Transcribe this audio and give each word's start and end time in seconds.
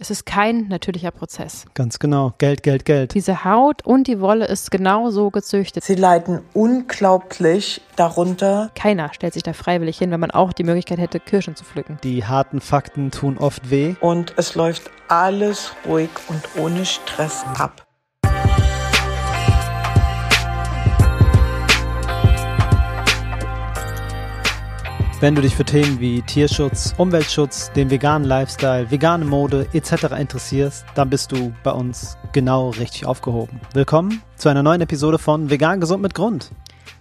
Es 0.00 0.10
ist 0.10 0.26
kein 0.26 0.68
natürlicher 0.68 1.10
Prozess. 1.10 1.64
Ganz 1.74 1.98
genau. 1.98 2.32
Geld, 2.38 2.62
Geld, 2.62 2.84
Geld. 2.84 3.14
Diese 3.14 3.44
Haut 3.44 3.84
und 3.84 4.06
die 4.06 4.20
Wolle 4.20 4.46
ist 4.46 4.70
genau 4.70 5.10
so 5.10 5.30
gezüchtet. 5.30 5.82
Sie 5.82 5.96
leiden 5.96 6.40
unglaublich 6.54 7.80
darunter. 7.96 8.70
Keiner 8.76 9.12
stellt 9.12 9.34
sich 9.34 9.42
da 9.42 9.52
freiwillig 9.52 9.98
hin, 9.98 10.12
wenn 10.12 10.20
man 10.20 10.30
auch 10.30 10.52
die 10.52 10.62
Möglichkeit 10.62 10.98
hätte, 10.98 11.18
Kirschen 11.18 11.56
zu 11.56 11.64
pflücken. 11.64 11.98
Die 12.04 12.24
harten 12.24 12.60
Fakten 12.60 13.10
tun 13.10 13.38
oft 13.38 13.70
weh. 13.70 13.96
Und 14.00 14.34
es 14.36 14.54
läuft 14.54 14.88
alles 15.08 15.72
ruhig 15.84 16.10
und 16.28 16.42
ohne 16.62 16.84
Stress 16.84 17.44
ab. 17.58 17.87
Wenn 25.20 25.34
du 25.34 25.42
dich 25.42 25.56
für 25.56 25.64
Themen 25.64 25.98
wie 25.98 26.22
Tierschutz, 26.22 26.94
Umweltschutz, 26.96 27.72
den 27.72 27.90
veganen 27.90 28.28
Lifestyle, 28.28 28.88
vegane 28.88 29.24
Mode 29.24 29.66
etc. 29.72 30.16
interessierst, 30.16 30.84
dann 30.94 31.10
bist 31.10 31.32
du 31.32 31.52
bei 31.64 31.72
uns 31.72 32.16
genau 32.32 32.70
richtig 32.70 33.04
aufgehoben. 33.04 33.60
Willkommen 33.72 34.22
zu 34.36 34.48
einer 34.48 34.62
neuen 34.62 34.80
Episode 34.80 35.18
von 35.18 35.50
Vegan 35.50 35.80
Gesund 35.80 36.02
mit 36.02 36.14
Grund. 36.14 36.52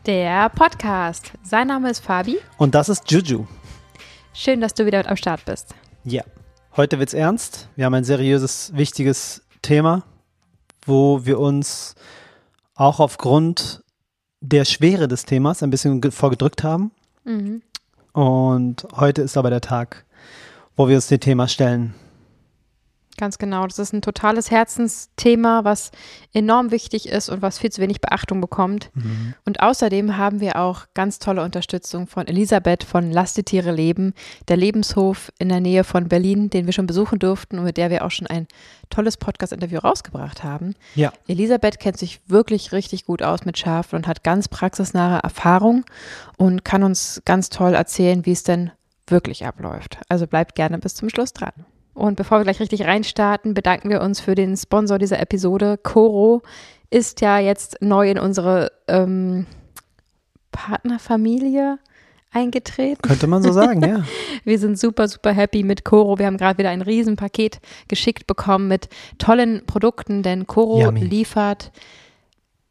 Der 0.08 0.50
Podcast. 0.50 1.32
Sein 1.44 1.68
Name 1.68 1.92
ist 1.92 2.00
Fabi. 2.00 2.40
Und 2.58 2.74
das 2.74 2.90
ist 2.90 3.12
Juju. 3.12 3.46
Schön, 4.34 4.62
dass 4.62 4.74
du 4.74 4.88
wieder 4.88 4.98
mit 4.98 5.08
am 5.08 5.16
Start 5.16 5.46
bist. 5.46 5.76
Ja. 6.04 6.24
Heute 6.76 6.98
wird's 6.98 7.14
ernst. 7.14 7.70
Wir 7.76 7.86
haben 7.86 7.94
ein 7.94 8.04
seriöses, 8.04 8.72
wichtiges 8.74 9.44
Thema, 9.62 10.02
wo 10.88 11.24
wir 11.28 11.40
uns 11.40 11.94
auch 12.74 13.00
aufgrund 13.00 13.84
der 14.42 14.66
Schwere 14.66 15.08
des 15.08 15.26
Themas 15.26 15.62
ein 15.62 15.70
bisschen 15.70 16.02
vorgedrückt 16.12 16.64
haben. 16.64 16.90
Mhm. 17.24 17.62
Und 18.18 18.88
heute 18.96 19.22
ist 19.22 19.38
aber 19.38 19.52
der 19.52 19.62
Tag, 19.62 20.04
wo 20.76 20.88
wir 20.88 20.96
uns 20.96 21.06
dem 21.06 21.20
Thema 21.20 21.48
stellen. 21.48 21.94
Ganz 23.18 23.40
genau. 23.40 23.66
Das 23.66 23.80
ist 23.80 23.94
ein 23.94 24.04
totales 24.04 24.52
Herzensthema, 24.52 25.64
was 25.64 25.92
enorm 26.34 26.70
wichtig 26.70 27.10
ist 27.10 27.30
und 27.30 27.42
was 27.42 27.58
viel 27.58 27.72
zu 27.72 27.82
wenig 27.82 28.00
Beachtung 28.00 28.42
bekommt. 28.42 28.92
Mhm. 28.94 29.34
Und 29.44 29.60
außerdem 29.60 30.18
haben 30.18 30.40
wir 30.40 30.58
auch 30.58 30.86
ganz 30.94 31.18
tolle 31.18 31.44
Unterstützung 31.44 32.06
von 32.06 32.28
Elisabeth 32.28 32.84
von 32.84 33.12
Lass 33.12 33.34
die 33.34 33.42
Tiere 33.42 33.72
leben, 33.72 34.14
der 34.50 34.58
Lebenshof 34.58 35.32
in 35.40 35.50
der 35.50 35.62
Nähe 35.62 35.84
von 35.84 36.08
Berlin, 36.08 36.52
den 36.52 36.68
wir 36.68 36.74
schon 36.74 36.86
besuchen 36.86 37.18
durften 37.18 37.58
und 37.58 37.66
mit 37.66 37.78
der 37.78 37.90
wir 37.90 38.06
auch 38.06 38.12
schon 38.12 38.28
ein 38.28 38.48
tolles 38.92 39.18
Podcast-Interview 39.18 39.80
rausgebracht 39.80 40.44
haben. 40.44 40.76
Ja. 40.94 41.12
Elisabeth 41.28 41.80
kennt 41.80 41.98
sich 41.98 42.22
wirklich 42.28 42.72
richtig 42.72 43.06
gut 43.06 43.24
aus 43.24 43.46
mit 43.46 43.58
Schafen 43.58 43.96
und 43.96 44.06
hat 44.06 44.24
ganz 44.24 44.48
praxisnahe 44.48 45.22
Erfahrung 45.24 45.86
und 46.38 46.64
kann 46.64 46.84
uns 46.84 47.24
ganz 47.26 47.50
toll 47.50 47.74
erzählen, 47.74 48.28
wie 48.28 48.32
es 48.34 48.44
denn 48.44 48.70
wirklich 49.08 49.48
abläuft. 49.48 49.98
Also 50.08 50.28
bleibt 50.28 50.54
gerne 50.54 50.78
bis 50.78 50.94
zum 50.94 51.10
Schluss 51.10 51.34
dran. 51.34 51.66
Und 51.98 52.16
bevor 52.16 52.38
wir 52.38 52.44
gleich 52.44 52.60
richtig 52.60 52.86
reinstarten, 52.86 53.56
bedanken 53.56 53.90
wir 53.90 54.02
uns 54.02 54.20
für 54.20 54.36
den 54.36 54.56
Sponsor 54.56 55.00
dieser 55.00 55.20
Episode. 55.20 55.80
Coro 55.82 56.44
ist 56.92 57.22
ja 57.22 57.40
jetzt 57.40 57.82
neu 57.82 58.12
in 58.12 58.20
unsere 58.20 58.72
ähm, 58.88 59.48
Partnerfamilie 60.52 61.80
eingetreten. 62.32 63.02
Könnte 63.02 63.26
man 63.26 63.42
so 63.42 63.52
sagen, 63.52 63.82
ja. 63.82 64.04
Wir 64.44 64.60
sind 64.60 64.78
super, 64.78 65.08
super 65.08 65.32
happy 65.34 65.64
mit 65.64 65.86
Coro. 65.86 66.20
Wir 66.20 66.28
haben 66.28 66.38
gerade 66.38 66.60
wieder 66.60 66.70
ein 66.70 66.84
Riesenpaket 66.84 67.60
geschickt 67.88 68.28
bekommen 68.28 68.68
mit 68.68 68.90
tollen 69.18 69.66
Produkten, 69.66 70.22
denn 70.22 70.46
Coro 70.46 70.80
Yummy. 70.80 71.00
liefert 71.00 71.72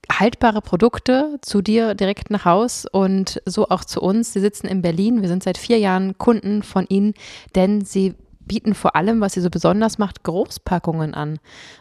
haltbare 0.09 0.63
Produkte 0.63 1.41
zu 1.43 1.63
dir 1.63 1.97
direkt 1.97 2.31
nach 2.31 2.45
Haus 2.45 2.87
und 2.87 3.43
so 3.45 3.71
auch 3.71 3.85
zu 3.85 4.01
uns. 4.01 4.33
Sie 4.33 4.41
sitzen 4.41 4.69
in 4.69 4.83
Berlin. 4.83 5.21
Wir 5.21 5.29
sind 5.29 5.43
seit 5.43 5.59
vier 5.59 5.81
Jahren 5.81 6.17
Kunden 6.17 6.63
von 6.63 6.87
ihnen, 6.87 7.15
denn 7.57 7.85
sie 7.85 8.15
bieten 8.47 8.75
vor 8.75 8.97
allem, 8.97 9.21
was 9.21 9.35
sie 9.35 9.41
so 9.41 9.51
besonders 9.51 9.99
macht, 9.99 10.23
Großpackungen 10.23 11.15
an. 11.15 11.39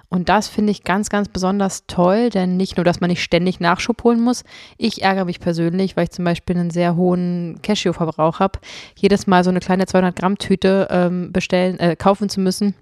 Und 0.10 0.30
das 0.30 0.48
finde 0.48 0.72
ich 0.72 0.84
ganz, 0.84 1.10
ganz 1.10 1.30
besonders 1.30 1.86
toll, 1.88 2.30
denn 2.30 2.58
nicht 2.58 2.78
nur, 2.78 2.84
dass 2.84 3.02
man 3.02 3.10
nicht 3.10 3.24
ständig 3.24 3.60
Nachschub 3.60 4.04
holen 4.04 4.22
muss. 4.22 4.44
Ich 4.78 5.02
ärgere 5.04 5.26
mich 5.26 5.40
persönlich, 5.40 5.96
weil 5.96 6.06
ich 6.06 6.12
zum 6.12 6.26
Beispiel 6.26 6.58
einen 6.58 6.72
sehr 6.72 6.96
hohen 6.96 7.60
Cashew-Verbrauch 7.62 8.40
habe, 8.40 8.60
jedes 8.96 9.28
Mal 9.28 9.44
so 9.44 9.50
eine 9.50 9.60
kleine 9.60 9.86
200 9.86 10.16
Gramm 10.16 10.38
Tüte 10.38 10.88
ähm, 10.90 11.32
bestellen, 11.32 11.80
äh, 11.80 11.96
kaufen 11.96 12.30
zu 12.30 12.40
müssen 12.40 12.76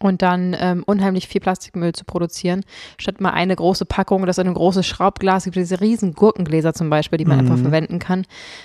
und 0.00 0.22
dann 0.22 0.56
ähm, 0.58 0.82
unheimlich 0.84 1.28
viel 1.28 1.40
Plastikmüll 1.40 1.92
zu 1.92 2.04
produzieren, 2.04 2.64
statt 2.98 3.20
mal 3.20 3.30
eine 3.30 3.54
große 3.54 3.84
Packung, 3.84 4.26
das 4.26 4.38
in 4.38 4.48
ein 4.48 4.54
großes 4.54 4.84
Schraubglas 4.86 5.44
gibt, 5.44 5.56
diese 5.56 5.80
riesen 5.80 6.14
Gurkengläser 6.14 6.74
zum 6.74 6.90
Beispiel, 6.90 7.18
die 7.18 7.24
man 7.24 7.38
Mhm. 7.38 7.44
einfach 7.44 7.58
verwenden 7.62 7.98
kann, 7.98 8.24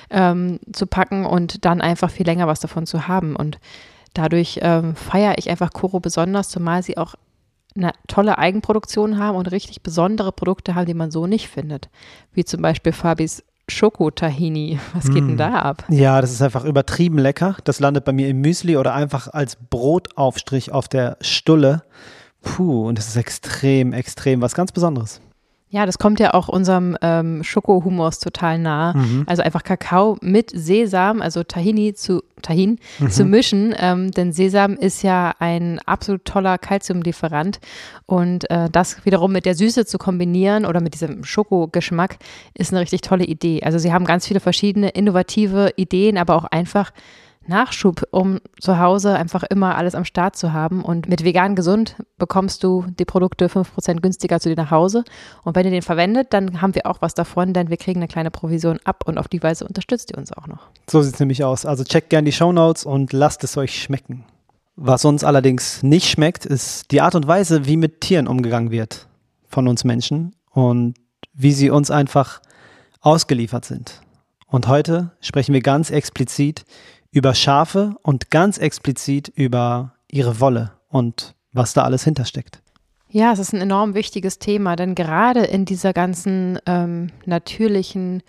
ähm, 0.09 0.59
zu 0.73 0.87
packen 0.87 1.25
und 1.25 1.63
dann 1.63 1.81
einfach 1.81 2.09
viel 2.09 2.25
länger 2.25 2.47
was 2.47 2.59
davon 2.59 2.85
zu 2.87 3.07
haben. 3.07 3.35
Und 3.35 3.59
dadurch 4.13 4.59
ähm, 4.61 4.95
feiere 4.95 5.37
ich 5.37 5.49
einfach 5.49 5.71
Koro 5.71 5.99
besonders, 5.99 6.49
zumal 6.49 6.83
sie 6.83 6.97
auch 6.97 7.15
eine 7.75 7.91
tolle 8.07 8.37
Eigenproduktion 8.37 9.17
haben 9.17 9.37
und 9.37 9.49
richtig 9.51 9.81
besondere 9.81 10.31
Produkte 10.31 10.75
haben, 10.75 10.85
die 10.85 10.93
man 10.93 11.09
so 11.11 11.25
nicht 11.27 11.47
findet. 11.47 11.89
Wie 12.33 12.43
zum 12.43 12.61
Beispiel 12.61 12.91
Fabis 12.91 13.43
Schoko-Tahini. 13.69 14.79
Was 14.93 15.05
geht 15.05 15.23
denn 15.23 15.35
Mm. 15.35 15.37
da 15.37 15.59
ab? 15.59 15.85
Ja, 15.89 16.19
das 16.19 16.31
ist 16.31 16.41
einfach 16.41 16.65
übertrieben 16.65 17.17
lecker. 17.17 17.55
Das 17.63 17.79
landet 17.79 18.03
bei 18.05 18.11
mir 18.11 18.27
im 18.27 18.41
Müsli 18.41 18.75
oder 18.77 18.93
einfach 18.93 19.27
als 19.29 19.55
Brotaufstrich 19.55 20.71
auf 20.71 20.87
der 20.89 21.17
Stulle. 21.21 21.83
Puh, 22.41 22.87
und 22.87 22.97
das 22.97 23.07
ist 23.07 23.15
extrem, 23.17 23.93
extrem 23.93 24.41
was 24.41 24.55
ganz 24.55 24.71
Besonderes. 24.71 25.21
Ja, 25.73 25.85
das 25.85 25.97
kommt 25.97 26.19
ja 26.19 26.33
auch 26.33 26.49
unserem 26.49 26.97
ähm, 27.01 27.43
Schokohummus 27.43 28.19
total 28.19 28.59
nah. 28.59 28.93
Mhm. 28.93 29.23
Also 29.25 29.41
einfach 29.41 29.63
Kakao 29.63 30.17
mit 30.21 30.51
Sesam, 30.53 31.21
also 31.21 31.43
Tahini 31.43 31.93
zu 31.93 32.21
Tahin 32.41 32.77
Mhm. 32.99 33.09
zu 33.09 33.23
mischen, 33.23 33.73
ähm, 33.79 34.11
denn 34.11 34.33
Sesam 34.33 34.73
ist 34.73 35.01
ja 35.01 35.33
ein 35.39 35.79
absolut 35.85 36.25
toller 36.25 36.57
Kalziumlieferant 36.57 37.59
und 38.05 38.49
äh, 38.49 38.69
das 38.69 39.05
wiederum 39.05 39.31
mit 39.31 39.45
der 39.45 39.55
Süße 39.55 39.85
zu 39.85 39.97
kombinieren 39.97 40.65
oder 40.65 40.81
mit 40.81 40.93
diesem 40.93 41.23
Schokogeschmack 41.23 42.17
ist 42.53 42.73
eine 42.73 42.81
richtig 42.81 43.01
tolle 43.01 43.23
Idee. 43.23 43.61
Also 43.63 43.77
sie 43.77 43.93
haben 43.93 44.05
ganz 44.05 44.27
viele 44.27 44.39
verschiedene 44.41 44.89
innovative 44.89 45.71
Ideen, 45.77 46.17
aber 46.17 46.35
auch 46.35 46.45
einfach 46.45 46.91
Nachschub, 47.47 48.03
um 48.11 48.39
zu 48.59 48.79
Hause 48.79 49.15
einfach 49.15 49.43
immer 49.43 49.75
alles 49.75 49.95
am 49.95 50.05
Start 50.05 50.35
zu 50.35 50.53
haben. 50.53 50.83
Und 50.83 51.09
mit 51.09 51.23
vegan 51.23 51.55
gesund 51.55 51.95
bekommst 52.17 52.63
du 52.63 52.85
die 52.99 53.05
Produkte 53.05 53.47
5% 53.47 54.01
günstiger 54.01 54.39
zu 54.39 54.49
dir 54.49 54.55
nach 54.55 54.71
Hause. 54.71 55.03
Und 55.43 55.55
wenn 55.55 55.65
ihr 55.65 55.71
den 55.71 55.81
verwendet, 55.81 56.33
dann 56.33 56.61
haben 56.61 56.75
wir 56.75 56.85
auch 56.85 57.01
was 57.01 57.13
davon, 57.13 57.53
denn 57.53 57.69
wir 57.69 57.77
kriegen 57.77 57.99
eine 57.99 58.07
kleine 58.07 58.31
Provision 58.31 58.79
ab 58.83 59.03
und 59.05 59.17
auf 59.17 59.27
die 59.27 59.41
Weise 59.41 59.65
unterstützt 59.65 60.11
ihr 60.11 60.17
uns 60.17 60.31
auch 60.31 60.47
noch. 60.47 60.69
So 60.89 61.01
sieht 61.01 61.15
es 61.15 61.19
nämlich 61.19 61.43
aus. 61.43 61.65
Also 61.65 61.83
checkt 61.83 62.09
gerne 62.09 62.25
die 62.25 62.31
Shownotes 62.31 62.85
und 62.85 63.11
lasst 63.13 63.43
es 63.43 63.57
euch 63.57 63.81
schmecken. 63.81 64.23
Was 64.75 65.05
uns 65.05 65.23
allerdings 65.23 65.83
nicht 65.83 66.09
schmeckt, 66.09 66.45
ist 66.45 66.91
die 66.91 67.01
Art 67.01 67.15
und 67.15 67.27
Weise, 67.27 67.65
wie 67.65 67.77
mit 67.77 68.01
Tieren 68.01 68.27
umgegangen 68.27 68.71
wird 68.71 69.07
von 69.47 69.67
uns 69.67 69.83
Menschen 69.83 70.35
und 70.51 70.95
wie 71.33 71.51
sie 71.51 71.69
uns 71.69 71.91
einfach 71.91 72.41
ausgeliefert 73.01 73.65
sind. 73.65 74.01
Und 74.47 74.67
heute 74.67 75.11
sprechen 75.21 75.53
wir 75.53 75.61
ganz 75.61 75.91
explizit 75.91 76.65
über 77.11 77.35
Schafe 77.35 77.95
und 78.01 78.31
ganz 78.31 78.57
explizit 78.57 79.27
über 79.27 79.93
ihre 80.09 80.39
Wolle 80.39 80.71
und 80.89 81.35
was 81.53 81.73
da 81.73 81.83
alles 81.83 82.03
hintersteckt. 82.03 82.61
Ja, 83.09 83.33
es 83.33 83.39
ist 83.39 83.53
ein 83.53 83.61
enorm 83.61 83.93
wichtiges 83.93 84.39
Thema, 84.39 84.77
denn 84.77 84.95
gerade 84.95 85.41
in 85.41 85.65
dieser 85.65 85.91
ganzen 85.91 86.59
ähm, 86.65 87.11
natürlichen 87.25 88.23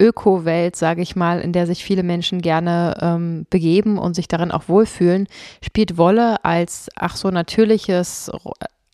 Öko-Welt, 0.00 0.74
sage 0.74 1.02
ich 1.02 1.14
mal, 1.14 1.40
in 1.40 1.52
der 1.52 1.68
sich 1.68 1.84
viele 1.84 2.02
Menschen 2.02 2.42
gerne 2.42 2.96
ähm, 3.00 3.46
begeben 3.48 3.96
und 3.96 4.14
sich 4.14 4.26
darin 4.26 4.50
auch 4.50 4.68
wohlfühlen, 4.68 5.28
spielt 5.64 5.96
Wolle 5.96 6.44
als 6.44 6.90
ach 6.96 7.14
so 7.14 7.30
natürliches 7.30 8.30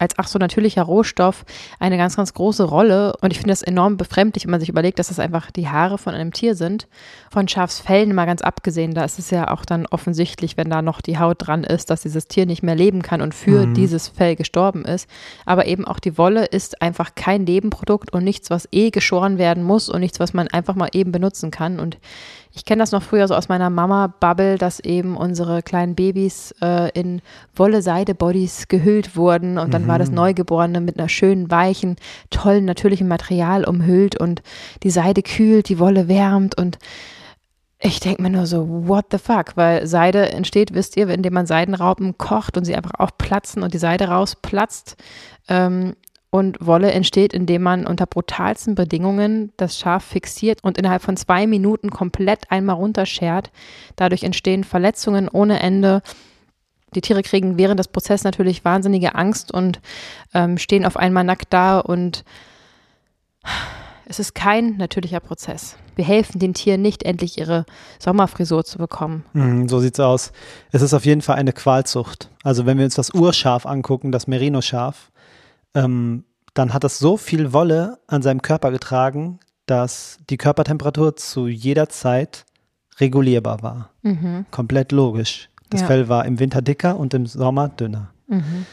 als 0.00 0.15
ach 0.16 0.27
so 0.27 0.38
natürlicher 0.38 0.83
Rohstoff 0.83 1.44
eine 1.78 1.97
ganz, 1.97 2.16
ganz 2.16 2.34
große 2.34 2.65
Rolle. 2.65 3.12
Und 3.21 3.31
ich 3.33 3.38
finde 3.38 3.53
das 3.53 3.62
enorm 3.62 3.97
befremdlich, 3.97 4.44
wenn 4.44 4.50
man 4.50 4.61
sich 4.61 4.69
überlegt, 4.69 4.99
dass 4.99 5.09
das 5.09 5.21
einfach 5.21 5.50
die 5.50 5.69
Haare 5.69 5.99
von 5.99 6.15
einem 6.15 6.33
Tier 6.33 6.55
sind. 6.55 6.88
Von 7.31 7.47
Schafsfällen 7.47 8.15
mal 8.15 8.27
ganz 8.27 8.43
abgesehen, 8.43 8.94
da 8.94 9.05
ist 9.05 9.19
es 9.19 9.31
ja 9.31 9.50
auch 9.50 9.65
dann 9.65 9.87
offensichtlich, 9.87 10.56
wenn 10.56 10.71
da 10.71 10.83
noch 10.83 11.00
die 11.00 11.19
Haut 11.19 11.37
dran 11.47 11.62
ist, 11.65 11.91
dass 11.91 12.03
dieses 12.03 12.27
Tier 12.27 12.47
nicht 12.47 12.62
mehr 12.62 12.75
leben 12.75 13.03
kann 13.03 13.21
und 13.21 13.34
für 13.34 13.66
Mhm. 13.66 13.75
dieses 13.75 14.09
Fell 14.09 14.37
gestorben 14.37 14.84
ist. 14.84 15.09
Aber 15.45 15.66
eben 15.66 15.84
auch 15.84 16.01
die 16.01 16.16
Wolle 16.19 16.47
ist 16.47 16.80
einfach 16.83 17.15
kein 17.15 17.45
Nebenprodukt 17.45 18.13
und 18.13 18.24
nichts, 18.24 18.51
was 18.51 18.69
eh 18.72 18.91
geschoren 18.91 19.36
werden 19.39 19.63
muss 19.63 19.89
und 19.91 20.01
nichts, 20.01 20.19
was 20.19 20.33
man 20.33 20.48
einfach 20.48 20.74
mal 20.74 20.89
eben 20.92 21.13
benutzen 21.13 21.51
kann. 21.51 21.78
Und 21.78 21.98
ich 22.52 22.64
kenne 22.64 22.82
das 22.82 22.92
noch 22.92 23.02
früher 23.02 23.28
so 23.28 23.34
aus 23.34 23.48
meiner 23.48 23.70
Mama-Bubble, 23.70 24.58
dass 24.58 24.80
eben 24.80 25.16
unsere 25.16 25.62
kleinen 25.62 25.94
Babys 25.94 26.52
äh, 26.60 26.91
in 26.98 27.22
Wolle-Seide-Bodies 27.54 28.68
gehüllt 28.68 29.16
wurden 29.16 29.58
und 29.58 29.72
dann 29.72 29.86
war 29.86 29.98
das 29.98 30.10
Neugeborene 30.10 30.80
mit 30.80 30.98
einer 30.98 31.08
schönen, 31.08 31.50
weichen, 31.50 31.97
tollen, 32.30 32.64
natürlichen 32.64 33.06
Material 33.06 33.64
umhüllt 33.64 34.18
und 34.18 34.42
die 34.82 34.91
Seide 34.91 35.22
kühlt, 35.22 35.68
die 35.68 35.78
Wolle 35.78 36.08
wärmt 36.08 36.58
und 36.58 36.78
ich 37.82 37.98
denke 37.98 38.20
mir 38.20 38.30
nur 38.30 38.47
so, 38.47 38.66
what 38.68 39.06
the 39.10 39.16
fuck? 39.16 39.56
Weil 39.56 39.86
Seide 39.86 40.30
entsteht, 40.32 40.74
wisst 40.74 40.98
ihr, 40.98 41.08
indem 41.08 41.32
man 41.32 41.47
Seidenraupen 41.47 42.18
kocht 42.18 42.58
und 42.58 42.66
sie 42.66 42.74
einfach 42.74 42.92
aufplatzen 42.98 43.62
und 43.62 43.72
die 43.72 43.78
Seide 43.78 44.08
rausplatzt. 44.08 44.97
Ähm, 45.48 45.94
und 46.30 46.65
Wolle 46.65 46.92
entsteht, 46.92 47.32
indem 47.32 47.62
man 47.62 47.86
unter 47.86 48.06
brutalsten 48.06 48.77
Bedingungen 48.77 49.53
das 49.56 49.78
Schaf 49.78 50.04
fixiert 50.04 50.62
und 50.62 50.78
innerhalb 50.78 51.03
von 51.03 51.16
zwei 51.16 51.47
Minuten 51.47 51.91
komplett 51.91 52.50
einmal 52.50 52.77
runterschert. 52.77 53.50
Dadurch 53.97 54.22
entstehen 54.22 54.65
Verletzungen 54.65 55.28
ohne 55.28 55.60
Ende. 55.60 56.03
die 56.94 57.00
Tiere 57.00 57.22
kriegen 57.22 57.56
während 57.59 57.78
des 57.78 57.88
Prozesses 57.88 58.24
natürlich 58.24 58.65
wahnsinnige 58.65 59.15
Angst 59.15 59.53
und 59.53 59.80
ähm, 60.34 60.59
stehen 60.59 60.84
auf 60.84 60.97
einmal 60.97 61.24
nackt 61.24 61.53
da 61.53 61.78
und 61.78 62.24
es 64.06 64.18
ist 64.18 64.34
kein 64.34 64.76
natürlicher 64.76 65.21
Prozess. 65.21 65.76
Wir 65.94 66.04
helfen 66.04 66.41
den 66.41 66.54
Tieren 66.54 66.83
nicht, 66.83 67.04
endlich 67.04 67.38
ihre 67.38 67.65
Sommerfrisur 67.98 68.65
zu 68.65 68.78
bekommen. 68.78 69.24
Mhm, 69.34 69.68
so 69.68 69.78
sieht's 69.80 70.00
aus. 70.00 70.33
Es 70.72 70.83
ist 70.83 70.94
auf 70.94 71.04
jeden 71.04 71.21
Fall 71.21 71.36
eine 71.36 71.53
Qualzucht. 71.53 72.28
Also 72.42 72.66
wenn 72.66 72.78
wir 72.78 72.86
uns 72.86 72.94
das 72.94 73.15
Urschaf 73.15 73.66
angucken, 73.66 74.10
das 74.10 74.26
Merino-Schaf, 74.26 75.09
ähm, 75.75 76.25
dann 76.55 76.72
hat 76.75 76.84
es 76.84 76.99
so 76.99 77.17
viel 77.17 77.53
Wolle 77.53 77.99
an 78.07 78.22
seinem 78.22 78.43
Körper 78.43 78.71
getragen, 78.71 79.39
dass 79.67 80.19
die 80.31 80.37
Körpertemperatur 80.37 81.17
zu 81.17 81.47
jeder 81.47 81.89
Zeit 81.89 82.45
regulierbar 82.99 83.63
war. 83.63 83.91
Mhm. 84.03 84.47
Komplett 84.51 84.93
logisch. 84.93 85.49
Das 85.71 85.83
Ja. 85.83 85.87
Fell 85.87 86.09
war 86.09 86.25
im 86.25 86.39
Winter 86.41 86.61
dicker 86.63 86.99
und 86.99 87.15
im 87.15 87.27
Sommer 87.27 87.69
dünner. 87.69 88.13
Mhm. 88.27 88.67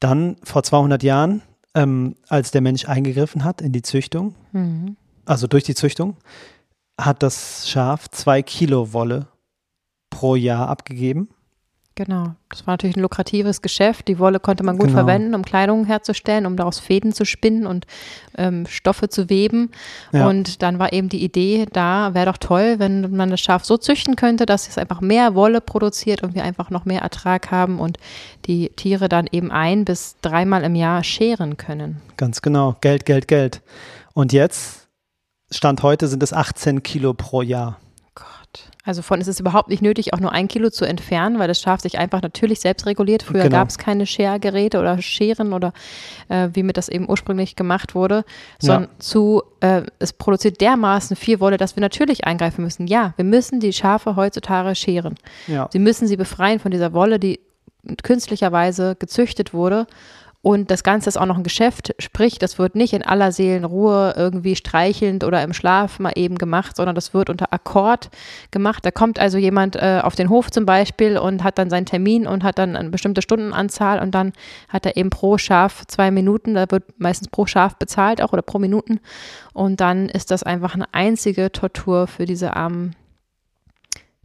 Dann 0.00 0.36
vor 0.44 0.62
200 0.62 1.02
Jahren, 1.02 1.42
ähm, 1.74 2.14
als 2.28 2.52
der 2.52 2.60
Mensch 2.60 2.88
eingegriffen 2.88 3.42
hat 3.44 3.60
in 3.60 3.72
die 3.72 3.82
Züchtung, 3.82 4.34
Mhm. 4.52 4.96
also 5.24 5.48
durch 5.48 5.64
die 5.64 5.74
Züchtung, 5.74 6.16
hat 7.00 7.22
das 7.22 7.68
Schaf 7.68 8.08
zwei 8.08 8.42
Kilo 8.42 8.92
Wolle 8.92 9.26
pro 10.10 10.36
Jahr 10.36 10.68
abgegeben. 10.68 11.28
Genau. 11.98 12.36
Das 12.48 12.64
war 12.64 12.74
natürlich 12.74 12.96
ein 12.96 13.02
lukratives 13.02 13.60
Geschäft. 13.60 14.06
Die 14.06 14.20
Wolle 14.20 14.38
konnte 14.38 14.62
man 14.62 14.78
gut 14.78 14.86
Genau. 14.86 14.98
verwenden, 15.00 15.34
um 15.34 15.44
Kleidung 15.44 15.84
herzustellen, 15.84 16.46
um 16.46 16.56
daraus 16.56 16.78
Fäden 16.78 17.12
zu 17.12 17.24
spinnen 17.24 17.66
und 17.66 17.88
ähm, 18.36 18.66
Stoffe 18.66 19.08
zu 19.08 19.28
weben. 19.28 19.72
Ja. 20.12 20.28
Und 20.28 20.62
dann 20.62 20.78
war 20.78 20.92
eben 20.92 21.08
die 21.08 21.24
Idee 21.24 21.66
da, 21.72 22.14
wäre 22.14 22.26
doch 22.26 22.36
toll, 22.36 22.76
wenn 22.78 23.16
man 23.16 23.30
das 23.30 23.40
Schaf 23.40 23.64
so 23.64 23.76
züchten 23.76 24.14
könnte, 24.14 24.46
dass 24.46 24.68
es 24.68 24.78
einfach 24.78 25.00
mehr 25.00 25.34
Wolle 25.34 25.60
produziert 25.60 26.22
und 26.22 26.36
wir 26.36 26.44
einfach 26.44 26.70
noch 26.70 26.84
mehr 26.84 27.02
Ertrag 27.02 27.50
haben 27.50 27.80
und 27.80 27.98
die 28.46 28.68
Tiere 28.76 29.08
dann 29.08 29.26
eben 29.32 29.50
ein 29.50 29.84
bis 29.84 30.14
dreimal 30.22 30.62
im 30.62 30.76
Jahr 30.76 31.02
scheren 31.02 31.56
können. 31.56 32.00
Ganz 32.16 32.42
genau. 32.42 32.76
Geld, 32.80 33.06
Geld, 33.06 33.26
Geld. 33.26 33.60
Und 34.14 34.32
jetzt, 34.32 34.86
Stand 35.50 35.82
heute, 35.82 36.06
sind 36.06 36.22
es 36.22 36.32
18 36.32 36.84
Kilo 36.84 37.12
pro 37.12 37.42
Jahr. 37.42 37.80
Also 38.88 39.02
von 39.02 39.20
es 39.20 39.28
ist 39.28 39.38
überhaupt 39.38 39.68
nicht 39.68 39.82
nötig, 39.82 40.14
auch 40.14 40.20
nur 40.20 40.32
ein 40.32 40.48
Kilo 40.48 40.70
zu 40.70 40.86
entfernen, 40.86 41.38
weil 41.38 41.46
das 41.46 41.60
Schaf 41.60 41.80
sich 41.80 41.98
einfach 41.98 42.22
natürlich 42.22 42.60
selbst 42.60 42.86
reguliert. 42.86 43.22
Früher 43.22 43.42
Genau. 43.42 43.56
gab 43.58 43.68
es 43.68 43.76
keine 43.76 44.06
Schergeräte 44.06 44.78
oder 44.80 45.02
Scheren 45.02 45.52
oder 45.52 45.74
äh, 46.28 46.48
wie 46.54 46.62
mit 46.62 46.78
das 46.78 46.88
eben 46.88 47.08
ursprünglich 47.08 47.54
gemacht 47.54 47.94
wurde, 47.94 48.24
sondern 48.58 48.88
zu, 48.98 49.42
äh, 49.60 49.82
es 49.98 50.14
produziert 50.14 50.62
dermaßen 50.62 51.16
viel 51.16 51.38
Wolle, 51.40 51.58
dass 51.58 51.76
wir 51.76 51.82
natürlich 51.82 52.24
eingreifen 52.24 52.64
müssen. 52.64 52.86
Ja, 52.86 53.12
wir 53.16 53.26
müssen 53.26 53.60
die 53.60 53.74
Schafe 53.74 54.16
heutzutage 54.16 54.74
scheren. 54.74 55.16
Ja. 55.46 55.68
Sie 55.70 55.78
müssen 55.78 56.08
sie 56.08 56.16
befreien 56.16 56.58
von 56.58 56.70
dieser 56.70 56.94
Wolle, 56.94 57.18
die 57.18 57.40
künstlicherweise 58.02 58.96
gezüchtet 58.98 59.52
wurde. 59.52 59.86
Und 60.40 60.70
das 60.70 60.84
Ganze 60.84 61.08
ist 61.08 61.16
auch 61.16 61.26
noch 61.26 61.36
ein 61.36 61.42
Geschäft, 61.42 61.94
sprich, 61.98 62.38
das 62.38 62.60
wird 62.60 62.76
nicht 62.76 62.92
in 62.92 63.02
aller 63.02 63.32
Seelenruhe 63.32 64.14
irgendwie 64.16 64.54
streichelnd 64.54 65.24
oder 65.24 65.42
im 65.42 65.52
Schlaf 65.52 65.98
mal 65.98 66.12
eben 66.14 66.38
gemacht, 66.38 66.76
sondern 66.76 66.94
das 66.94 67.12
wird 67.12 67.28
unter 67.28 67.52
Akkord 67.52 68.08
gemacht. 68.52 68.86
Da 68.86 68.92
kommt 68.92 69.18
also 69.18 69.36
jemand 69.36 69.74
äh, 69.74 70.00
auf 70.02 70.14
den 70.14 70.28
Hof 70.28 70.52
zum 70.52 70.64
Beispiel 70.64 71.18
und 71.18 71.42
hat 71.42 71.58
dann 71.58 71.70
seinen 71.70 71.86
Termin 71.86 72.28
und 72.28 72.44
hat 72.44 72.58
dann 72.58 72.76
eine 72.76 72.90
bestimmte 72.90 73.20
Stundenanzahl 73.20 73.98
und 74.00 74.12
dann 74.12 74.32
hat 74.68 74.86
er 74.86 74.96
eben 74.96 75.10
pro 75.10 75.38
Schaf 75.38 75.84
zwei 75.88 76.12
Minuten, 76.12 76.54
da 76.54 76.70
wird 76.70 76.84
meistens 77.00 77.28
pro 77.28 77.46
Schaf 77.46 77.74
bezahlt 77.76 78.22
auch 78.22 78.32
oder 78.32 78.42
pro 78.42 78.60
Minuten. 78.60 79.00
Und 79.54 79.80
dann 79.80 80.08
ist 80.08 80.30
das 80.30 80.44
einfach 80.44 80.74
eine 80.74 80.86
einzige 80.94 81.50
Tortur 81.50 82.06
für 82.06 82.26
diese 82.26 82.54
armen 82.54 82.94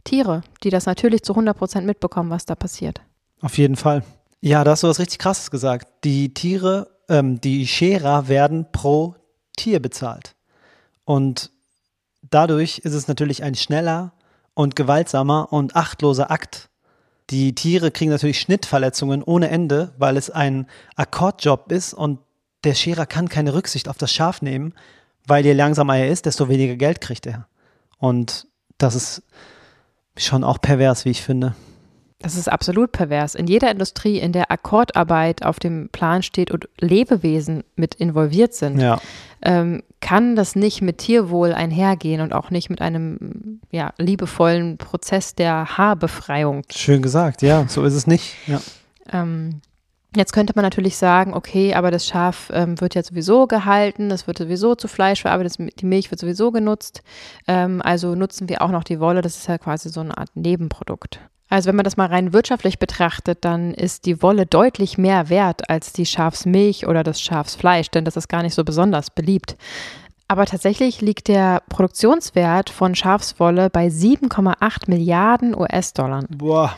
Tiere, 0.04 0.42
die 0.62 0.70
das 0.70 0.86
natürlich 0.86 1.24
zu 1.24 1.32
100 1.32 1.56
Prozent 1.58 1.86
mitbekommen, 1.86 2.30
was 2.30 2.46
da 2.46 2.54
passiert. 2.54 3.00
Auf 3.40 3.58
jeden 3.58 3.74
Fall. 3.74 4.04
Ja, 4.46 4.62
da 4.62 4.72
hast 4.72 4.82
du 4.82 4.88
was 4.88 4.98
richtig 4.98 5.18
Krasses 5.18 5.50
gesagt. 5.50 5.88
Die 6.04 6.34
Tiere, 6.34 6.90
ähm, 7.08 7.40
die 7.40 7.66
Scherer 7.66 8.28
werden 8.28 8.66
pro 8.72 9.14
Tier 9.56 9.80
bezahlt. 9.80 10.34
Und 11.06 11.50
dadurch 12.20 12.80
ist 12.80 12.92
es 12.92 13.08
natürlich 13.08 13.42
ein 13.42 13.54
schneller 13.54 14.12
und 14.52 14.76
gewaltsamer 14.76 15.50
und 15.50 15.76
achtloser 15.76 16.30
Akt. 16.30 16.68
Die 17.30 17.54
Tiere 17.54 17.90
kriegen 17.90 18.10
natürlich 18.10 18.38
Schnittverletzungen 18.38 19.22
ohne 19.22 19.48
Ende, 19.48 19.94
weil 19.96 20.18
es 20.18 20.28
ein 20.28 20.66
Akkordjob 20.94 21.72
ist 21.72 21.94
und 21.94 22.18
der 22.64 22.74
Scherer 22.74 23.06
kann 23.06 23.30
keine 23.30 23.54
Rücksicht 23.54 23.88
auf 23.88 23.96
das 23.96 24.12
Schaf 24.12 24.42
nehmen, 24.42 24.74
weil 25.26 25.46
je 25.46 25.54
langsamer 25.54 25.96
er 25.96 26.10
ist, 26.10 26.26
desto 26.26 26.50
weniger 26.50 26.76
Geld 26.76 27.00
kriegt 27.00 27.24
er. 27.24 27.48
Und 27.96 28.46
das 28.76 28.94
ist 28.94 29.22
schon 30.18 30.44
auch 30.44 30.60
pervers, 30.60 31.06
wie 31.06 31.12
ich 31.12 31.22
finde. 31.22 31.54
Das 32.24 32.36
ist 32.36 32.48
absolut 32.50 32.90
pervers. 32.92 33.34
In 33.34 33.46
jeder 33.46 33.70
Industrie, 33.70 34.18
in 34.18 34.32
der 34.32 34.50
Akkordarbeit 34.50 35.44
auf 35.44 35.58
dem 35.58 35.90
Plan 35.90 36.22
steht 36.22 36.50
und 36.50 36.68
Lebewesen 36.80 37.64
mit 37.76 37.94
involviert 37.94 38.54
sind, 38.54 38.80
Ja. 38.80 38.98
ähm, 39.42 39.82
kann 40.00 40.34
das 40.34 40.56
nicht 40.56 40.80
mit 40.82 40.98
Tierwohl 40.98 41.52
einhergehen 41.52 42.20
und 42.22 42.32
auch 42.32 42.50
nicht 42.50 42.70
mit 42.70 42.80
einem 42.80 43.60
ja, 43.70 43.92
liebevollen 43.98 44.78
Prozess 44.78 45.34
der 45.34 45.76
Haarbefreiung. 45.78 46.62
Schön 46.70 47.02
gesagt, 47.02 47.42
ja, 47.42 47.66
so 47.68 47.84
ist 47.84 47.94
es 47.94 48.06
nicht. 48.06 48.34
Ja. 48.46 48.60
Ähm, 49.12 49.60
jetzt 50.16 50.32
könnte 50.32 50.54
man 50.56 50.62
natürlich 50.62 50.96
sagen, 50.96 51.34
okay, 51.34 51.74
aber 51.74 51.90
das 51.90 52.06
Schaf 52.06 52.50
ähm, 52.54 52.80
wird 52.80 52.94
ja 52.94 53.02
sowieso 53.02 53.46
gehalten, 53.46 54.10
es 54.10 54.26
wird 54.26 54.38
sowieso 54.38 54.74
zu 54.76 54.88
Fleisch 54.88 55.20
verarbeitet, 55.22 55.58
das- 55.58 55.74
die 55.78 55.86
Milch 55.86 56.10
wird 56.10 56.20
sowieso 56.20 56.52
genutzt, 56.52 57.02
ähm, 57.48 57.82
also 57.82 58.14
nutzen 58.14 58.48
wir 58.48 58.62
auch 58.62 58.70
noch 58.70 58.84
die 58.84 58.98
Wolle, 59.00 59.20
das 59.20 59.36
ist 59.36 59.48
ja 59.48 59.58
quasi 59.58 59.90
so 59.90 60.00
eine 60.00 60.16
Art 60.16 60.30
Nebenprodukt. 60.34 61.20
Also 61.48 61.68
wenn 61.68 61.76
man 61.76 61.84
das 61.84 61.96
mal 61.96 62.06
rein 62.06 62.32
wirtschaftlich 62.32 62.78
betrachtet, 62.78 63.44
dann 63.44 63.74
ist 63.74 64.06
die 64.06 64.22
Wolle 64.22 64.46
deutlich 64.46 64.98
mehr 64.98 65.28
wert 65.28 65.68
als 65.68 65.92
die 65.92 66.06
Schafsmilch 66.06 66.86
oder 66.86 67.02
das 67.02 67.20
Schafsfleisch, 67.20 67.90
denn 67.90 68.04
das 68.04 68.16
ist 68.16 68.28
gar 68.28 68.42
nicht 68.42 68.54
so 68.54 68.64
besonders 68.64 69.10
beliebt. 69.10 69.56
Aber 70.26 70.46
tatsächlich 70.46 71.00
liegt 71.00 71.28
der 71.28 71.62
Produktionswert 71.68 72.70
von 72.70 72.94
Schafswolle 72.94 73.68
bei 73.68 73.88
7,8 73.88 74.88
Milliarden 74.88 75.54
US-Dollar. 75.54 76.24
Boah, 76.28 76.76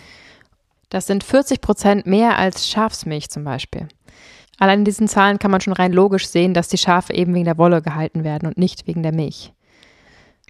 Das 0.88 1.06
sind 1.06 1.24
40 1.24 1.60
Prozent 1.60 2.06
mehr 2.06 2.38
als 2.38 2.68
Schafsmilch 2.68 3.30
zum 3.30 3.44
Beispiel. 3.44 3.88
Allein 4.58 4.80
in 4.80 4.84
diesen 4.84 5.08
Zahlen 5.08 5.38
kann 5.38 5.50
man 5.50 5.60
schon 5.60 5.74
rein 5.74 5.92
logisch 5.92 6.26
sehen, 6.28 6.54
dass 6.54 6.68
die 6.68 6.78
Schafe 6.78 7.12
eben 7.12 7.34
wegen 7.34 7.44
der 7.44 7.58
Wolle 7.58 7.82
gehalten 7.82 8.24
werden 8.24 8.46
und 8.46 8.58
nicht 8.58 8.86
wegen 8.86 9.02
der 9.02 9.14
Milch. 9.14 9.52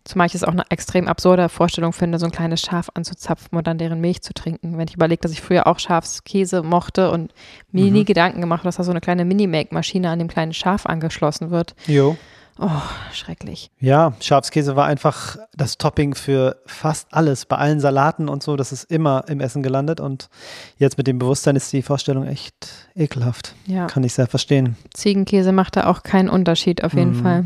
Zumal 0.07 0.27
ich 0.29 0.35
es 0.35 0.45
auch 0.45 0.53
eine 0.53 0.65
extrem 0.71 1.09
absurde 1.09 1.49
Vorstellung 1.49 1.93
finde, 1.93 2.19
so 2.19 2.27
ein 2.27 2.33
kleines 2.33 2.61
Schaf 2.63 2.89
anzuzapfen 2.95 3.59
und 3.59 3.67
dann 3.67 3.77
deren 3.77 4.01
Milch 4.01 4.23
zu 4.23 4.33
trinken. 4.33 4.79
Wenn 4.79 4.89
ich 4.89 4.95
überlege, 4.95 5.21
dass 5.21 5.33
ich 5.33 5.43
früher 5.43 5.67
auch 5.67 5.79
Schafskäse 5.79 6.63
mochte 6.63 7.11
und 7.11 7.33
mir 7.73 7.91
nie 7.91 8.05
Gedanken 8.05 8.41
gemacht, 8.41 8.65
dass 8.65 8.77
da 8.77 8.85
so 8.85 8.93
eine 8.93 9.01
kleine 9.01 9.25
Mini-Make-Maschine 9.25 10.09
an 10.09 10.19
dem 10.19 10.29
kleinen 10.29 10.55
Schaf 10.55 10.87
angeschlossen 10.87 11.51
wird. 11.51 11.75
jo. 11.87 12.17
Oh, 12.59 12.71
schrecklich. 13.13 13.71
Ja, 13.81 14.15
Schafskäse 14.19 14.77
war 14.77 14.87
einfach 14.87 15.37
das 15.55 15.77
Topping 15.77 16.15
für 16.15 16.57
fast 16.65 17.09
alles. 17.13 17.45
Bei 17.45 17.57
allen 17.57 17.81
Salaten 17.81 18.31
und 18.31 18.43
so, 18.43 18.57
das 18.57 18.73
ist 18.73 18.85
immer 18.91 19.25
im 19.29 19.41
Essen 19.41 19.63
gelandet. 19.63 20.01
Und 20.01 20.31
jetzt 20.79 20.97
mit 20.97 21.07
dem 21.07 21.19
Bewusstsein 21.19 21.55
ist 21.55 21.71
die 21.75 21.83
Vorstellung 21.83 22.27
echt 22.27 22.55
ekelhaft. 22.95 23.55
Ja. 23.67 23.89
Kann 23.89 24.05
ich 24.05 24.15
sehr 24.15 24.27
verstehen. 24.27 24.75
Ziegenkäse 24.95 25.53
macht 25.53 25.77
da 25.77 25.87
auch 25.87 26.03
keinen 26.03 26.31
Unterschied 26.31 26.83
auf 26.83 26.95
jeden 26.95 27.19
Mhm. 27.19 27.23
Fall. 27.23 27.45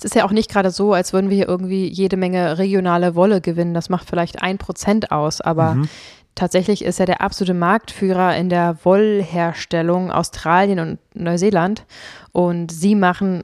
Es 0.00 0.04
ist 0.06 0.14
ja 0.14 0.24
auch 0.24 0.30
nicht 0.32 0.50
gerade 0.50 0.70
so, 0.70 0.94
als 0.94 1.12
würden 1.12 1.28
wir 1.28 1.36
hier 1.36 1.48
irgendwie 1.48 1.86
jede 1.86 2.16
Menge 2.16 2.56
regionale 2.56 3.14
Wolle 3.14 3.42
gewinnen. 3.42 3.74
Das 3.74 3.90
macht 3.90 4.08
vielleicht 4.08 4.40
ein 4.42 4.56
Prozent 4.56 5.12
aus, 5.12 5.42
aber 5.42 5.74
Mhm. 5.74 5.88
tatsächlich 6.34 6.82
ist 6.82 6.98
ja 6.98 7.04
der 7.04 7.20
absolute 7.20 7.52
Marktführer 7.52 8.34
in 8.34 8.48
der 8.48 8.78
Wollherstellung 8.82 10.10
Australien 10.10 10.78
und 10.78 10.98
Neuseeland. 11.14 11.84
Und 12.32 12.72
sie 12.72 12.94
machen, 12.94 13.42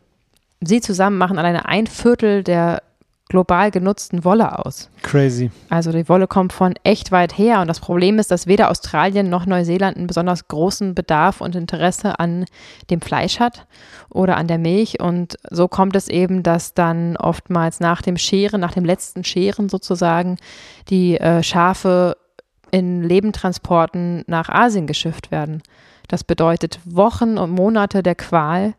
sie 0.62 0.80
zusammen 0.80 1.18
machen 1.18 1.38
alleine 1.38 1.66
ein 1.66 1.86
Viertel 1.86 2.42
der 2.42 2.82
global 3.28 3.70
genutzten 3.70 4.24
Wolle 4.24 4.64
aus. 4.64 4.88
Crazy. 5.02 5.50
Also 5.68 5.90
die 5.90 6.08
Wolle 6.08 6.26
kommt 6.26 6.52
von 6.52 6.74
echt 6.84 7.10
weit 7.10 7.36
her 7.36 7.60
und 7.60 7.66
das 7.66 7.80
Problem 7.80 8.18
ist, 8.18 8.30
dass 8.30 8.46
weder 8.46 8.70
Australien 8.70 9.28
noch 9.28 9.46
Neuseeland 9.46 9.96
einen 9.96 10.06
besonders 10.06 10.46
großen 10.46 10.94
Bedarf 10.94 11.40
und 11.40 11.56
Interesse 11.56 12.20
an 12.20 12.44
dem 12.90 13.00
Fleisch 13.00 13.40
hat 13.40 13.66
oder 14.10 14.36
an 14.36 14.46
der 14.46 14.58
Milch 14.58 15.00
und 15.00 15.36
so 15.50 15.66
kommt 15.66 15.96
es 15.96 16.08
eben, 16.08 16.42
dass 16.42 16.74
dann 16.74 17.16
oftmals 17.16 17.80
nach 17.80 18.00
dem 18.00 18.16
Scheren, 18.16 18.60
nach 18.60 18.72
dem 18.72 18.84
letzten 18.84 19.24
Scheren 19.24 19.68
sozusagen, 19.68 20.36
die 20.88 21.18
äh, 21.18 21.42
Schafe 21.42 22.16
in 22.70 23.02
Lebendtransporten 23.02 24.24
nach 24.26 24.48
Asien 24.48 24.86
geschifft 24.86 25.30
werden. 25.30 25.62
Das 26.08 26.22
bedeutet 26.22 26.78
Wochen 26.84 27.38
und 27.38 27.50
Monate 27.50 28.02
der 28.02 28.14
Qual, 28.14 28.74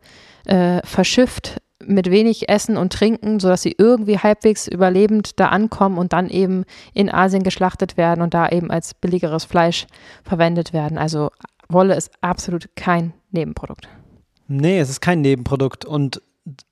äh, 0.45 0.79
verschifft 0.85 1.61
mit 1.87 2.11
wenig 2.11 2.49
Essen 2.49 2.77
und 2.77 2.93
Trinken, 2.93 3.39
sodass 3.39 3.61
sie 3.61 3.75
irgendwie 3.77 4.19
halbwegs 4.19 4.67
überlebend 4.67 5.39
da 5.39 5.47
ankommen 5.47 5.97
und 5.97 6.13
dann 6.13 6.29
eben 6.29 6.65
in 6.93 7.11
Asien 7.11 7.43
geschlachtet 7.43 7.97
werden 7.97 8.21
und 8.21 8.33
da 8.33 8.49
eben 8.49 8.69
als 8.69 8.93
billigeres 8.93 9.45
Fleisch 9.45 9.87
verwendet 10.23 10.73
werden. 10.73 10.97
Also 10.97 11.31
Wolle 11.69 11.95
ist 11.95 12.11
absolut 12.21 12.69
kein 12.75 13.13
Nebenprodukt. 13.31 13.87
Nee, 14.47 14.79
es 14.79 14.89
ist 14.89 15.01
kein 15.01 15.21
Nebenprodukt. 15.21 15.85
Und 15.85 16.21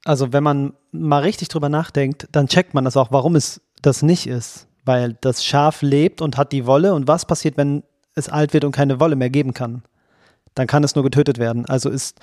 also 0.06 0.34
wenn 0.34 0.44
man 0.44 0.74
mal 0.92 1.22
richtig 1.22 1.48
drüber 1.48 1.70
nachdenkt, 1.70 2.28
dann 2.32 2.48
checkt 2.48 2.74
man 2.74 2.86
das 2.86 2.98
auch, 2.98 3.12
warum 3.12 3.36
es 3.36 3.62
das 3.82 4.02
nicht 4.02 4.28
ist. 4.28 4.68
Weil 4.86 5.18
das 5.22 5.44
Schaf 5.44 5.82
lebt 5.82 6.22
und 6.22 6.38
hat 6.38 6.52
die 6.52 6.66
Wolle. 6.66 6.94
Und 6.94 7.08
was 7.08 7.26
passiert, 7.26 7.58
wenn 7.58 7.84
es 8.16 8.30
alt 8.30 8.54
wird 8.54 8.64
und 8.64 8.72
keine 8.72 9.00
Wolle 9.00 9.16
mehr 9.16 9.30
geben 9.30 9.54
kann. 9.54 9.84
Dann 10.54 10.68
kann 10.68 10.84
es 10.84 10.96
nur 10.96 11.04
getötet 11.04 11.38
werden. 11.38 11.66
Also 11.66 11.90
ist 11.90 12.20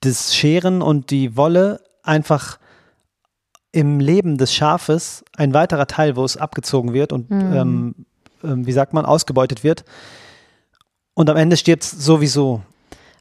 das 0.00 0.34
Scheren 0.34 0.82
und 0.82 1.10
die 1.10 1.36
Wolle 1.36 1.80
einfach 2.06 2.58
im 3.72 4.00
Leben 4.00 4.38
des 4.38 4.54
Schafes 4.54 5.24
ein 5.36 5.52
weiterer 5.52 5.86
Teil, 5.86 6.16
wo 6.16 6.24
es 6.24 6.36
abgezogen 6.36 6.92
wird 6.92 7.12
und 7.12 7.30
Mhm. 7.30 7.52
ähm, 7.52 7.94
ähm, 8.44 8.66
wie 8.66 8.72
sagt 8.72 8.92
man, 8.92 9.04
ausgebeutet 9.04 9.64
wird. 9.64 9.84
Und 11.14 11.28
am 11.30 11.36
Ende 11.36 11.56
stirbt 11.56 11.82
es 11.82 11.90
sowieso. 11.90 12.62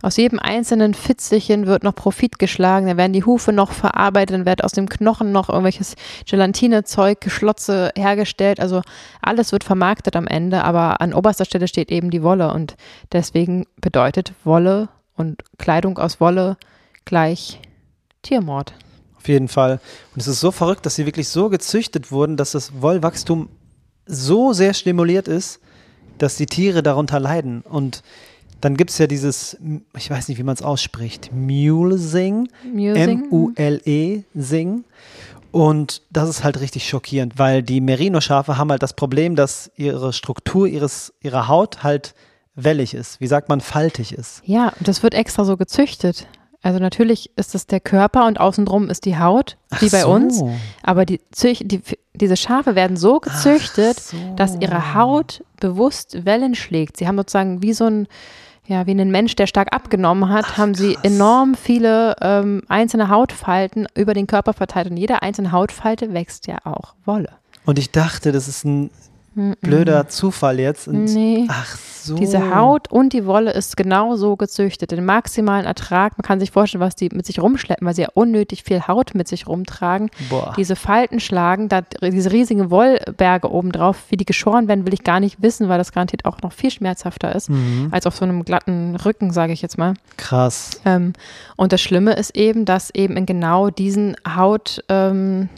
Aus 0.01 0.17
jedem 0.17 0.39
einzelnen 0.39 0.93
Fitzelchen 0.93 1.65
wird 1.65 1.83
noch 1.83 1.95
Profit 1.95 2.37
geschlagen, 2.37 2.85
dann 2.85 2.97
werden 2.97 3.13
die 3.13 3.23
Hufe 3.23 3.51
noch 3.53 3.71
verarbeitet, 3.71 4.35
dann 4.35 4.45
wird 4.45 4.63
aus 4.63 4.73
dem 4.73 4.87
Knochen 4.87 5.31
noch 5.31 5.49
irgendwelches 5.49 5.95
Gelatinezeug, 6.29 7.25
Schlotze 7.27 7.91
hergestellt. 7.97 8.59
Also 8.59 8.81
alles 9.21 9.51
wird 9.51 9.63
vermarktet 9.63 10.15
am 10.15 10.27
Ende, 10.27 10.63
aber 10.63 11.01
an 11.01 11.13
oberster 11.13 11.45
Stelle 11.45 11.67
steht 11.67 11.91
eben 11.91 12.11
die 12.11 12.21
Wolle 12.21 12.53
und 12.53 12.75
deswegen 13.13 13.65
bedeutet 13.81 14.33
Wolle 14.43 14.89
und 15.15 15.41
Kleidung 15.57 15.97
aus 15.97 16.19
Wolle 16.19 16.57
gleich 17.05 17.59
Tiermord. 18.25 18.73
Auf 19.17 19.27
jeden 19.27 19.47
Fall. 19.47 19.79
Und 20.13 20.21
es 20.21 20.27
ist 20.27 20.39
so 20.39 20.51
verrückt, 20.51 20.85
dass 20.85 20.95
sie 20.95 21.05
wirklich 21.05 21.29
so 21.29 21.49
gezüchtet 21.49 22.11
wurden, 22.11 22.37
dass 22.37 22.51
das 22.51 22.81
Wollwachstum 22.81 23.49
so 24.05 24.53
sehr 24.53 24.73
stimuliert 24.73 25.27
ist, 25.27 25.59
dass 26.17 26.37
die 26.37 26.45
Tiere 26.45 26.83
darunter 26.83 27.19
leiden. 27.19 27.61
Und 27.61 28.03
dann 28.61 28.77
gibt 28.77 28.91
es 28.91 28.97
ja 28.97 29.07
dieses, 29.07 29.57
ich 29.97 30.09
weiß 30.09 30.27
nicht, 30.27 30.37
wie 30.37 30.43
man 30.43 30.55
es 30.55 30.61
ausspricht, 30.61 31.31
Mulesing. 31.33 32.49
M-U-L-E-Sing. 32.63 34.13
Und 35.51 36.01
das 36.11 36.29
ist 36.29 36.43
halt 36.43 36.59
richtig 36.59 36.87
schockierend, 36.87 37.39
weil 37.39 37.63
die 37.63 37.79
Merino-Schafe 37.79 38.57
haben 38.57 38.71
halt 38.71 38.83
das 38.83 38.93
Problem, 38.93 39.35
dass 39.35 39.71
ihre 39.77 40.11
Struktur 40.13 40.67
ihres, 40.67 41.13
ihrer 41.21 41.47
Haut 41.47 41.81
halt 41.83 42.13
wellig 42.55 42.93
ist. 42.93 43.21
Wie 43.21 43.27
sagt 43.27 43.49
man, 43.49 43.61
faltig 43.61 44.11
ist. 44.11 44.41
Ja, 44.45 44.73
und 44.79 44.87
das 44.87 45.01
wird 45.03 45.13
extra 45.13 45.45
so 45.45 45.57
gezüchtet. 45.57 46.27
Also 46.65 46.79
natürlich 46.79 47.29
ist 47.35 47.53
es 47.53 47.67
der 47.67 47.79
Körper 47.79 48.25
und 48.25 48.39
außenrum 48.39 48.89
ist 48.89 49.05
die 49.05 49.19
Haut, 49.19 49.55
wie 49.79 49.85
Ach 49.85 49.91
bei 49.91 50.01
so. 50.01 50.09
uns. 50.09 50.43
Aber 50.81 51.05
die, 51.05 51.21
die, 51.61 51.79
diese 52.15 52.35
Schafe 52.35 52.73
werden 52.73 52.97
so 52.97 53.19
gezüchtet, 53.19 53.99
so. 53.99 54.17
dass 54.35 54.55
ihre 54.59 54.95
Haut 54.95 55.43
bewusst 55.59 56.25
Wellen 56.25 56.55
schlägt. 56.55 56.97
Sie 56.97 57.07
haben 57.07 57.17
sozusagen 57.17 57.61
wie 57.61 57.73
so 57.73 57.85
ein, 57.85 58.07
ja, 58.65 58.87
wie 58.87 58.99
ein 58.99 59.11
Mensch, 59.11 59.35
der 59.35 59.45
stark 59.45 59.75
abgenommen 59.75 60.29
hat, 60.29 60.57
haben 60.57 60.73
sie 60.73 60.97
enorm 61.03 61.53
viele 61.53 62.15
ähm, 62.19 62.63
einzelne 62.67 63.09
Hautfalten 63.09 63.85
über 63.93 64.15
den 64.15 64.25
Körper 64.25 64.53
verteilt. 64.53 64.89
Und 64.89 64.97
jede 64.97 65.21
einzelne 65.21 65.51
Hautfalte 65.51 66.13
wächst 66.13 66.47
ja 66.47 66.57
auch 66.63 66.95
Wolle. 67.05 67.29
Und 67.67 67.77
ich 67.77 67.91
dachte, 67.91 68.31
das 68.31 68.47
ist 68.47 68.65
ein 68.65 68.89
blöder 69.61 70.07
Zufall 70.07 70.59
jetzt. 70.59 70.87
Und 70.87 71.05
Nee. 71.05 71.45
Ach 71.49 71.77
so. 71.77 72.15
Diese 72.15 72.55
Haut 72.55 72.91
und 72.91 73.13
die 73.13 73.25
Wolle 73.25 73.51
ist 73.51 73.75
genau 73.77 74.15
so 74.15 74.35
gezüchtet. 74.35 74.91
Den 74.91 75.05
maximalen 75.05 75.65
Ertrag, 75.65 76.17
man 76.17 76.23
kann 76.23 76.39
sich 76.39 76.51
vorstellen, 76.51 76.81
was 76.81 76.95
die 76.95 77.09
mit 77.11 77.25
sich 77.25 77.41
rumschleppen, 77.41 77.85
weil 77.85 77.95
sie 77.95 78.03
ja 78.03 78.09
unnötig 78.13 78.63
viel 78.63 78.87
Haut 78.87 79.15
mit 79.15 79.27
sich 79.27 79.47
rumtragen. 79.47 80.11
Boah. 80.29 80.53
Diese 80.55 80.75
Falten 80.75 81.19
schlagen, 81.19 81.67
da 81.67 81.81
diese 81.81 82.31
riesigen 82.31 82.69
Wollberge 82.69 83.49
obendrauf, 83.51 84.03
wie 84.09 84.17
die 84.17 84.25
geschoren 84.25 84.67
werden, 84.67 84.85
will 84.85 84.93
ich 84.93 85.03
gar 85.03 85.19
nicht 85.19 85.41
wissen, 85.41 85.67
weil 85.67 85.79
das 85.79 85.91
garantiert 85.91 86.25
auch 86.25 86.41
noch 86.43 86.53
viel 86.53 86.69
schmerzhafter 86.69 87.33
ist, 87.33 87.49
Mhm. 87.49 87.87
als 87.91 88.05
auf 88.05 88.15
so 88.15 88.23
einem 88.25 88.45
glatten 88.45 88.95
Rücken, 88.97 89.31
sage 89.33 89.53
ich 89.53 89.61
jetzt 89.63 89.77
mal. 89.79 89.95
Krass. 90.17 90.79
Ähm, 90.85 91.13
und 91.55 91.73
das 91.73 91.81
Schlimme 91.81 92.13
ist 92.13 92.35
eben, 92.37 92.65
dass 92.65 92.89
eben 92.93 93.17
in 93.17 93.25
genau 93.25 93.71
diesen 93.71 94.15
Haut 94.35 94.83
ähm, 94.89 95.49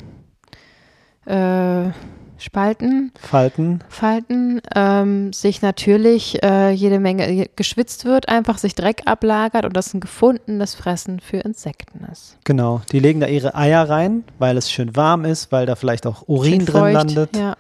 äh, 1.26 1.90
Spalten 2.38 3.12
Falten. 3.20 3.84
Falten 3.90 4.62
ähm, 4.76 5.34
sich 5.34 5.62
natürlich 5.62 6.44
äh, 6.44 6.72
jede 6.72 7.00
Menge 7.00 7.50
geschwitzt 7.56 8.06
wird, 8.06 8.30
einfach 8.30 8.58
sich 8.58 8.76
Dreck 8.76 9.04
ablagert 9.06 9.66
und 9.66 9.76
das 9.76 9.94
ein 9.94 10.00
gefundenes 10.00 10.76
Fressen 10.76 11.20
für 11.20 11.38
Insekten 11.38 12.06
ist. 12.12 12.38
Genau. 12.44 12.82
Die 12.92 13.00
legen 13.00 13.20
da 13.20 13.28
ihre 13.28 13.56
Eier 13.56 13.90
rein, 13.90 14.24
weil 14.40 14.58
es 14.58 14.72
schön 14.72 14.96
warm 14.96 15.26
ist, 15.26 15.52
weil 15.52 15.66
da 15.66 15.76
vielleicht 15.76 16.06
auch 16.06 16.28
Urin 16.28 16.66
drin 16.66 16.82
feucht, 16.82 16.94
landet. 16.94 17.36
Ja. 17.36 17.56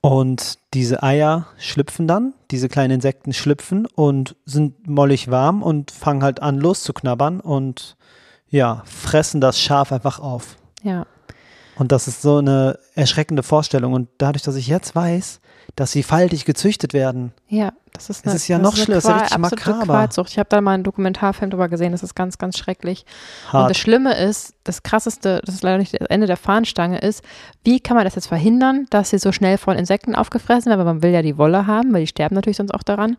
Und 0.00 0.58
diese 0.74 1.02
Eier 1.02 1.46
schlüpfen 1.58 2.06
dann, 2.06 2.34
diese 2.50 2.68
kleinen 2.68 2.96
Insekten 2.96 3.32
schlüpfen 3.32 3.86
und 3.86 4.36
sind 4.44 4.86
mollig 4.86 5.30
warm 5.30 5.62
und 5.62 5.90
fangen 5.90 6.22
halt 6.22 6.42
an 6.42 6.58
loszuknabbern 6.58 7.40
und 7.40 7.96
ja, 8.50 8.82
fressen 8.84 9.40
das 9.40 9.58
Schaf 9.58 9.92
einfach 9.92 10.20
auf. 10.20 10.56
ja. 10.82 11.06
Und 11.76 11.92
das 11.92 12.08
ist 12.08 12.22
so 12.22 12.38
eine 12.38 12.78
erschreckende 12.94 13.42
Vorstellung. 13.42 13.92
Und 13.92 14.08
dadurch, 14.18 14.42
dass 14.42 14.56
ich 14.56 14.68
jetzt 14.68 14.94
weiß, 14.94 15.40
dass 15.76 15.92
sie 15.92 16.02
faltig 16.02 16.44
gezüchtet 16.44 16.92
werden, 16.92 17.32
Ja, 17.48 17.72
das 17.94 18.10
ist 18.10 18.18
Es 18.20 18.26
eine, 18.26 18.34
ist 18.34 18.48
ja 18.48 18.58
das 18.58 18.64
noch 18.64 18.76
schlimmer, 18.76 18.98
es 18.98 19.04
ist 19.04 19.10
ja 19.10 19.16
richtig 19.18 19.38
makaber. 19.38 20.08
Ich 20.26 20.38
habe 20.38 20.48
da 20.48 20.60
mal 20.60 20.72
einen 20.72 20.82
Dokumentarfilm 20.82 21.50
drüber 21.50 21.68
gesehen, 21.68 21.92
das 21.92 22.02
ist 22.02 22.16
ganz, 22.16 22.38
ganz 22.38 22.58
schrecklich. 22.58 23.06
Und 23.46 23.52
hart. 23.52 23.70
das 23.70 23.78
Schlimme 23.78 24.14
ist, 24.16 24.54
das 24.64 24.82
krasseste, 24.82 25.40
das 25.44 25.54
ist 25.54 25.62
leider 25.62 25.78
nicht 25.78 25.94
das 25.94 26.08
Ende 26.08 26.26
der 26.26 26.36
Fahnenstange, 26.36 26.98
ist, 26.98 27.22
wie 27.62 27.78
kann 27.78 27.96
man 27.96 28.04
das 28.04 28.16
jetzt 28.16 28.26
verhindern, 28.26 28.86
dass 28.90 29.10
sie 29.10 29.18
so 29.18 29.30
schnell 29.30 29.58
von 29.58 29.76
Insekten 29.76 30.16
aufgefressen 30.16 30.70
werden, 30.70 30.80
weil 30.80 30.94
man 30.94 31.02
will 31.02 31.12
ja 31.12 31.22
die 31.22 31.38
Wolle 31.38 31.68
haben, 31.68 31.92
weil 31.92 32.00
die 32.00 32.06
sterben 32.08 32.34
natürlich 32.34 32.56
sonst 32.56 32.72
auch 32.72 32.82
daran. 32.82 33.16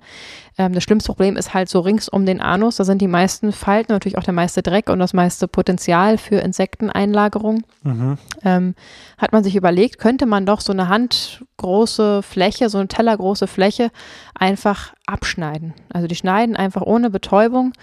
Ähm, 0.57 0.73
das 0.73 0.83
schlimmste 0.83 1.07
Problem 1.07 1.37
ist 1.37 1.53
halt 1.53 1.69
so 1.69 1.79
rings 1.79 2.09
um 2.09 2.25
den 2.25 2.41
Anus, 2.41 2.75
da 2.75 2.83
sind 2.83 3.01
die 3.01 3.07
meisten 3.07 3.53
Falten, 3.53 3.93
natürlich 3.93 4.17
auch 4.17 4.23
der 4.23 4.33
meiste 4.33 4.61
Dreck 4.61 4.89
und 4.89 4.99
das 4.99 5.13
meiste 5.13 5.47
Potenzial 5.47 6.17
für 6.17 6.35
Insekteneinlagerung. 6.35 7.63
Mhm. 7.83 8.17
Ähm, 8.43 8.75
hat 9.17 9.31
man 9.31 9.43
sich 9.43 9.55
überlegt, 9.55 9.99
könnte 9.99 10.25
man 10.25 10.45
doch 10.45 10.59
so 10.59 10.73
eine 10.73 10.89
handgroße 10.89 12.23
Fläche, 12.23 12.69
so 12.69 12.77
eine 12.77 12.87
tellergroße 12.87 13.47
Fläche 13.47 13.91
einfach 14.33 14.64
abschneiden. 15.05 15.73
Also 15.91 16.07
die 16.07 16.15
schneiden 16.15 16.55
einfach 16.55 16.81
ohne 16.81 17.09
Betäubung 17.09 17.73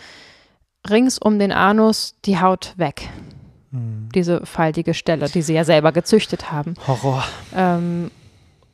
rings 0.89 1.19
um 1.19 1.39
den 1.39 1.53
Anus 1.53 2.15
die 2.25 2.41
Haut 2.41 2.75
weg. 2.77 3.09
Mhm. 3.71 4.09
Diese 4.15 4.45
faltige 4.45 4.95
Stelle, 4.95 5.29
die 5.29 5.43
sie 5.43 5.55
ja 5.55 5.65
selber 5.65 5.93
gezüchtet 5.93 6.51
haben. 6.51 6.75
Horror. 6.87 7.25
Ähm, 7.55 8.11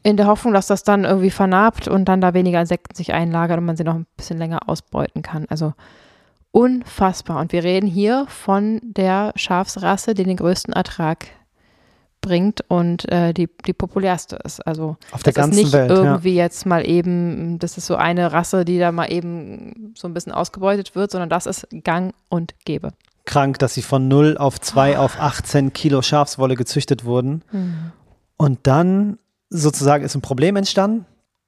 in 0.03 0.17
der 0.17 0.27
Hoffnung, 0.27 0.55
dass 0.55 0.67
das 0.67 0.85
dann 0.85 1.05
irgendwie 1.05 1.31
vernarbt 1.31 1.89
und 1.89 2.07
dann 2.07 2.21
da 2.21 2.33
weniger 2.35 2.61
Insekten 2.61 2.95
sich 2.95 3.13
einlagern 3.13 3.59
und 3.59 3.67
man 3.67 3.77
sie 3.77 3.85
noch 3.85 3.95
ein 3.95 4.07
bisschen 4.17 4.39
länger 4.39 4.69
ausbeuten 4.69 5.23
kann. 5.23 5.47
Also 5.51 5.75
unfassbar. 6.51 7.41
Und 7.41 7.53
wir 7.53 7.63
reden 7.63 7.87
hier 7.87 8.27
von 8.29 8.81
der 8.83 9.33
Schafsrasse, 9.37 10.15
die 10.15 10.25
den 10.25 10.37
größten 10.37 10.73
Ertrag 10.73 11.27
bringt 12.21 12.63
und 12.69 13.11
äh, 13.11 13.33
die, 13.33 13.49
die 13.67 13.73
populärste 13.73 14.37
ist. 14.45 14.67
Also 14.67 14.97
Auf 15.13 15.23
der 15.23 15.33
das 15.33 15.47
ist 15.47 15.51
ganzen 15.51 15.63
nicht 15.63 15.73
Welt. 15.73 15.91
Ja. 15.91 15.97
irgendwie 15.97 16.35
jetzt 16.35 16.67
mal 16.67 16.87
eben, 16.89 17.59
das 17.59 17.79
ist 17.79 17.87
so 17.87 17.97
eine 17.97 18.33
Rasse, 18.33 18.65
die 18.65 18.79
da 18.79 18.93
mal 18.93 19.11
eben 19.13 19.95
so 19.97 20.09
ein 20.09 20.15
bisschen 20.15 20.33
ausgebeutet 20.33 20.95
wird, 20.95 21.11
sondern 21.11 21.31
das 21.31 21.47
ist 21.47 21.67
Gang 21.85 22.15
und 22.29 22.55
Gäbe. 22.65 22.93
Krank, 23.25 23.59
dass 23.59 23.75
sie 23.75 23.83
von 23.83 24.09
0 24.09 24.39
auf 24.39 24.61
2 24.61 24.99
auf 24.99 25.21
18 25.21 25.73
Kilo 25.73 26.01
Schafswolle 26.01 26.55
gezüchtet 26.55 27.05
wurden. 27.05 27.45
Und 28.39 28.61
dann 28.63 29.19
sozusagen 29.51 30.05
ist 30.05 30.15
ein 30.15 30.23
Problem 30.23 30.57
entstanden. 30.57 31.05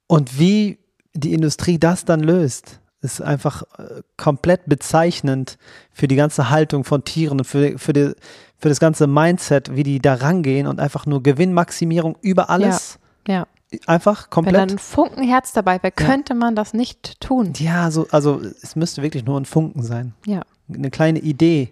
Und 0.07 0.37
wie 0.37 0.77
die 1.13 1.33
Industrie 1.33 1.79
das 1.79 2.05
dann 2.05 2.19
löst, 2.19 2.80
ist 3.01 3.21
einfach 3.21 3.63
äh, 3.77 4.01
komplett 4.17 4.61
bezeichnend 4.67 5.57
für 5.91 6.07
die 6.07 6.15
ganze 6.15 6.49
Haltung 6.49 6.83
von 6.83 7.03
Tieren 7.03 7.39
und 7.39 7.45
für, 7.45 7.77
für, 7.79 7.93
die, 7.93 8.13
für 8.57 8.69
das 8.69 8.79
ganze 8.79 9.07
Mindset, 9.07 9.75
wie 9.75 9.83
die 9.83 9.99
da 9.99 10.13
rangehen 10.15 10.67
und 10.67 10.79
einfach 10.79 11.05
nur 11.05 11.23
Gewinnmaximierung 11.23 12.17
über 12.21 12.49
alles. 12.49 12.99
Ja. 13.27 13.47
Einfach 13.87 14.23
Wenn 14.25 14.29
komplett. 14.29 14.55
dann 14.55 14.69
ein 14.71 14.77
Funken 14.79 15.23
Herz 15.23 15.53
dabei 15.53 15.81
wäre, 15.81 15.93
Ja. 15.99 16.05
könnte 16.05 16.35
man 16.35 16.55
das 16.55 16.73
nicht 16.73 17.19
tun. 17.21 17.53
Ja, 17.57 17.89
so, 17.89 18.05
also 18.11 18.39
es 18.61 18.75
müsste 18.75 19.01
wirklich 19.01 19.25
nur 19.25 19.39
ein 19.39 19.45
Funken 19.45 19.81
sein. 19.81 20.13
Ja. 20.25 20.41
Eine 20.71 20.89
kleine 20.91 21.19
Idee 21.19 21.69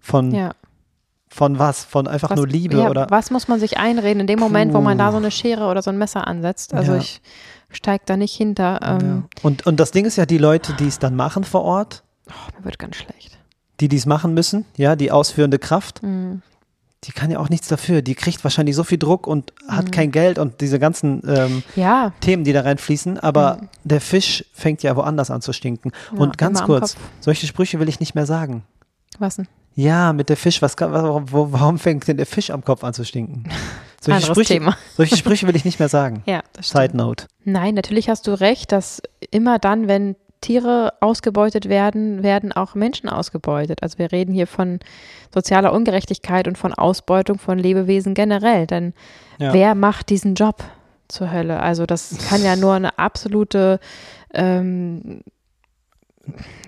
von, 0.00 0.30
Ja. 0.30 0.52
von 1.28 1.58
was? 1.58 1.84
Von 1.84 2.06
einfach 2.06 2.30
Was, 2.30 2.36
nur 2.36 2.46
Liebe 2.46 2.78
ja, 2.78 2.88
oder. 2.88 3.06
was 3.10 3.30
muss 3.30 3.48
man 3.48 3.58
sich 3.60 3.78
einreden 3.78 4.20
in 4.20 4.26
dem 4.26 4.38
Moment, 4.38 4.72
wo 4.72 4.80
man 4.80 4.96
da 4.96 5.06
Puh. 5.06 5.12
so 5.12 5.16
eine 5.18 5.30
Schere 5.30 5.66
oder 5.66 5.82
so 5.82 5.90
ein 5.90 5.98
Messer 5.98 6.26
ansetzt? 6.26 6.72
Also 6.72 6.92
Ja. 6.92 6.98
ich 6.98 7.20
steige 7.70 8.04
da 8.06 8.16
nicht 8.16 8.34
hinter. 8.34 8.80
Ähm, 8.82 9.24
ja. 9.34 9.42
und, 9.42 9.66
und 9.66 9.78
das 9.80 9.90
Ding 9.90 10.04
ist 10.04 10.16
ja, 10.16 10.26
die 10.26 10.38
Leute, 10.38 10.72
die 10.74 10.86
es 10.86 10.98
dann 10.98 11.14
machen 11.16 11.44
vor 11.44 11.62
Ort, 11.62 12.02
oh, 12.28 12.32
mir 12.58 12.64
wird 12.64 12.78
ganz 12.78 12.96
schlecht. 12.96 13.38
die 13.80 13.88
dies 13.88 14.06
machen 14.06 14.34
müssen, 14.34 14.64
ja, 14.76 14.96
die 14.96 15.10
ausführende 15.12 15.58
Kraft, 15.58 16.02
Mhm. 16.02 16.42
die 17.04 17.12
kann 17.12 17.30
ja 17.30 17.38
auch 17.38 17.48
nichts 17.48 17.68
dafür. 17.68 18.02
Die 18.02 18.14
kriegt 18.16 18.42
wahrscheinlich 18.42 18.74
so 18.74 18.82
viel 18.84 18.98
Druck 18.98 19.26
und 19.28 19.52
hat 19.68 19.92
kein 19.92 20.10
Geld 20.10 20.38
und 20.38 20.60
diese 20.60 20.78
ganzen 20.80 21.22
ähm, 21.28 21.62
Ja, 21.76 22.12
Themen, 22.20 22.42
die 22.44 22.52
da 22.52 22.62
reinfließen, 22.62 23.18
aber 23.20 23.68
der 23.84 24.00
Fisch 24.00 24.44
fängt 24.52 24.82
ja 24.82 24.96
woanders 24.96 25.30
an 25.30 25.40
zu 25.42 25.52
stinken. 25.52 25.92
Ja, 26.12 26.18
und 26.18 26.38
ganz 26.38 26.62
kurz, 26.64 26.96
solche 27.20 27.46
Sprüche 27.46 27.78
will 27.78 27.88
ich 27.88 28.00
nicht 28.00 28.14
mehr 28.16 28.26
sagen. 28.26 28.64
was 29.18 29.36
denn? 29.36 29.46
Ja, 29.74 30.12
mit 30.12 30.28
der 30.28 30.36
Fisch, 30.36 30.60
was, 30.60 30.74
warum, 30.80 31.26
warum 31.30 31.78
fängt 31.78 32.08
denn 32.08 32.16
der 32.16 32.26
Fisch 32.26 32.50
am 32.50 32.64
Kopf 32.64 32.82
an 32.82 32.94
zu 32.94 33.04
stinken? 33.04 33.44
Solche 34.00 34.16
Anderes 34.16 34.36
Sprüche, 34.36 34.54
Thema. 34.54 34.76
solche 34.96 35.16
Sprüche 35.16 35.46
will 35.46 35.56
ich 35.56 35.64
nicht 35.64 35.78
mehr 35.78 35.88
sagen. 35.88 36.22
Ja, 36.26 36.42
das 36.52 36.68
stimmt. 36.68 36.82
Side 36.84 36.96
note. 36.96 37.26
Nein, 37.44 37.74
natürlich 37.74 38.08
hast 38.08 38.26
du 38.26 38.38
recht, 38.38 38.72
dass 38.72 39.02
immer 39.30 39.58
dann, 39.58 39.88
wenn 39.88 40.14
Tiere 40.40 40.92
ausgebeutet 41.00 41.68
werden, 41.68 42.22
werden 42.22 42.52
auch 42.52 42.76
Menschen 42.76 43.08
ausgebeutet. 43.08 43.82
Also 43.82 43.98
wir 43.98 44.12
reden 44.12 44.32
hier 44.32 44.46
von 44.46 44.78
sozialer 45.34 45.72
Ungerechtigkeit 45.72 46.46
und 46.46 46.56
von 46.56 46.72
Ausbeutung 46.72 47.38
von 47.40 47.58
Lebewesen 47.58 48.14
generell. 48.14 48.66
Denn 48.68 48.94
Ja. 49.38 49.52
wer 49.52 49.74
macht 49.74 50.10
diesen 50.10 50.34
Job? 50.34 50.62
zur 51.10 51.32
Hölle. 51.32 51.58
Also 51.60 51.86
das 51.86 52.18
kann 52.28 52.44
ja 52.44 52.54
nur 52.54 52.74
eine 52.74 52.98
absolute 52.98 53.80
ähm, 54.34 55.22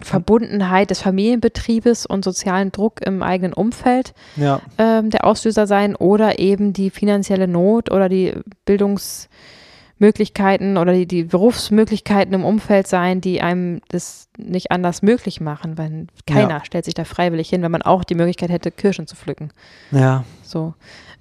Verbundenheit 0.02 0.90
des 0.90 1.02
Familienbetriebes 1.02 2.06
und 2.06 2.24
sozialen 2.24 2.70
Druck 2.72 3.00
im 3.04 3.22
eigenen 3.22 3.52
Umfeld 3.52 4.14
Ja, 4.36 4.60
ähm, 4.78 5.10
der 5.10 5.24
Auslöser 5.24 5.66
sein 5.66 5.94
oder 5.96 6.38
eben 6.38 6.72
die 6.72 6.90
finanzielle 6.90 7.48
Not 7.48 7.90
oder 7.90 8.08
die 8.08 8.32
Bildungsmöglichkeiten 8.64 10.76
oder 10.76 10.92
die, 10.92 11.06
die 11.06 11.24
Berufsmöglichkeiten 11.24 12.32
im 12.34 12.44
Umfeld 12.44 12.86
sein, 12.86 13.20
die 13.20 13.40
einem 13.42 13.80
das 13.88 14.28
nicht 14.38 14.70
anders 14.70 15.02
möglich 15.02 15.40
machen, 15.40 15.76
weil 15.78 16.06
keiner 16.26 16.58
Ja. 16.58 16.64
stellt 16.64 16.84
sich 16.86 16.94
da 16.94 17.04
freiwillig 17.04 17.48
hin, 17.50 17.62
wenn 17.62 17.70
man 17.72 17.82
auch 17.82 18.04
die 18.04 18.14
Möglichkeit 18.14 18.50
hätte, 18.50 18.70
Kirschen 18.70 19.06
zu 19.06 19.16
pflücken. 19.16 19.50
ja, 19.90 20.24
So. 20.42 20.74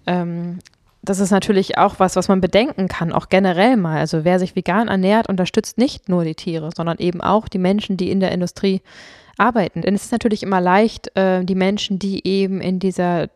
Ähm, 0.08 0.60
das 1.01 1.20
ist 1.20 1.32
natürlich 1.32 1.77
auch 1.77 2.00
was, 2.00 2.15
was 2.15 2.27
man 2.27 2.41
bedenken 2.41 2.88
kann, 2.88 3.13
auch 3.13 3.29
generell 3.29 3.77
mal. 3.77 4.00
Also 4.00 4.25
wer 4.25 4.39
sich 4.39 4.56
vegan 4.56 4.89
ernährt, 4.89 5.29
unterstützt 5.29 5.77
nicht 5.77 6.10
nur 6.10 6.25
die 6.25 6.36
Tiere, 6.36 6.70
sondern 6.75 6.98
eben 6.98 7.22
auch 7.22 7.48
die 7.48 7.58
Menschen, 7.58 7.96
die 7.98 8.12
in 8.12 8.20
der 8.20 8.32
Industrie 8.32 8.82
arbeiten. 9.38 9.82
Denn 9.82 9.96
es 9.96 10.06
ist 10.06 10.12
natürlich 10.12 10.44
immer 10.44 10.60
leicht, 10.60 11.15
äh, 11.15 11.44
die 11.46 11.56
Menschen, 11.56 12.00
die 12.00 12.27
eben 12.27 12.60
in 12.60 12.79
dieser 12.79 13.29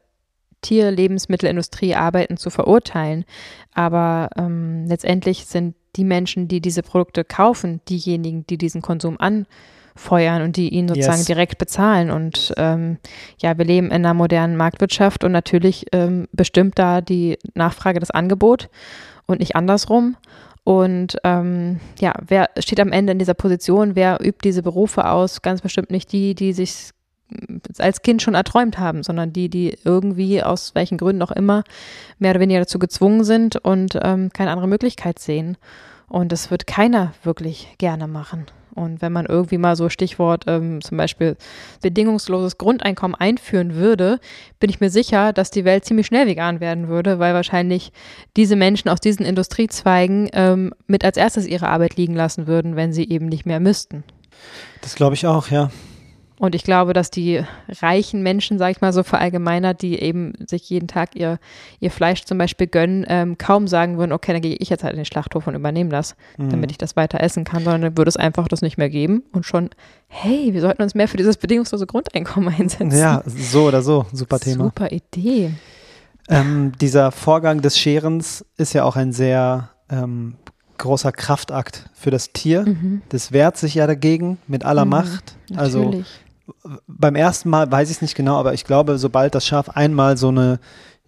Tierlebensmittelindustrie 0.61 1.95
arbeiten, 1.95 2.37
zu 2.37 2.49
verurteilen. 2.49 3.25
Aber 3.73 4.29
ähm, 4.37 4.85
letztendlich 4.87 5.45
sind 5.45 5.75
die 5.95 6.05
Menschen, 6.05 6.47
die 6.47 6.59
diese 6.59 6.83
Produkte 6.83 7.23
kaufen, 7.23 7.81
diejenigen, 7.87 8.45
die 8.47 8.57
diesen 8.57 8.81
Konsum 8.81 9.17
anfeuern 9.95 10.41
und 10.41 10.57
die 10.57 10.69
ihn 10.69 10.87
sozusagen 10.87 11.17
Yes. 11.17 11.25
direkt 11.25 11.57
bezahlen. 11.57 12.11
Und 12.11 12.53
ähm, 12.57 12.97
ja, 13.41 13.57
wir 13.57 13.65
leben 13.65 13.87
in 13.87 13.93
einer 13.93 14.13
modernen 14.13 14.57
Marktwirtschaft 14.57 15.23
und 15.23 15.31
natürlich 15.31 15.85
ähm, 15.91 16.27
bestimmt 16.31 16.77
da 16.79 17.01
die 17.01 17.37
Nachfrage 17.53 17.99
das 17.99 18.11
Angebot 18.11 18.69
und 19.25 19.39
nicht 19.39 19.55
andersrum. 19.55 20.17
Und 20.63 21.17
ähm, 21.23 21.79
ja, 21.99 22.13
wer 22.25 22.49
steht 22.59 22.79
am 22.79 22.91
Ende 22.91 23.11
in 23.11 23.19
dieser 23.19 23.33
Position? 23.33 23.95
Wer 23.95 24.19
übt 24.21 24.39
diese 24.43 24.63
Berufe 24.63 25.09
aus? 25.09 25.41
Ganz 25.41 25.61
bestimmt 25.61 25.91
nicht 25.91 26.11
die, 26.11 26.35
die 26.35 26.53
sich 26.53 26.91
als 27.79 28.01
Kind 28.01 28.21
schon 28.21 28.35
erträumt 28.35 28.77
haben, 28.77 29.01
sondern 29.03 29.33
die, 29.33 29.49
die 29.49 29.77
irgendwie 29.83 30.43
aus 30.43 30.75
welchen 30.75 30.97
Gründen 30.97 31.21
auch 31.21 31.31
immer 31.31 31.63
mehr 32.19 32.31
oder 32.31 32.39
weniger 32.39 32.59
dazu 32.59 32.79
gezwungen 32.79 33.23
sind 33.23 33.57
und 33.57 33.97
ähm, 34.01 34.29
keine 34.31 34.51
andere 34.51 34.67
Möglichkeit 34.67 35.19
sehen. 35.19 35.57
Und 36.07 36.31
das 36.31 36.51
wird 36.51 36.67
keiner 36.67 37.13
wirklich 37.23 37.75
gerne 37.79 38.07
machen. 38.07 38.45
Und 38.73 39.01
wenn 39.01 39.11
man 39.11 39.25
irgendwie 39.25 39.57
mal 39.57 39.75
so 39.75 39.89
Stichwort 39.89 40.45
ähm, 40.47 40.81
zum 40.81 40.97
Beispiel 40.97 41.35
bedingungsloses 41.81 42.57
Grundeinkommen 42.57 43.15
einführen 43.15 43.75
würde, 43.75 44.19
bin 44.59 44.69
ich 44.69 44.79
mir 44.79 44.89
sicher, 44.89 45.33
dass 45.33 45.51
die 45.51 45.65
Welt 45.65 45.85
ziemlich 45.85 46.07
schnell 46.07 46.27
vegan 46.27 46.59
werden 46.59 46.87
würde, 46.87 47.19
weil 47.19 47.33
wahrscheinlich 47.33 47.91
diese 48.35 48.55
Menschen 48.55 48.89
aus 48.89 48.99
diesen 48.99 49.25
Industriezweigen 49.25 50.29
ähm, 50.33 50.73
mit 50.87 51.05
als 51.05 51.17
erstes 51.17 51.47
ihre 51.47 51.67
Arbeit 51.67 51.95
liegen 51.95 52.15
lassen 52.15 52.47
würden, 52.47 52.75
wenn 52.75 52.93
sie 52.93 53.07
eben 53.09 53.27
nicht 53.27 53.45
mehr 53.45 53.59
müssten. 53.59 54.03
das 54.81 54.95
glaube 54.95 55.15
ich 55.15 55.25
auch, 55.25 55.49
ja. 55.49 55.69
Und 56.39 56.55
ich 56.55 56.63
glaube, 56.63 56.93
dass 56.93 57.11
die 57.11 57.41
reichen 57.81 58.23
Menschen, 58.23 58.57
sag 58.57 58.71
ich 58.71 58.81
mal 58.81 58.91
so 58.91 59.03
verallgemeinert, 59.03 59.81
die 59.81 59.99
eben 60.01 60.33
sich 60.45 60.69
jeden 60.69 60.87
Tag 60.87 61.15
ihr, 61.15 61.37
ihr 61.79 61.91
Fleisch 61.91 62.23
zum 62.25 62.37
Beispiel 62.37 62.67
gönnen, 62.67 63.05
ähm, 63.07 63.37
kaum 63.37 63.67
sagen 63.67 63.97
würden, 63.97 64.11
okay, 64.11 64.33
dann 64.33 64.41
gehe 64.41 64.55
ich 64.55 64.69
jetzt 64.69 64.83
halt 64.83 64.93
in 64.93 64.97
den 64.99 65.05
Schlachthof 65.05 65.47
und 65.47 65.55
übernehme 65.55 65.89
das, 65.89 66.15
Mhm. 66.37 66.49
damit 66.49 66.71
ich 66.71 66.77
das 66.77 66.95
weiter 66.95 67.21
essen 67.21 67.43
kann, 67.43 67.63
sondern 67.63 67.81
dann 67.81 67.97
würde 67.97 68.09
es 68.09 68.17
einfach 68.17 68.47
das 68.47 68.61
nicht 68.61 68.77
mehr 68.77 68.89
geben 68.89 69.23
und 69.31 69.45
schon, 69.45 69.69
hey, 70.07 70.53
wir 70.53 70.61
sollten 70.61 70.81
uns 70.81 70.95
mehr 70.95 71.07
für 71.07 71.17
dieses 71.17 71.37
bedingungslose 71.37 71.85
Grundeinkommen 71.87 72.53
einsetzen. 72.59 72.97
Ja, 72.97 73.21
so 73.25 73.65
oder 73.67 73.81
so, 73.81 74.05
super 74.11 74.39
Thema. 74.39 74.65
Super 74.65 74.91
Idee. 74.91 75.51
Ähm, 76.29 76.71
dieser 76.79 77.11
Vorgang 77.11 77.61
des 77.61 77.77
Scherens 77.77 78.45
ist 78.57 78.73
ja 78.73 78.83
auch 78.85 78.95
ein 78.95 79.11
sehr 79.11 79.69
ähm, 79.89 80.35
großer 80.83 81.11
Kraftakt 81.11 81.89
für 81.93 82.11
das 82.11 82.31
Tier. 82.31 82.63
Mhm. 82.63 83.01
Das 83.09 83.31
wehrt 83.31 83.57
sich 83.57 83.73
ja 83.75 83.87
dagegen 83.87 84.37
mit 84.47 84.63
aller 84.65 84.85
Mhm, 84.85 84.91
Macht. 84.91 85.35
Also 85.55 85.83
Natürlich. 85.85 86.07
beim 86.87 87.15
ersten 87.15 87.49
Mal 87.49 87.71
weiß 87.71 87.89
ich 87.89 87.97
es 87.97 88.01
nicht 88.01 88.15
genau, 88.15 88.37
aber 88.37 88.53
ich 88.53 88.63
glaube, 88.65 88.97
sobald 88.97 89.33
das 89.35 89.45
Schaf 89.47 89.69
einmal 89.69 90.17
so 90.17 90.27
eine 90.29 90.59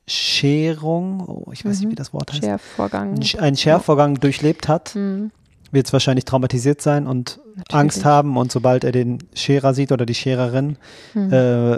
Scherung, 0.07 1.21
oh, 1.27 1.51
ich 1.51 1.65
weiß 1.65 1.77
nicht, 1.79 1.88
Mhm. 1.88 1.91
wie 1.91 1.95
das 1.95 2.13
Wort 2.13 2.31
heißt, 2.31 2.43
Schervorgang. 2.43 3.09
einen 3.13 3.21
Sch- 3.23 3.39
einen 3.39 3.57
Schervorgang 3.57 4.15
durchlebt 4.19 4.67
hat, 4.67 4.95
Mhm. 4.95 5.31
wird 5.71 5.88
es 5.88 5.93
wahrscheinlich 5.93 6.25
traumatisiert 6.25 6.81
sein 6.81 7.05
und 7.07 7.39
Natürlich. 7.55 7.73
Angst 7.73 8.05
haben 8.05 8.38
und 8.38 8.51
sobald 8.51 8.83
er 8.83 8.91
den 8.91 9.19
Scherer 9.33 9.73
sieht 9.73 9.91
oder 9.91 10.05
die 10.05 10.15
Schererin, 10.15 10.77
Mhm. 11.13 11.33
äh, 11.33 11.75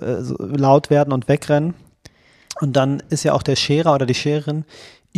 laut 0.58 0.90
werden 0.90 1.14
und 1.14 1.28
wegrennen. 1.28 1.74
Und 2.60 2.76
dann 2.76 3.02
ist 3.10 3.24
ja 3.24 3.34
auch 3.34 3.44
der 3.44 3.56
Scherer 3.56 3.94
oder 3.94 4.06
die 4.06 4.16
Schererin 4.16 4.66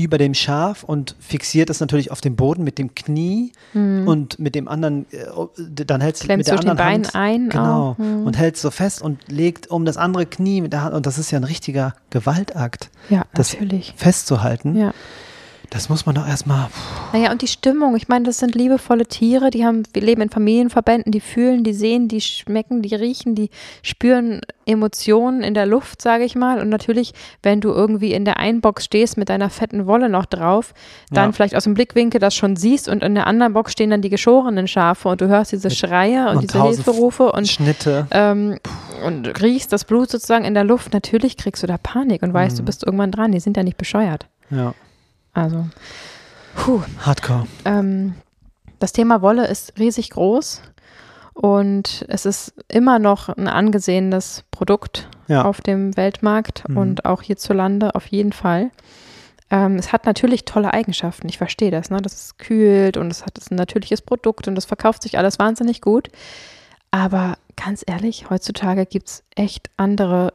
über 0.03 0.17
dem 0.17 0.33
Schaf 0.33 0.83
und 0.83 1.15
fixiert 1.19 1.69
es 1.69 1.79
natürlich 1.79 2.11
auf 2.11 2.21
dem 2.21 2.35
Boden 2.35 2.63
mit 2.63 2.77
dem 2.77 2.95
Knie 2.95 3.51
und 3.73 4.39
mit 4.39 4.55
dem 4.55 4.67
anderen, 4.67 5.05
äh, 5.11 5.25
dann 5.85 6.01
hält 6.01 6.15
es 6.15 6.27
mit 6.27 6.37
Mhm. 6.39 6.43
Der 6.43 6.59
anderen 6.59 6.77
Bein 6.77 7.03
Hand, 7.05 7.15
ein. 7.15 7.49
Genau. 7.49 7.95
Mhm. 7.97 8.25
Und 8.25 8.37
hält 8.37 8.57
so 8.57 8.71
fest 8.71 9.01
und 9.01 9.19
legt 9.29 9.67
um 9.67 9.85
das 9.85 9.97
andere 9.97 10.25
Knie 10.25 10.61
mit 10.61 10.73
der 10.73 10.83
Hand. 10.83 10.93
Und 10.95 11.05
das 11.05 11.17
ist 11.17 11.31
ja 11.31 11.39
ein 11.39 11.43
richtiger 11.43 11.93
Gewaltakt, 12.09 12.89
ja, 13.09 13.23
das- 13.33 13.53
natürlich. 13.53 13.93
festzuhalten. 13.97 14.75
Ja. 14.75 14.93
Das 15.71 15.87
muss 15.87 16.05
man 16.07 16.15
doch 16.15 16.27
erstmal. 16.27 16.67
Naja, 17.13 17.31
und 17.31 17.43
die 17.43 17.47
Stimmung. 17.47 17.95
Ich 17.95 18.07
meine, 18.07 18.25
das 18.25 18.39
sind 18.39 18.55
liebevolle 18.55 19.05
Tiere, 19.05 19.51
die 19.51 19.65
haben, 19.65 19.83
wir 19.93 20.01
leben 20.01 20.21
in 20.21 20.29
Familienverbänden, 20.31 21.11
die 21.11 21.19
fühlen, 21.19 21.63
die 21.63 21.73
sehen, 21.73 22.07
die 22.07 22.21
schmecken, 22.21 22.81
die 22.81 22.95
riechen, 22.95 23.35
die 23.35 23.51
spüren 23.83 24.41
Emotionen 24.65 25.41
in 25.43 25.53
der 25.53 25.67
Luft, 25.67 26.01
sage 26.01 26.23
ich 26.23 26.35
mal. 26.35 26.59
Und 26.59 26.69
natürlich, 26.69 27.13
wenn 27.43 27.61
du 27.61 27.69
irgendwie 27.69 28.13
in 28.13 28.25
der 28.25 28.37
einen 28.37 28.61
Box 28.61 28.85
stehst 28.85 29.15
mit 29.17 29.29
deiner 29.29 29.49
fetten 29.51 29.85
Wolle 29.85 30.09
noch 30.09 30.25
drauf, 30.25 30.73
dann 31.11 31.29
Ja. 31.29 31.31
vielleicht 31.33 31.55
aus 31.55 31.65
dem 31.65 31.75
Blickwinkel 31.75 32.19
das 32.19 32.33
schon 32.33 32.55
siehst 32.55 32.87
und 32.89 33.03
in 33.03 33.13
der 33.13 33.27
anderen 33.27 33.53
Box 33.53 33.71
stehen 33.73 33.91
dann 33.91 34.01
die 34.01 34.09
geschorenen 34.09 34.67
Schafe 34.67 35.09
und 35.09 35.21
du 35.21 35.27
hörst 35.27 35.51
diese 35.51 35.69
Schreie 35.69 36.29
und, 36.29 36.37
und 36.37 36.43
diese 36.43 36.63
Hilferufe 36.63 37.31
und 37.31 37.47
Schnitte. 37.47 38.07
ähm, 38.11 38.57
und 39.05 39.41
riechst 39.41 39.71
das 39.71 39.85
Blut 39.85 40.09
sozusagen 40.09 40.45
in 40.45 40.55
der 40.55 40.63
Luft, 40.63 40.93
natürlich 40.93 41.37
kriegst 41.37 41.61
du 41.61 41.67
da 41.67 41.77
Panik 41.77 42.23
und 42.23 42.33
weißt, 42.33 42.57
du 42.57 42.63
Mhm. 42.63 42.65
bist 42.65 42.83
irgendwann 42.83 43.11
dran. 43.11 43.31
Die 43.31 43.39
sind 43.39 43.55
ja 43.55 43.61
nicht 43.63 43.77
bescheuert. 43.77 44.25
Ja. 44.49 44.73
Also, 45.33 45.65
puh. 46.55 46.81
Hardcore. 47.01 47.45
Ähm, 47.65 48.15
das 48.79 48.91
Thema 48.93 49.21
Wolle 49.21 49.47
ist 49.47 49.77
riesig 49.79 50.09
groß 50.11 50.61
und 51.33 52.05
es 52.07 52.25
ist 52.25 52.53
immer 52.67 52.99
noch 52.99 53.29
ein 53.29 53.47
angesehenes 53.47 54.43
Produkt 54.51 55.09
Ja. 55.27 55.43
auf 55.45 55.61
dem 55.61 55.95
Weltmarkt 55.97 56.67
Mhm. 56.67 56.77
und 56.77 57.05
auch 57.05 57.21
hierzulande 57.21 57.95
auf 57.95 58.07
jeden 58.07 58.33
Fall. 58.33 58.71
Ähm, 59.51 59.77
es 59.77 59.91
hat 59.91 60.05
natürlich 60.05 60.45
tolle 60.45 60.73
Eigenschaften, 60.73 61.27
ich 61.27 61.37
verstehe 61.37 61.71
das, 61.71 61.89
ne? 61.89 62.01
dass 62.01 62.13
es 62.13 62.37
kühlt 62.37 62.97
und 62.97 63.09
es 63.11 63.25
hat 63.25 63.37
es 63.37 63.45
ist 63.45 63.51
ein 63.51 63.55
natürliches 63.55 64.01
Produkt 64.01 64.47
und 64.47 64.57
es 64.57 64.65
verkauft 64.65 65.01
sich 65.01 65.17
alles 65.17 65.39
wahnsinnig 65.39 65.81
gut. 65.81 66.09
Aber 66.91 67.37
ganz 67.55 67.83
ehrlich, 67.85 68.29
heutzutage 68.29 68.85
gibt 68.85 69.07
es 69.07 69.23
echt 69.35 69.69
andere 69.77 70.33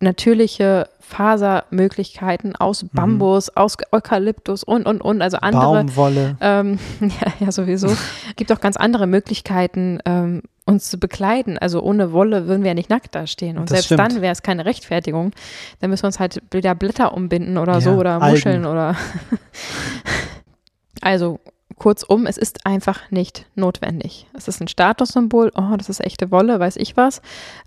natürliche 0.00 0.88
Fasermöglichkeiten 1.00 2.54
aus 2.56 2.82
Mhm. 2.84 2.88
Bambus, 2.92 3.48
aus 3.50 3.76
Eukalyptus 3.92 4.62
und, 4.62 4.86
und, 4.86 5.00
und, 5.00 5.22
also 5.22 5.38
andere. 5.38 5.62
Baumwolle. 5.84 6.36
Ähm, 6.40 6.78
ja, 7.00 7.32
ja, 7.46 7.52
sowieso. 7.52 7.88
gibt 8.36 8.52
auch 8.52 8.60
ganz 8.60 8.76
andere 8.76 9.06
Möglichkeiten, 9.06 9.98
ähm, 10.04 10.42
uns 10.66 10.90
zu 10.90 10.98
bekleiden. 10.98 11.56
Also 11.58 11.80
ohne 11.82 12.12
Wolle 12.12 12.46
würden 12.46 12.62
wir 12.62 12.68
ja 12.68 12.74
nicht 12.74 12.90
nackt 12.90 13.14
dastehen. 13.14 13.56
Und 13.56 13.70
Das 13.70 13.72
selbst 13.78 13.84
stimmt. 13.86 14.00
dann 14.00 14.20
wäre 14.22 14.32
es 14.32 14.42
keine 14.42 14.66
Rechtfertigung. 14.66 15.32
Dann 15.80 15.88
müssen 15.90 16.02
wir 16.02 16.08
uns 16.08 16.20
halt 16.20 16.42
wieder 16.50 16.74
Blätter 16.74 17.14
umbinden 17.14 17.56
oder 17.56 17.74
Ja, 17.74 17.80
so 17.80 17.92
oder 17.92 18.20
Algen. 18.20 18.30
Muscheln 18.30 18.66
oder. 18.66 18.94
also 21.00 21.40
kurzum, 21.76 22.26
es 22.26 22.38
ist 22.38 22.66
einfach 22.66 23.10
nicht 23.10 23.46
notwendig. 23.54 24.26
Es 24.32 24.48
ist 24.48 24.60
ein 24.60 24.68
Statussymbol, 24.68 25.52
oh, 25.54 25.76
das 25.76 25.88
ist 25.88 26.00
echte 26.00 26.30
Wolle, 26.30 26.58
weiß 26.58 26.76
ich 26.76 26.96
was. 26.96 27.20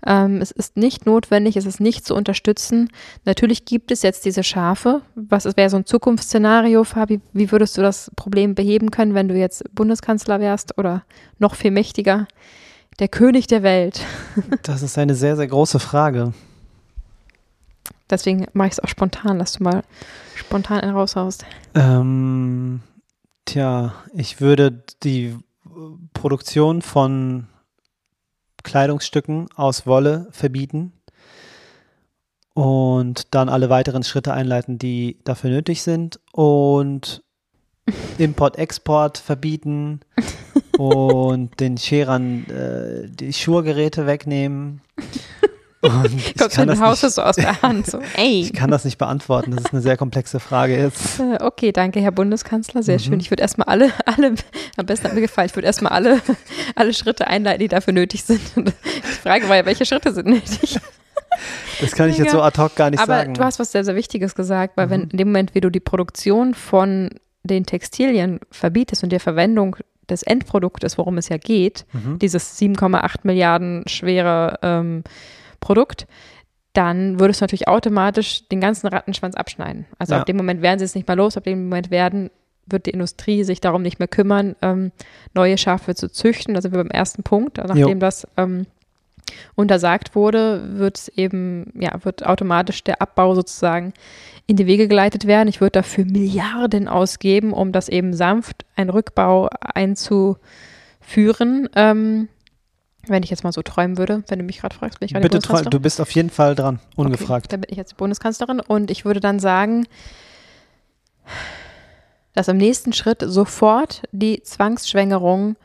Ähm, 0.06 0.40
es 0.40 0.50
ist 0.50 0.76
nicht 0.76 1.06
notwendig, 1.06 1.56
es 1.56 1.66
ist 1.66 1.80
nicht 1.80 2.04
zu 2.04 2.14
unterstützen. 2.14 2.90
Natürlich 3.24 3.64
gibt 3.64 3.90
es 3.90 4.02
jetzt 4.02 4.24
diese 4.24 4.42
Schafe. 4.42 5.02
Was 5.14 5.44
wäre 5.56 5.70
so 5.70 5.76
ein 5.76 5.86
Zukunftsszenario, 5.86 6.84
Fabi? 6.84 7.20
Wie 7.32 7.50
würdest 7.52 7.78
du 7.78 7.82
das 7.82 8.10
Problem 8.16 8.54
beheben 8.54 8.90
können, 8.90 9.14
wenn 9.14 9.28
du 9.28 9.34
jetzt 9.34 9.64
Bundeskanzler 9.74 10.40
wärst 10.40 10.78
oder 10.78 11.04
noch 11.38 11.54
viel 11.54 11.70
mächtiger? 11.70 12.26
Der 12.98 13.08
König 13.08 13.46
der 13.46 13.62
Welt. 13.62 14.00
Das 14.62 14.82
ist 14.82 14.98
eine 14.98 15.14
sehr, 15.14 15.36
sehr 15.36 15.46
große 15.46 15.78
Frage. 15.78 16.32
Deswegen 18.10 18.46
mache 18.52 18.68
ich 18.68 18.72
es 18.74 18.80
auch 18.80 18.88
spontan, 18.88 19.38
dass 19.38 19.52
du 19.52 19.64
mal 19.64 19.82
spontan 20.34 20.80
einen 20.80 20.94
raushaust. 20.94 21.44
Ähm, 21.74 22.80
tja, 23.44 23.94
ich 24.14 24.40
würde 24.40 24.84
die 25.02 25.36
Produktion 26.14 26.82
von 26.82 27.48
Kleidungsstücken 28.62 29.48
aus 29.54 29.86
Wolle 29.86 30.28
verbieten 30.30 30.92
und 32.54 33.34
dann 33.34 33.48
alle 33.48 33.70
weiteren 33.70 34.02
Schritte 34.02 34.32
einleiten, 34.32 34.78
die 34.78 35.18
dafür 35.24 35.50
nötig 35.50 35.82
sind 35.82 36.20
und 36.32 37.22
Import-Export 38.18 39.18
verbieten 39.18 40.00
und 40.78 41.58
den 41.60 41.78
Scherern 41.78 42.46
äh, 42.48 43.08
die 43.08 43.32
Schurgeräte 43.32 44.06
wegnehmen 44.06 44.80
Und 45.82 46.04
ich 46.16 46.36
Kommst 46.36 46.56
du 46.56 46.60
kann, 46.60 46.62
in 46.62 46.68
das 46.68 46.80
Haus 46.80 47.02
nicht, 47.02 47.14
so 47.14 47.22
aus 47.22 47.36
der 47.36 47.60
Hand. 47.62 47.86
So, 47.86 47.98
ey. 48.16 48.42
ich 48.42 48.52
kann 48.52 48.70
das 48.70 48.84
nicht 48.84 48.98
beantworten. 48.98 49.50
Das 49.50 49.64
ist 49.64 49.72
eine 49.72 49.82
sehr 49.82 49.96
komplexe 49.96 50.40
Frage 50.40 50.76
jetzt. 50.78 51.20
Äh, 51.20 51.38
Okay, 51.42 51.72
danke, 51.72 52.00
Herr 52.00 52.12
Bundeskanzler. 52.12 52.82
Sehr 52.82 52.96
Mhm. 52.96 53.02
schön. 53.02 53.20
Ich 53.20 53.30
würde 53.30 53.42
erstmal 53.42 53.66
alle, 53.68 53.90
alle, 54.06 54.34
am 54.76 54.86
besten 54.86 55.08
hat 55.08 55.14
mir 55.14 55.20
gefallen, 55.20 55.48
ich 55.50 55.56
würde 55.56 55.66
erstmal 55.66 55.92
alle, 55.92 56.20
alle 56.76 56.94
Schritte 56.94 57.26
einleiten, 57.26 57.60
die 57.60 57.68
dafür 57.68 57.92
nötig 57.92 58.22
sind. 58.24 58.40
Und 58.56 58.68
Die 58.68 59.02
Frage 59.02 59.48
war 59.48 59.56
ja, 59.56 59.66
welche 59.66 59.84
Schritte 59.84 60.12
sind 60.12 60.28
nötig? 60.28 60.78
Das 61.80 61.92
kann 61.92 62.08
ich 62.10 62.18
jetzt 62.18 62.30
so 62.32 62.42
ad 62.42 62.60
hoc 62.60 62.74
gar 62.76 62.90
nicht 62.90 63.00
Aber 63.00 63.16
sagen. 63.18 63.34
du 63.34 63.42
hast 63.42 63.58
was 63.58 63.72
sehr, 63.72 63.84
sehr 63.84 63.96
Wichtiges 63.96 64.34
gesagt, 64.34 64.76
weil 64.76 64.86
Mhm. 64.86 64.90
wenn 64.90 65.00
in 65.10 65.16
dem 65.18 65.28
Moment, 65.28 65.54
wie 65.54 65.60
du 65.60 65.70
die 65.70 65.80
Produktion 65.80 66.54
von 66.54 67.10
den 67.42 67.66
Textilien 67.66 68.38
verbietest 68.50 69.02
und 69.02 69.10
der 69.10 69.18
Verwendung 69.20 69.76
des 70.08 70.22
Endproduktes, 70.22 70.98
worum 70.98 71.18
es 71.18 71.28
ja 71.28 71.38
geht, 71.38 71.86
Mhm. 71.92 72.18
dieses 72.18 72.56
7,8 72.58 73.20
Milliarden 73.24 73.82
schwere 73.88 74.58
ähm, 74.62 75.02
Produkt, 75.62 76.06
dann 76.74 77.18
würdest 77.18 77.40
du 77.40 77.44
natürlich 77.44 77.68
automatisch 77.68 78.46
den 78.48 78.60
ganzen 78.60 78.88
Rattenschwanz 78.88 79.34
abschneiden. 79.34 79.86
Also 79.98 80.14
Ja. 80.14 80.20
ab 80.20 80.26
dem 80.26 80.36
Moment 80.36 80.60
werden 80.60 80.78
sie 80.78 80.84
es 80.84 80.94
nicht 80.94 81.08
mehr 81.08 81.16
los, 81.16 81.36
ab 81.38 81.44
dem 81.44 81.64
Moment 81.64 81.90
werden 81.90 82.30
wird 82.66 82.86
die 82.86 82.90
Industrie 82.90 83.42
sich 83.44 83.60
darum 83.60 83.82
nicht 83.82 83.98
mehr 83.98 84.08
kümmern, 84.08 84.54
ähm, 84.62 84.92
neue 85.34 85.58
Schafe 85.58 85.94
zu 85.96 86.08
züchten. 86.10 86.54
Da 86.54 86.62
sind 86.62 86.72
wir 86.72 86.78
beim 86.82 86.90
ersten 86.92 87.24
Punkt. 87.24 87.58
Nachdem 87.58 87.98
das 87.98 88.26
ähm, 88.36 88.66
untersagt 89.56 90.14
wurde, 90.14 90.78
wird 90.78 90.96
es 90.98 91.08
eben, 91.08 91.72
ja, 91.78 91.92
wird 92.04 92.24
automatisch 92.24 92.84
der 92.84 93.02
Abbau 93.02 93.34
sozusagen 93.34 93.92
in 94.46 94.56
die 94.56 94.66
Wege 94.66 94.88
geleitet 94.88 95.26
werden. 95.26 95.48
Ich 95.48 95.60
würde 95.60 95.72
dafür 95.72 96.04
Milliarden 96.04 96.86
ausgeben, 96.88 97.52
um 97.52 97.72
das 97.72 97.88
eben 97.88 98.14
sanft, 98.14 98.64
einen 98.76 98.90
Rückbau 98.90 99.48
einzuführen. 99.60 100.38
Ähm, 101.74 102.28
wenn 103.06 103.22
ich 103.22 103.30
jetzt 103.30 103.42
mal 103.44 103.52
so 103.52 103.62
träumen 103.62 103.98
würde, 103.98 104.22
wenn 104.28 104.38
du 104.38 104.44
mich 104.44 104.58
gerade 104.60 104.74
fragst, 104.74 105.00
bin 105.00 105.06
ich 105.06 105.12
gerade 105.12 105.22
Bitte, 105.22 105.36
Bundeskanzlerin? 105.38 105.70
du 105.70 105.80
bist 105.80 106.00
auf 106.00 106.10
jeden 106.12 106.30
Fall 106.30 106.54
dran, 106.54 106.78
ungefragt. 106.96 107.46
Okay, 107.46 107.50
dann 107.50 107.60
bin 107.62 107.70
ich 107.70 107.76
jetzt 107.76 107.92
die 107.92 107.96
Bundeskanzlerin 107.96 108.60
und 108.60 108.90
ich 108.90 109.04
würde 109.04 109.20
dann 109.20 109.40
sagen, 109.40 109.86
dass 112.34 112.48
im 112.48 112.56
nächsten 112.56 112.92
Schritt 112.92 113.22
sofort 113.26 114.02
die 114.12 114.42
Zwangsschwängerung, 114.42 115.56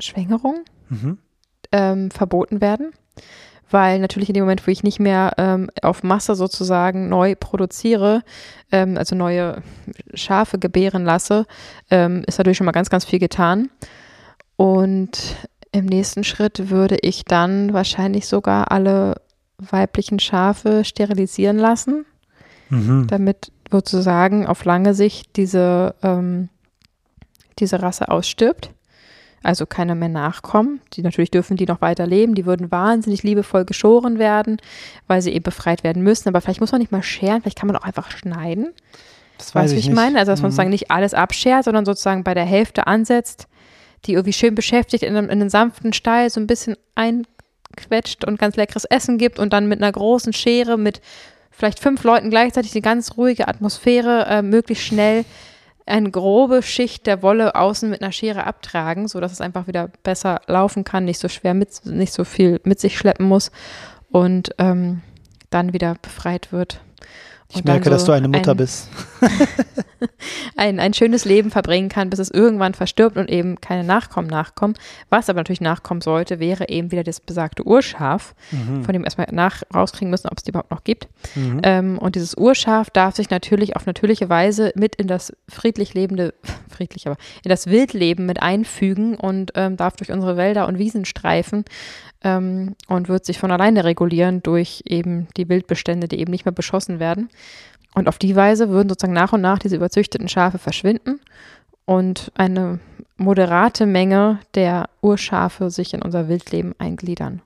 Schwängerung 0.00 0.64
Mhm. 0.88 1.18
ähm, 1.72 2.10
verboten 2.10 2.60
werden. 2.60 2.92
Weil 3.68 3.98
natürlich 3.98 4.28
in 4.28 4.34
dem 4.34 4.44
Moment, 4.44 4.64
wo 4.64 4.70
ich 4.70 4.84
nicht 4.84 5.00
mehr 5.00 5.32
ähm, 5.38 5.68
auf 5.82 6.04
Masse 6.04 6.36
sozusagen 6.36 7.08
neu 7.08 7.34
produziere, 7.34 8.22
ähm, 8.70 8.96
also 8.96 9.16
neue 9.16 9.60
Schafe 10.14 10.60
gebären 10.60 11.04
lasse, 11.04 11.46
ähm, 11.90 12.22
ist 12.28 12.38
natürlich 12.38 12.58
schon 12.58 12.66
mal 12.66 12.70
ganz, 12.70 12.90
ganz 12.90 13.04
viel 13.04 13.18
getan. 13.18 13.68
Und 14.54 15.18
im 15.72 15.86
nächsten 15.86 16.24
Schritt 16.24 16.70
würde 16.70 16.96
ich 17.02 17.24
dann 17.24 17.72
wahrscheinlich 17.72 18.26
sogar 18.26 18.70
alle 18.72 19.20
weiblichen 19.58 20.18
Schafe 20.18 20.84
sterilisieren 20.84 21.58
lassen 21.58 22.04
Mhm. 22.68 23.06
damit 23.06 23.52
sozusagen 23.70 24.44
auf 24.46 24.64
lange 24.64 24.92
Sicht 24.92 25.36
diese, 25.36 25.94
ähm, 26.02 26.48
diese 27.60 27.80
Rasse 27.80 28.08
ausstirbt. 28.10 28.70
Also 29.44 29.66
keiner 29.66 29.94
mehr 29.94 30.08
nachkommen. 30.08 30.80
Die 30.94 31.02
natürlich 31.02 31.30
dürfen 31.30 31.56
die 31.56 31.66
noch 31.66 31.80
weiter 31.80 32.06
leben. 32.06 32.34
Die 32.34 32.44
würden 32.46 32.72
wahnsinnig 32.72 33.22
liebevoll 33.22 33.64
geschoren 33.64 34.18
werden, 34.18 34.56
weil 35.06 35.22
sie 35.22 35.30
eben 35.32 35.44
befreit 35.44 35.84
werden 35.84 36.02
müssen. 36.02 36.28
Aber 36.28 36.40
vielleicht 36.40 36.60
muss 36.60 36.72
man 36.72 36.80
nicht 36.80 36.90
mal 36.90 37.04
scheren, 37.04 37.40
vielleicht 37.42 37.58
kann 37.58 37.68
man 37.68 37.76
auch 37.76 37.84
einfach 37.84 38.10
schneiden. 38.10 38.72
Das 39.38 39.54
Weißt 39.54 39.64
weiß 39.64 39.70
du, 39.70 39.76
wie 39.76 39.80
ich 39.80 39.88
ich 39.90 39.94
meine? 39.94 40.18
Also, 40.18 40.32
dass 40.32 40.40
man 40.40 40.48
Mhm. 40.48 40.52
sozusagen 40.52 40.70
nicht 40.70 40.90
alles 40.90 41.14
abschert, 41.14 41.62
sondern 41.64 41.84
sozusagen 41.84 42.24
bei 42.24 42.34
der 42.34 42.44
Hälfte 42.46 42.88
ansetzt, 42.88 43.46
die 44.04 44.12
irgendwie 44.12 44.32
schön 44.32 44.54
beschäftigt 44.54 45.02
in 45.02 45.16
einem, 45.16 45.26
in 45.26 45.40
einem 45.40 45.48
sanften 45.48 45.92
Stall 45.92 46.30
so 46.30 46.40
ein 46.40 46.46
bisschen 46.46 46.76
einquetscht 46.94 48.24
und 48.24 48.38
ganz 48.38 48.56
leckeres 48.56 48.84
Essen 48.84 49.18
gibt 49.18 49.38
und 49.38 49.52
dann 49.52 49.68
mit 49.68 49.82
einer 49.82 49.92
großen 49.92 50.32
Schere 50.32 50.76
mit 50.76 51.00
vielleicht 51.50 51.80
fünf 51.80 52.04
Leuten 52.04 52.30
gleichzeitig 52.30 52.72
die 52.72 52.82
ganz 52.82 53.16
ruhige 53.16 53.48
Atmosphäre 53.48 54.26
äh, 54.26 54.42
möglichst 54.42 54.84
schnell 54.84 55.24
eine 55.86 56.10
grobe 56.10 56.62
Schicht 56.62 57.06
der 57.06 57.22
Wolle 57.22 57.54
außen 57.54 57.88
mit 57.88 58.02
einer 58.02 58.12
Schere 58.12 58.44
abtragen, 58.44 59.06
sodass 59.06 59.32
es 59.32 59.40
einfach 59.40 59.68
wieder 59.68 59.88
besser 60.02 60.40
laufen 60.46 60.84
kann, 60.84 61.04
nicht 61.04 61.20
so 61.20 61.28
schwer 61.28 61.54
mit, 61.54 61.86
nicht 61.86 62.12
so 62.12 62.24
viel 62.24 62.60
mit 62.64 62.80
sich 62.80 62.98
schleppen 62.98 63.26
muss 63.26 63.52
und 64.10 64.50
ähm, 64.58 65.02
dann 65.50 65.72
wieder 65.72 65.96
befreit 66.02 66.52
wird. 66.52 66.80
Ich 67.54 67.64
merke, 67.64 67.90
dass 67.90 68.02
so 68.02 68.08
du 68.08 68.12
eine 68.12 68.28
Mutter 68.28 68.50
ein- 68.52 68.56
bist. 68.56 68.88
ein, 70.56 70.80
ein 70.80 70.94
schönes 70.94 71.24
Leben 71.24 71.50
verbringen 71.50 71.88
kann, 71.88 72.10
bis 72.10 72.18
es 72.18 72.30
irgendwann 72.30 72.74
verstirbt 72.74 73.16
und 73.16 73.30
eben 73.30 73.60
keine 73.60 73.84
Nachkommen 73.84 74.28
nachkommen. 74.28 74.74
Was 75.10 75.28
aber 75.30 75.40
natürlich 75.40 75.60
nachkommen 75.60 76.00
sollte, 76.00 76.38
wäre 76.40 76.68
eben 76.68 76.90
wieder 76.90 77.04
das 77.04 77.20
besagte 77.20 77.64
Urschaf, 77.66 78.34
Mhm. 78.50 78.84
von 78.84 78.92
dem 78.92 79.02
wir 79.02 79.06
erstmal 79.06 79.28
nach 79.32 79.62
rauskriegen 79.74 80.10
müssen, 80.10 80.28
ob 80.28 80.38
es 80.38 80.44
die 80.44 80.50
überhaupt 80.50 80.70
noch 80.70 80.84
gibt. 80.84 81.08
Mhm. 81.34 81.60
Ähm, 81.62 81.98
und 81.98 82.16
dieses 82.16 82.36
Urschaf 82.36 82.90
darf 82.90 83.16
sich 83.16 83.30
natürlich 83.30 83.76
auf 83.76 83.86
natürliche 83.86 84.28
Weise 84.28 84.72
mit 84.74 84.96
in 84.96 85.06
das 85.06 85.32
friedlich 85.48 85.94
lebende, 85.94 86.34
friedlich 86.68 87.06
aber, 87.06 87.16
in 87.44 87.48
das 87.48 87.66
Wildleben 87.68 88.26
mit 88.26 88.42
einfügen 88.42 89.14
und 89.16 89.52
ähm, 89.54 89.76
darf 89.76 89.96
durch 89.96 90.10
unsere 90.12 90.36
Wälder 90.36 90.66
und 90.68 90.78
Wiesen 90.78 91.04
streifen 91.04 91.64
ähm, 92.26 92.74
und 92.88 93.08
wird 93.08 93.24
sich 93.24 93.38
von 93.38 93.52
alleine 93.52 93.84
regulieren 93.84 94.42
durch 94.42 94.82
eben 94.84 95.28
die 95.36 95.48
Wildbestände, 95.48 96.08
die 96.08 96.18
eben 96.18 96.32
nicht 96.32 96.44
mehr 96.44 96.52
beschossen 96.52 96.98
werden. 96.98 97.30
Und 97.94 98.08
auf 98.08 98.18
die 98.18 98.34
Weise 98.34 98.68
würden 98.68 98.88
sozusagen 98.88 99.14
nach 99.14 99.32
und 99.32 99.40
nach 99.40 99.60
diese 99.60 99.76
überzüchteten 99.76 100.28
Schafe 100.28 100.58
verschwinden 100.58 101.20
und 101.84 102.32
eine 102.34 102.80
moderate 103.16 103.86
Menge 103.86 104.40
der 104.54 104.90
Urschafe 105.02 105.70
sich 105.70 105.94
in 105.94 106.02
unser 106.02 106.28
Wildleben 106.28 106.74
eingliedern. 106.78 107.42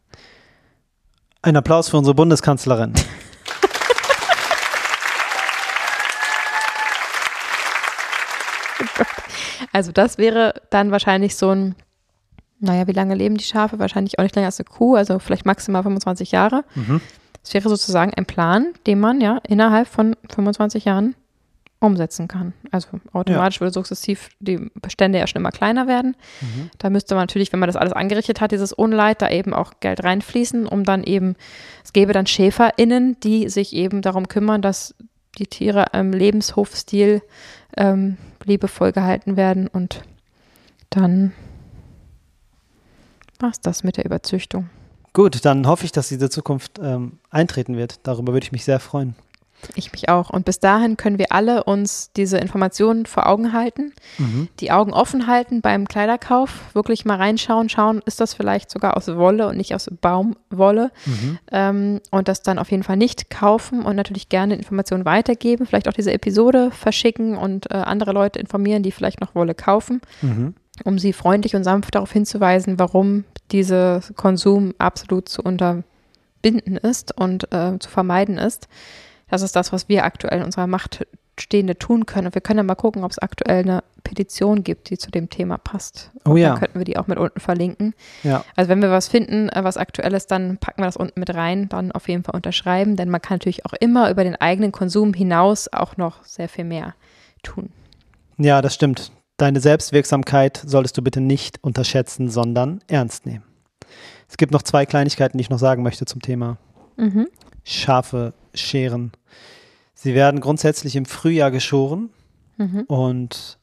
Ein 1.43 1.57
Applaus 1.57 1.91
für 1.91 1.99
unsere 1.99 2.15
Bundeskanzlerin. 2.15 2.95
Also 9.73 9.93
das 9.93 10.19
wäre 10.19 10.55
dann 10.71 10.91
wahrscheinlich 10.91 11.37
so 11.37 11.51
ein, 11.51 11.77
naja, 12.61 12.87
wie 12.87 12.93
lange 12.93 13.15
leben 13.15 13.37
die 13.37 13.45
Schafe? 13.45 13.79
Wahrscheinlich 13.79 14.19
auch 14.19 14.23
nicht 14.23 14.37
länger 14.37 14.47
als 14.47 14.61
eine 14.61 14.67
Kuh, 14.67 14.95
also 14.95 15.19
vielleicht 15.19 15.47
maximal 15.47 15.83
25 15.83 16.31
Jahre. 16.31 16.65
Mhm. 16.75 17.01
Das 17.43 17.55
wäre 17.55 17.69
sozusagen 17.69 18.13
ein 18.15 18.27
Plan, 18.27 18.69
den 18.87 19.01
man 19.01 19.21
ja 19.21 19.41
innerhalb 19.49 19.89
von 19.89 20.15
25 20.29 20.85
Jahren 20.85 21.15
umsetzen 21.81 22.29
kann. 22.29 22.53
Also 22.71 22.89
automatisch 23.13 23.61
würde 23.61 23.73
sukzessiv 23.73 24.29
die 24.39 24.71
Bestände 24.75 25.19
ja 25.19 25.27
schon 25.27 25.41
immer 25.41 25.51
kleiner 25.51 25.87
werden. 25.87 26.15
Mhm. 26.43 26.71
Da 26.77 26.91
müsste 26.91 27.15
man 27.15 27.23
natürlich, 27.23 27.53
wenn 27.53 27.61
man 27.61 27.69
das 27.69 27.77
alles 27.77 27.95
angerichtet 27.95 28.43
hat, 28.43 28.53
dieses 28.53 28.75
Unleid, 28.75 29.23
da 29.23 29.31
eben 29.31 29.55
auch 29.55 29.73
Geld 29.81 30.05
reinfließen, 30.05 30.67
um 30.67 30.85
dann 30.85 31.03
eben, 31.03 31.37
es 31.83 31.95
gäbe 31.95 32.13
dann 32.13 32.27
SchäferInnen, 32.27 33.19
die 33.21 33.49
sich 33.49 33.75
eben 33.75 34.03
darum 34.03 34.29
kümmern, 34.29 34.61
dass 34.61 34.95
die 35.39 35.47
Tiere 35.47 35.87
im 35.95 36.13
Lebenshofstil 36.13 37.23
ähm, 37.79 38.19
liebevoll 38.45 38.93
gehalten 38.93 39.39
werden 39.39 39.67
und 39.67 40.03
dann 40.91 41.33
war 43.41 43.51
es 43.51 43.61
das 43.61 43.85
mit 43.85 43.97
der 43.97 44.05
Überzüchtung. 44.05 44.69
Gut, 45.13 45.45
dann 45.45 45.67
hoffe 45.67 45.85
ich, 45.85 45.93
dass 45.93 46.09
diese 46.09 46.31
Zukunft 46.31 46.79
ähm, 46.81 47.19
eintreten 47.31 47.77
wird. 47.77 47.99
Darüber 48.05 48.33
würde 48.33 48.45
ich 48.45 48.53
mich 48.53 48.65
sehr 48.65 48.79
freuen. 48.81 49.15
Ich 49.75 49.93
mich 49.93 50.09
auch. 50.09 50.31
Und 50.31 50.47
bis 50.47 50.59
dahin 50.59 50.97
können 50.97 51.19
wir 51.19 51.33
alle 51.33 51.65
uns 51.65 52.13
diese 52.17 52.39
Informationen 52.39 53.05
vor 53.05 53.27
Augen 53.29 53.53
halten, 53.53 53.93
Mhm. 54.17 54.49
die 54.59 54.71
Augen 54.71 54.95
offen 54.95 55.27
halten 55.27 55.61
beim 55.61 55.87
Kleiderkauf, 55.87 56.61
wirklich 56.73 57.05
mal 57.05 57.17
reinschauen, 57.17 57.69
schauen, 57.69 58.01
ist 58.07 58.21
das 58.21 58.33
vielleicht 58.33 58.71
sogar 58.71 58.97
aus 58.97 59.07
Wolle 59.09 59.49
und 59.49 59.59
nicht 59.59 59.75
aus 59.75 59.91
Baumwolle 60.01 60.91
Mhm. 61.05 61.39
ähm, 61.53 62.01
und 62.11 62.29
das 62.29 62.41
dann 62.41 62.59
auf 62.59 62.71
jeden 62.71 62.85
Fall 62.85 62.97
nicht 62.97 63.29
kaufen 63.29 63.83
und 63.83 63.97
natürlich 63.97 64.31
gerne 64.31 64.55
Informationen 64.55 65.05
weitergeben, 65.05 65.67
vielleicht 65.67 65.89
auch 65.89 65.93
diese 65.93 66.13
Episode 66.15 66.71
verschicken 66.71 67.37
und 67.37 67.71
äh, 67.71 67.75
andere 67.75 68.13
Leute 68.13 68.39
informieren, 68.39 68.83
die 68.83 68.93
vielleicht 68.93 69.21
noch 69.21 69.35
Wolle 69.35 69.55
kaufen, 69.55 70.01
Mhm. 70.23 70.55
Um 70.85 70.99
sie 70.99 71.13
freundlich 71.13 71.57
und 71.57 71.65
sanft 71.65 71.95
darauf 71.95 72.13
hinzuweisen, 72.13 72.79
warum 72.79 73.25
dieser 73.53 74.01
Konsum 74.17 74.75
absolut 74.79 75.29
zu 75.29 75.43
unterbinden 75.43 76.77
ist 76.77 77.17
und 77.17 77.53
äh, 77.53 77.79
zu 77.79 77.91
vermeiden 77.91 78.39
ist. 78.39 78.69
Das 79.29 79.43
ist 79.43 79.55
das, 79.57 79.73
was 79.73 79.89
wir 79.89 80.05
aktuell 80.05 80.39
in 80.39 80.45
unserer 80.45 80.67
Macht 80.67 81.07
Stehende 81.41 81.79
tun 81.79 82.07
können. 82.07 82.27
Und 82.27 82.35
wir 82.35 82.43
können 82.43 82.59
ja 82.59 82.63
mal 82.63 82.75
gucken, 82.75 83.05
ob 83.05 83.11
es 83.11 83.19
aktuell 83.19 83.63
eine 83.63 83.83
Petition 84.05 84.63
gibt, 84.63 84.91
die 84.91 84.99
zu 84.99 85.11
dem 85.11 85.31
Thema 85.31 85.59
passt. 85.59 86.11
Oh 86.25 86.37
ja. 86.37 86.51
Dann 86.51 86.59
könnten 86.59 86.79
wir 86.79 86.85
die 86.85 86.97
auch 86.97 87.07
mit 87.07 87.19
unten 87.19 87.41
verlinken. 87.41 87.95
Ja. 88.23 88.45
Also 88.57 88.69
wenn 88.69 88.83
wir 88.83 88.91
was 88.91 89.09
finden, 89.09 89.49
äh, 89.49 89.65
was 89.65 89.77
aktuell 89.77 90.13
ist, 90.15 90.31
dann 90.31 90.59
packen 90.59 90.83
wir 90.83 90.87
das 90.87 90.97
unten 90.97 91.19
mit 91.19 91.35
rein, 91.35 91.69
dann 91.69 91.93
auf 91.93 92.09
jeden 92.09 92.25
Fall 92.25 92.35
unterschreiben, 92.35 92.97
denn 92.97 93.09
man 93.09 93.23
kann 93.23 93.37
natürlich 93.37 93.67
auch 93.67 93.73
immer 93.75 94.11
über 94.11 94.25
den 94.25 94.37
eigenen 94.37 94.73
Konsum 94.73 95.15
hinaus 95.15 95.73
auch 95.73 95.97
noch 95.97 96.25
sehr 96.25 96.49
viel 96.49 96.65
mehr 96.65 96.95
tun. 97.43 97.71
ja, 98.37 98.61
das 98.63 98.75
stimmt. 98.75 99.13
Deine 99.41 99.61
Selbstwirksamkeit 99.61 100.63
solltest 100.67 100.99
du 100.99 101.03
bitte 101.03 101.23
nicht 101.23 101.65
unterschätzen, 101.65 102.29
sondern 102.29 102.83
ernst 102.89 103.25
nehmen. 103.25 103.43
Es 104.29 104.37
gibt 104.37 104.53
noch 104.53 104.61
zwei 104.61 104.85
Kleinigkeiten, 104.85 105.39
die 105.39 105.43
ich 105.43 105.49
noch 105.49 105.59
sagen 105.59 105.83
möchte 105.83 106.05
zum 106.05 106.21
Thema 106.21 106.59
Mhm. 106.99 107.27
Schafe 107.65 108.35
scheren. 108.53 109.13
Sie 109.95 110.13
werden 110.15 110.41
grundsätzlich 110.41 110.95
im 110.95 111.07
Frühjahr 111.07 111.51
geschoren 111.51 112.11
Mhm. 112.59 112.83
und 112.83 113.59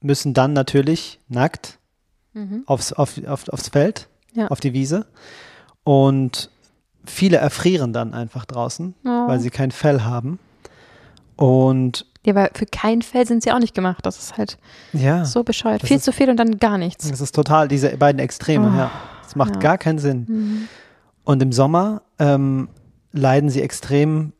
müssen 0.00 0.32
dann 0.32 0.54
natürlich 0.54 1.20
nackt 1.28 1.78
Mhm. 2.32 2.62
aufs, 2.64 2.94
auf, 2.94 3.22
auf, 3.26 3.50
aufs 3.50 3.68
Feld, 3.68 4.08
Ja. 4.32 4.46
auf 4.48 4.60
die 4.60 4.72
Wiese. 4.72 5.04
Und 5.84 6.48
viele 7.04 7.36
erfrieren 7.36 7.92
dann 7.92 8.14
einfach 8.14 8.46
draußen, 8.46 8.94
Oh. 9.04 9.08
weil 9.28 9.40
sie 9.40 9.50
kein 9.50 9.72
Fell 9.72 10.00
haben. 10.04 10.38
Und 11.36 12.06
Ja, 12.28 12.34
weil 12.34 12.50
für 12.54 12.66
kein 12.66 13.00
Fell 13.00 13.26
sind 13.26 13.42
sie 13.42 13.50
auch 13.52 13.58
nicht 13.58 13.74
gemacht. 13.74 14.04
Das 14.04 14.18
ist 14.18 14.36
halt 14.36 14.58
ja, 14.92 15.24
so 15.24 15.44
bescheuert. 15.44 15.82
Viel 15.82 15.96
ist- 15.96 16.04
zu 16.04 16.12
viel 16.12 16.28
und 16.28 16.36
dann 16.36 16.58
gar 16.58 16.76
nichts. 16.76 17.08
das 17.08 17.20
ist 17.22 17.34
total 17.34 17.68
diese 17.68 17.96
beiden 17.96 18.18
Extreme, 18.18 18.70
Oh, 18.70 18.76
ja. 18.76 18.90
Das 19.22 19.34
macht 19.34 19.54
ja. 19.54 19.60
gar 19.60 19.78
keinen 19.78 19.98
Sinn. 19.98 20.26
Mhm. 20.28 20.68
Und 21.24 21.42
im 21.42 21.52
Sommer 21.52 22.02
ähm, 22.18 22.68
leiden 23.12 23.48
sie 23.50 23.62
extrem 23.62 24.32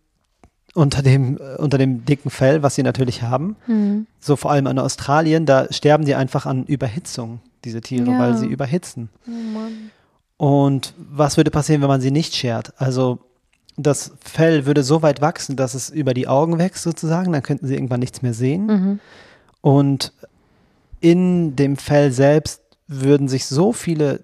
unter 0.74 1.02
dem, 1.02 1.38
äh, 1.38 1.56
unter 1.56 1.78
dem 1.78 2.04
dicken 2.04 2.28
Fell, 2.30 2.62
was 2.62 2.74
sie 2.74 2.82
natürlich 2.82 3.22
haben. 3.22 3.56
Mhm. 3.66 4.06
So 4.20 4.36
vor 4.36 4.50
allem 4.50 4.66
in 4.66 4.78
Australien, 4.78 5.46
da 5.46 5.72
sterben 5.72 6.04
die 6.04 6.14
einfach 6.14 6.44
an 6.46 6.64
Überhitzung, 6.64 7.40
diese 7.64 7.80
Tiere, 7.80 8.10
Ja. 8.10 8.18
weil 8.18 8.36
sie 8.36 8.46
überhitzen. 8.46 9.08
Oh 9.26 9.30
Mann. 9.30 9.90
Und 10.36 10.94
was 10.98 11.36
würde 11.36 11.50
passieren, 11.50 11.80
wenn 11.82 11.88
man 11.88 12.00
sie 12.00 12.10
nicht 12.10 12.34
schert? 12.34 12.72
Also 12.76 13.18
das 13.78 14.12
Fell 14.20 14.66
würde 14.66 14.82
so 14.82 15.02
weit 15.02 15.20
wachsen, 15.20 15.56
dass 15.56 15.74
es 15.74 15.88
über 15.90 16.12
die 16.14 16.28
Augen 16.28 16.58
wächst 16.58 16.82
sozusagen, 16.82 17.32
dann 17.32 17.42
könnten 17.42 17.66
sie 17.66 17.74
irgendwann 17.74 18.00
nichts 18.00 18.22
mehr 18.22 18.34
sehen. 18.34 18.66
Mhm. 18.66 19.00
Und 19.60 20.12
in 21.00 21.56
dem 21.56 21.76
Fell 21.76 22.10
selbst 22.12 22.60
würden 22.86 23.28
sich 23.28 23.46
so 23.46 23.72
viele 23.72 24.20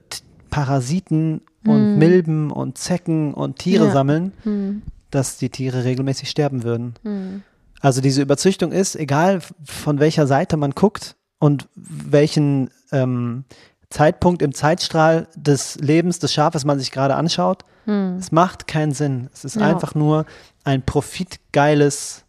Parasiten 0.51 1.41
und 1.67 1.93
Mhm. 1.95 1.99
Milben 1.99 2.51
und 2.51 2.79
Zecken 2.79 3.33
und 3.35 3.59
Tiere 3.59 3.87
Ja. 3.87 3.93
sammeln, 3.93 4.33
Mhm. 4.45 4.83
dass 5.11 5.39
die 5.39 5.51
Tiere 5.51 5.85
regelmäßig 5.85 6.29
sterben 6.31 6.63
würden. 6.63 6.95
Mhm. 7.03 7.43
Also 7.81 8.01
diese 8.01 8.23
Überzüchtung 8.23 8.73
ist, 8.73 8.97
egal 8.97 9.41
von 9.65 9.99
welcher 10.01 10.27
Seite 10.27 10.57
man 10.57 10.73
guckt 10.73 11.17
und 11.39 11.69
welchen 11.75 12.71
ähm, 12.93 13.45
Zeitpunkt 13.95 14.43
im 14.43 14.53
Zeitstrahl 14.53 15.29
des 15.37 15.77
Lebens 15.77 16.19
des 16.19 16.33
Schafes 16.35 16.65
man 16.65 16.79
sich 16.81 16.91
gerade 16.91 17.15
anschaut, 17.15 17.65
Mhm. 17.87 18.17
es 18.19 18.33
macht 18.33 18.67
keinen 18.67 18.93
Sinn. 18.93 19.29
Es 19.33 19.45
ist 19.45 19.55
Ja. 19.57 19.63
einfach 19.69 19.95
nur 19.95 20.27
ein 20.65 20.83
profitgeiles 20.85 22.25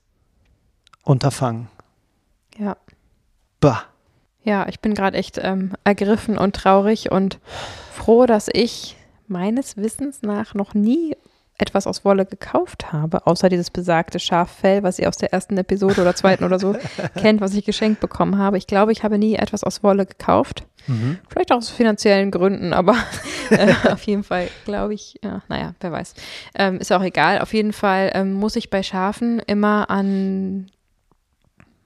Unterfangen. 1.03 1.67
Ja. 2.57 2.77
Bah. 3.59 3.83
Ja, 4.43 4.67
ich 4.67 4.79
bin 4.79 4.93
gerade 4.93 5.17
echt 5.17 5.39
ähm, 5.41 5.73
ergriffen 5.83 6.37
und 6.37 6.55
traurig 6.55 7.11
und 7.11 7.39
froh, 7.93 8.25
dass 8.25 8.47
ich 8.51 8.95
meines 9.27 9.75
Wissens 9.77 10.21
nach 10.21 10.53
noch 10.53 10.73
nie 10.75 11.15
etwas 11.57 11.87
aus 11.87 12.03
Wolle 12.03 12.25
gekauft 12.25 12.91
habe, 12.91 13.25
außer 13.27 13.49
dieses 13.49 13.69
besagte 13.69 14.19
Schaffell, 14.19 14.83
was 14.83 14.99
ihr 14.99 15.07
aus 15.07 15.17
der 15.17 15.31
ersten 15.31 15.57
Episode 15.57 16.01
oder 16.01 16.15
zweiten 16.15 16.43
oder 16.43 16.59
so 16.59 16.75
kennt, 17.15 17.41
was 17.41 17.53
ich 17.53 17.65
geschenkt 17.65 17.99
bekommen 18.01 18.37
habe. 18.37 18.57
Ich 18.57 18.67
glaube, 18.67 18.91
ich 18.91 19.03
habe 19.03 19.17
nie 19.17 19.35
etwas 19.35 19.63
aus 19.63 19.83
Wolle 19.83 20.05
gekauft. 20.05 20.63
Mhm. 20.87 21.17
Vielleicht 21.29 21.51
auch 21.51 21.57
aus 21.57 21.69
finanziellen 21.69 22.29
Gründen, 22.31 22.73
aber 22.73 22.95
äh, 23.49 23.73
auf 23.91 24.03
jeden 24.03 24.23
Fall 24.23 24.49
glaube 24.65 24.93
ich, 24.93 25.19
ja, 25.23 25.41
naja, 25.47 25.73
wer 25.79 25.91
weiß. 25.91 26.13
Ähm, 26.55 26.79
ist 26.79 26.91
auch 26.91 27.01
egal. 27.01 27.39
Auf 27.39 27.53
jeden 27.53 27.73
Fall 27.73 28.11
ähm, 28.13 28.33
muss 28.33 28.55
ich 28.55 28.69
bei 28.69 28.83
Schafen 28.83 29.39
immer 29.39 29.89
an 29.89 30.67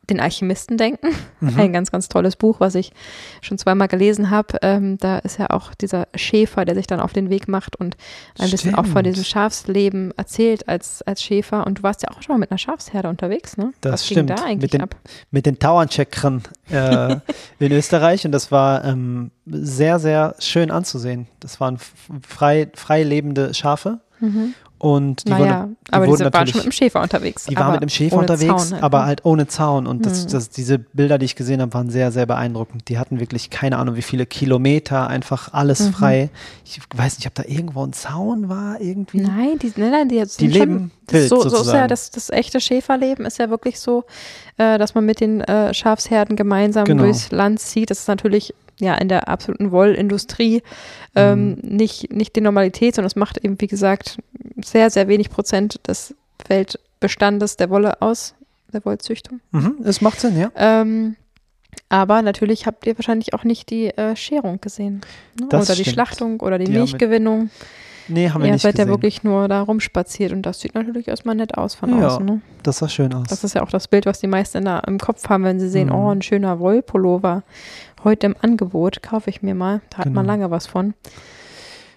den 0.10 0.20
Alchemisten 0.20 0.78
denken. 0.78 1.10
Mhm. 1.42 1.58
Ein 1.58 1.72
ganz, 1.72 1.90
ganz 1.90 2.10
tolles 2.10 2.36
Buch, 2.36 2.60
was 2.60 2.76
ich 2.76 2.92
schon 3.40 3.58
zweimal 3.58 3.88
gelesen 3.88 4.30
habe. 4.30 4.58
Ähm, 4.62 4.98
da 4.98 5.20
ist 5.20 5.40
ja 5.40 5.52
auch 5.52 5.74
dieser 5.74 6.10
Schäfer, 6.14 6.66
der 6.66 6.76
sich 6.76 6.86
dann 6.86 7.00
auf 7.00 7.14
den 7.14 7.30
Weg 7.30 7.48
macht 7.48 7.78
und 7.78 7.96
ein 8.38 8.52
bisschen 8.52 8.76
auch 8.76 8.84
von 8.84 8.92
Stimmt. 8.92 9.06
diesem 9.06 9.24
Schafsleben 9.24 10.12
erzählt 10.18 10.68
als, 10.68 11.02
als 11.04 11.24
Schäfer. 11.24 11.66
Und 11.66 11.80
du 11.80 11.84
warst 11.84 12.04
ja 12.04 12.10
auch 12.10 12.22
schon 12.22 12.34
mal 12.36 12.40
mit 12.40 12.52
einer 12.52 12.58
Schafsherde 12.58 13.08
unterwegs, 13.08 13.56
ne? 13.56 13.72
Das 13.80 13.94
was 13.94 14.06
stimmt. 14.06 14.28
ging 14.28 14.36
da 14.36 14.44
eigentlich 14.44 14.62
mit 14.64 14.74
den, 14.74 14.82
ab? 14.82 14.96
Mit 15.32 15.46
den 15.46 15.60
Tauerncheckern 15.60 16.44
äh, 16.70 17.16
in 17.60 17.72
Österreich 17.72 18.26
und 18.26 18.34
das 18.34 18.52
war 18.52 18.84
ähm, 18.84 19.32
sehr, 19.46 20.00
sehr 20.00 20.36
schön 20.40 20.72
anzusehen. 20.72 21.28
Das 21.40 21.62
waren 21.62 21.78
frei, 22.22 22.70
frei 22.76 23.04
lebende 23.04 23.54
Schafe 23.54 24.02
Mhm. 24.22 24.54
Und 24.80 25.28
die 25.28 25.32
naja, 25.32 25.60
wurden, 25.62 25.78
die 25.88 25.94
aber 25.94 26.08
wurden 26.08 26.18
diese 26.20 26.34
waren 26.34 26.48
schon 26.48 26.58
mit 26.60 26.66
dem 26.66 26.72
Schäfer 26.72 27.02
unterwegs. 27.02 27.46
Die 27.46 27.56
waren 27.58 27.74
mit 27.74 27.82
dem 27.82 27.90
Schäfer 27.90 28.18
unterwegs, 28.18 28.48
Zaun 28.64 28.72
halt, 28.74 28.84
aber 28.84 29.00
ne? 29.00 29.06
halt 29.06 29.26
ohne 29.26 29.48
Zaun. 29.48 29.86
Und 29.88 30.06
das, 30.06 30.26
Mhm. 30.26 30.30
das, 30.32 30.50
diese 30.50 30.80
Bilder, 30.80 31.18
die 31.18 31.26
ich 31.26 31.36
gesehen 31.36 31.62
habe, 31.62 31.74
waren 31.74 31.90
sehr, 31.90 32.12
sehr 32.12 32.26
beeindruckend. 32.26 32.88
Die 32.90 32.98
hatten 32.98 33.20
wirklich 33.20 33.50
keine 33.50 33.78
Ahnung, 33.78 33.96
wie 33.96 34.02
viele 34.02 34.26
Kilometer, 34.26 35.08
einfach 35.08 35.54
alles 35.54 35.82
Mhm. 35.82 35.94
frei. 35.94 36.30
Ich 36.66 36.80
weiß 36.96 37.18
nicht, 37.18 37.28
ob 37.28 37.36
da 37.36 37.44
irgendwo 37.46 37.84
ein 37.86 37.94
Zaun 37.94 38.48
war, 38.50 38.80
irgendwie. 38.80 39.20
Nein, 39.22 39.60
die, 39.60 39.74
nein, 39.76 39.92
nein, 39.92 40.10
die, 40.10 40.24
Die 40.40 40.48
leben 40.48 40.92
schon, 41.10 41.14
wild 41.20 41.30
so, 41.30 41.50
so 41.50 41.62
ist 41.62 41.74
ja 41.74 41.88
das, 41.88 42.12
das 42.12 42.30
echte 42.30 42.62
Schäferleben 42.62 43.26
ist 43.26 43.38
ja 43.38 43.50
wirklich 43.50 43.80
so, 43.80 44.06
äh, 44.58 44.78
dass 44.78 44.96
man 44.96 45.06
mit 45.06 45.20
den 45.20 45.42
äh, 45.42 45.74
Schafsherden 45.74 46.36
gemeinsam 46.36 46.86
Genau. 46.86 47.04
durchs 47.04 47.32
Land 47.32 47.60
zieht. 47.60 47.90
Das 47.92 48.00
ist 48.00 48.08
natürlich 48.08 48.54
ja 48.80 48.96
in 48.96 49.10
der 49.10 49.28
absoluten 49.28 49.72
Wollindustrie 49.72 50.62
ähm, 51.16 51.58
Mhm. 51.62 51.76
nicht, 51.76 52.12
nicht 52.14 52.36
die 52.36 52.42
Normalität, 52.42 52.96
sondern 52.96 53.08
es 53.08 53.16
macht 53.16 53.38
eben, 53.44 53.60
wie 53.60 53.68
gesagt, 53.68 54.18
sehr, 54.64 54.90
sehr 54.90 55.08
wenig 55.08 55.30
Prozent 55.30 55.80
des 55.88 56.16
Weltbestandes 56.48 57.58
der 57.58 57.70
Wolle 57.70 58.02
aus, 58.02 58.36
der 58.74 58.84
Wollzüchtung. 58.86 59.40
Mhm, 59.52 59.78
es 59.84 60.02
macht 60.02 60.20
Sinn, 60.20 60.38
ja. 60.38 60.52
Ähm, 60.56 61.16
aber 61.90 62.22
natürlich 62.22 62.66
habt 62.66 62.86
ihr 62.88 62.98
wahrscheinlich 62.98 63.34
auch 63.34 63.44
nicht 63.44 63.70
die 63.70 63.88
äh, 63.96 64.16
Scherung 64.16 64.60
gesehen. 64.62 65.02
Ne? 65.40 65.48
Das 65.50 65.68
oder 65.68 65.76
die 65.76 65.82
stimmt. 65.84 65.94
Schlachtung 65.96 66.40
oder 66.42 66.58
die, 66.58 66.66
Die 66.66 66.72
haben 66.72 66.76
wir 66.76 66.80
Milchgewinnung. 66.82 67.50
Nee, 68.12 68.30
haben 68.30 68.42
wir 68.42 68.48
Ihr 68.48 68.54
nicht 68.54 68.64
seid 68.64 68.80
ja 68.80 68.88
wirklich 68.88 69.24
nur 69.24 69.48
da 69.48 69.62
rumspaziert 69.62 70.32
und 70.32 70.42
das 70.42 70.60
sieht 70.60 70.74
natürlich 70.74 71.08
erstmal 71.08 71.36
nett 71.36 71.56
aus 71.60 71.76
von 71.76 72.00
Ja. 72.00 72.08
außen. 72.08 72.26
Ne? 72.26 72.42
das 72.64 72.80
sah 72.80 72.90
schön 72.90 73.14
aus. 73.14 73.28
Das 73.28 73.44
ist 73.44 73.54
ja 73.54 73.62
auch 73.62 73.70
das 73.70 73.88
Bild, 73.88 74.06
was 74.08 74.20
die 74.20 74.28
meisten 74.28 74.66
da 74.66 74.80
im 74.80 74.98
Kopf 74.98 75.30
haben, 75.30 75.44
wenn 75.44 75.60
sie 75.60 75.70
sehen, 75.70 75.90
Mhm. 75.90 75.94
oh, 75.96 76.10
ein 76.10 76.22
schöner 76.24 76.60
Wollpullover. 76.60 77.44
Heute 78.04 78.28
im 78.28 78.36
Angebot, 78.42 79.02
kaufe 79.04 79.30
ich 79.30 79.42
mir 79.42 79.56
mal. 79.56 79.82
Da 79.90 80.00
hat 80.00 80.06
man 80.06 80.24
Genau. 80.26 80.28
lange 80.28 80.52
was 80.52 80.68
von. 80.68 80.94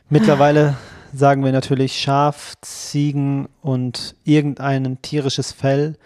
Mittlerweile 0.09 0.77
sagen 1.15 1.45
wir 1.45 1.53
natürlich 1.53 1.99
Schaf, 2.01 2.55
Ziegen 2.61 3.49
und 3.61 4.15
irgendein 4.25 5.01
tierisches 5.03 5.53
Fell. 5.53 5.97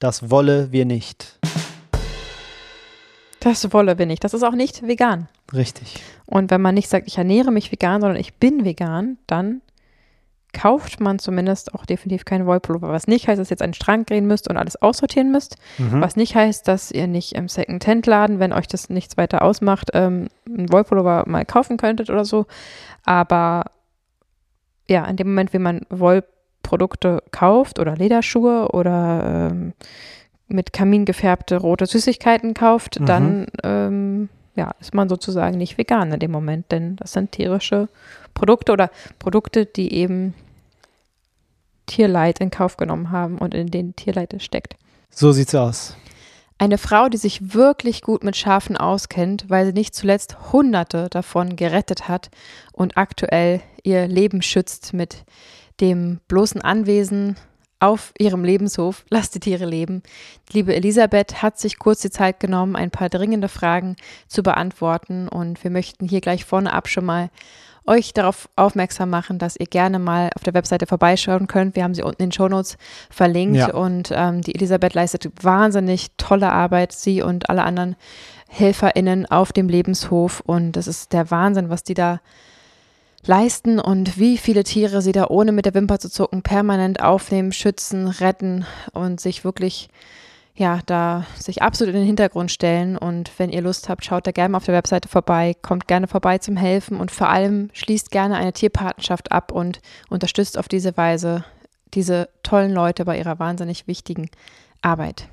Das 0.00 0.30
wolle 0.30 0.72
wir 0.72 0.84
nicht. 0.84 1.38
Das 3.40 3.72
Wolle 3.72 3.94
bin 3.94 4.10
ich. 4.10 4.18
Das 4.20 4.34
ist 4.34 4.42
auch 4.42 4.54
nicht 4.54 4.86
vegan. 4.86 5.28
Richtig. 5.52 6.00
Und 6.26 6.50
wenn 6.50 6.60
man 6.60 6.74
nicht 6.74 6.88
sagt, 6.88 7.06
ich 7.06 7.18
ernähre 7.18 7.52
mich 7.52 7.70
vegan, 7.70 8.00
sondern 8.00 8.18
ich 8.18 8.34
bin 8.34 8.64
vegan, 8.64 9.18
dann 9.26 9.62
kauft 10.60 10.98
man 10.98 11.20
zumindest 11.20 11.72
auch 11.74 11.86
definitiv 11.86 12.24
keinen 12.24 12.44
Wollpullover. 12.46 12.88
Was 12.88 13.06
nicht 13.06 13.28
heißt, 13.28 13.38
dass 13.40 13.48
ihr 13.48 13.52
jetzt 13.54 13.62
an 13.62 13.70
den 13.70 13.74
Strand 13.74 14.06
gehen 14.08 14.26
müsst 14.26 14.48
und 14.50 14.56
alles 14.56 14.80
aussortieren 14.82 15.30
müsst. 15.30 15.56
Mhm. 15.78 16.00
Was 16.00 16.16
nicht 16.16 16.34
heißt, 16.34 16.66
dass 16.66 16.90
ihr 16.90 17.06
nicht 17.06 17.32
im 17.34 17.48
Second-Hand-Laden, 17.48 18.40
wenn 18.40 18.52
euch 18.52 18.66
das 18.66 18.90
nichts 18.90 19.16
weiter 19.16 19.42
ausmacht, 19.42 19.90
ähm, 19.94 20.28
einen 20.46 20.72
Wollpullover 20.72 21.24
mal 21.26 21.44
kaufen 21.44 21.76
könntet 21.76 22.10
oder 22.10 22.24
so. 22.24 22.46
Aber 23.04 23.66
ja, 24.88 25.04
in 25.04 25.16
dem 25.16 25.28
Moment, 25.28 25.52
wie 25.52 25.58
man 25.58 25.82
Wollprodukte 25.90 27.22
kauft 27.30 27.78
oder 27.78 27.94
Lederschuhe 27.94 28.68
oder 28.72 29.50
ähm, 29.52 29.74
mit 30.48 30.72
Kamin 30.72 31.04
gefärbte 31.04 31.58
rote 31.58 31.86
Süßigkeiten 31.86 32.54
kauft, 32.54 32.98
Mhm. 32.98 33.06
dann 33.06 33.46
ähm, 33.62 34.28
ja, 34.56 34.72
ist 34.80 34.92
man 34.94 35.08
sozusagen 35.08 35.56
nicht 35.56 35.78
vegan 35.78 36.10
in 36.12 36.18
dem 36.18 36.32
Moment, 36.32 36.72
denn 36.72 36.96
das 36.96 37.12
sind 37.12 37.30
tierische 37.30 37.88
Produkte 38.34 38.72
oder 38.72 38.90
Produkte, 39.20 39.66
die 39.66 39.92
eben 39.92 40.34
Tierleid 41.88 42.38
in 42.38 42.50
Kauf 42.50 42.76
genommen 42.76 43.10
haben 43.10 43.38
und 43.38 43.52
in 43.54 43.72
denen 43.72 43.96
Tierleid 43.96 44.40
steckt. 44.40 44.76
So 45.10 45.32
sieht's 45.32 45.54
aus. 45.56 45.96
Eine 46.60 46.78
Frau, 46.78 47.08
die 47.08 47.18
sich 47.18 47.54
wirklich 47.54 48.02
gut 48.02 48.24
mit 48.24 48.36
Schafen 48.36 48.76
auskennt, 48.76 49.44
weil 49.48 49.66
sie 49.66 49.72
nicht 49.72 49.94
zuletzt 49.94 50.52
Hunderte 50.52 51.08
davon 51.08 51.54
gerettet 51.54 52.08
hat 52.08 52.30
und 52.72 52.96
aktuell 52.96 53.60
ihr 53.84 54.08
Leben 54.08 54.42
schützt 54.42 54.92
mit 54.92 55.24
dem 55.80 56.20
bloßen 56.26 56.60
Anwesen 56.60 57.36
auf 57.80 58.12
ihrem 58.18 58.42
Lebenshof. 58.42 59.04
Lasst 59.10 59.36
die 59.36 59.40
Tiere 59.40 59.66
leben. 59.66 60.02
Liebe 60.52 60.74
Elisabeth 60.74 61.42
hat 61.42 61.60
sich 61.60 61.78
kurz 61.78 62.00
die 62.00 62.10
Zeit 62.10 62.40
genommen, 62.40 62.74
ein 62.74 62.90
paar 62.90 63.08
dringende 63.08 63.48
Fragen 63.48 63.94
zu 64.26 64.42
beantworten 64.42 65.28
und 65.28 65.62
wir 65.62 65.70
möchten 65.70 66.08
hier 66.08 66.20
gleich 66.20 66.44
vorne 66.44 66.72
ab 66.72 66.88
schon 66.88 67.04
mal 67.04 67.30
euch 67.88 68.12
darauf 68.12 68.48
aufmerksam 68.56 69.10
machen, 69.10 69.38
dass 69.38 69.56
ihr 69.56 69.66
gerne 69.66 69.98
mal 69.98 70.30
auf 70.36 70.42
der 70.44 70.54
Webseite 70.54 70.86
vorbeischauen 70.86 71.46
könnt. 71.46 71.74
Wir 71.74 71.84
haben 71.84 71.94
sie 71.94 72.02
unten 72.02 72.22
in 72.22 72.28
den 72.28 72.32
Shownotes 72.32 72.76
verlinkt 73.10 73.56
Ja. 73.56 73.74
und 73.74 74.10
ähm, 74.14 74.42
die 74.42 74.54
Elisabeth 74.54 74.94
leistet 74.94 75.32
wahnsinnig 75.42 76.08
tolle 76.16 76.52
Arbeit, 76.52 76.92
sie 76.92 77.22
und 77.22 77.50
alle 77.50 77.64
anderen 77.64 77.96
HelferInnen 78.48 79.26
auf 79.26 79.52
dem 79.52 79.68
Lebenshof 79.68 80.40
und 80.46 80.72
das 80.72 80.86
ist 80.86 81.12
der 81.12 81.30
Wahnsinn, 81.30 81.70
was 81.70 81.82
die 81.82 81.94
da 81.94 82.20
leisten 83.26 83.78
und 83.78 84.18
wie 84.18 84.38
viele 84.38 84.64
Tiere 84.64 85.02
sie 85.02 85.12
da 85.12 85.26
ohne 85.28 85.52
mit 85.52 85.66
der 85.66 85.74
Wimper 85.74 85.98
zu 85.98 86.08
zucken 86.10 86.42
permanent 86.42 87.02
aufnehmen, 87.02 87.52
schützen, 87.52 88.06
retten 88.08 88.64
und 88.92 89.20
sich 89.20 89.44
wirklich 89.44 89.88
ja, 90.58 90.80
da 90.86 91.24
sich 91.38 91.62
absolut 91.62 91.94
in 91.94 92.00
den 92.00 92.06
Hintergrund 92.06 92.50
stellen. 92.50 92.98
Und 92.98 93.30
wenn 93.38 93.50
ihr 93.50 93.62
Lust 93.62 93.88
habt, 93.88 94.04
schaut 94.04 94.26
da 94.26 94.32
gerne 94.32 94.50
mal 94.50 94.58
auf 94.58 94.64
der 94.64 94.74
Webseite 94.74 95.08
vorbei, 95.08 95.54
kommt 95.62 95.86
gerne 95.86 96.08
vorbei 96.08 96.38
zum 96.38 96.56
Helfen 96.56 96.98
und 96.98 97.10
vor 97.10 97.28
allem 97.28 97.70
schließt 97.72 98.10
gerne 98.10 98.36
eine 98.36 98.52
Tierpartnerschaft 98.52 99.30
ab 99.30 99.52
und 99.52 99.80
unterstützt 100.10 100.58
auf 100.58 100.68
diese 100.68 100.96
Weise 100.96 101.44
diese 101.94 102.28
tollen 102.42 102.72
Leute 102.72 103.04
bei 103.04 103.16
ihrer 103.16 103.38
wahnsinnig 103.38 103.86
wichtigen 103.86 104.30
Arbeit. 104.82 105.28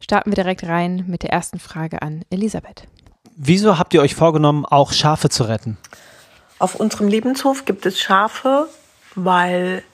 Starten 0.00 0.30
wir 0.30 0.36
direkt 0.36 0.64
rein 0.64 1.04
mit 1.06 1.22
der 1.22 1.30
ersten 1.30 1.58
Frage 1.58 2.02
an 2.02 2.24
Elisabeth. 2.30 2.84
Wieso 3.36 3.78
habt 3.78 3.94
ihr 3.94 4.00
euch 4.00 4.14
vorgenommen, 4.14 4.64
auch 4.64 4.92
Schafe 4.92 5.28
zu 5.28 5.44
retten? 5.44 5.76
Auf 6.58 6.74
unserem 6.74 7.06
Lebenshof 7.06 7.64
gibt 7.66 7.86
es 7.86 8.00
Schafe, 8.00 8.66
weil 9.14 9.84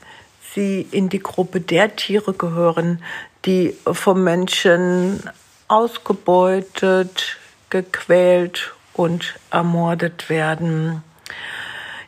sie 0.55 0.87
in 0.91 1.09
die 1.09 1.19
Gruppe 1.19 1.61
der 1.61 1.97
Tiere 1.97 2.33
gehören, 2.33 3.03
die 3.45 3.77
vom 3.85 4.25
Menschen 4.25 5.23
ausgebeutet, 5.69 7.37
gequält 7.71 8.73
und 8.93 9.35
ermordet 9.51 10.31
werden. 10.31 11.03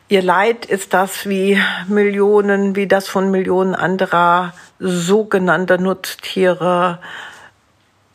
Ihr 0.09 0.21
Leid 0.21 0.65
ist 0.65 0.93
das 0.93 1.27
wie 1.27 1.61
Millionen, 1.87 2.75
wie 2.75 2.87
das 2.87 3.09
von 3.09 3.29
Millionen 3.29 3.75
anderer 3.75 4.53
sogenannter 4.79 5.77
Nutztiere, 5.77 6.99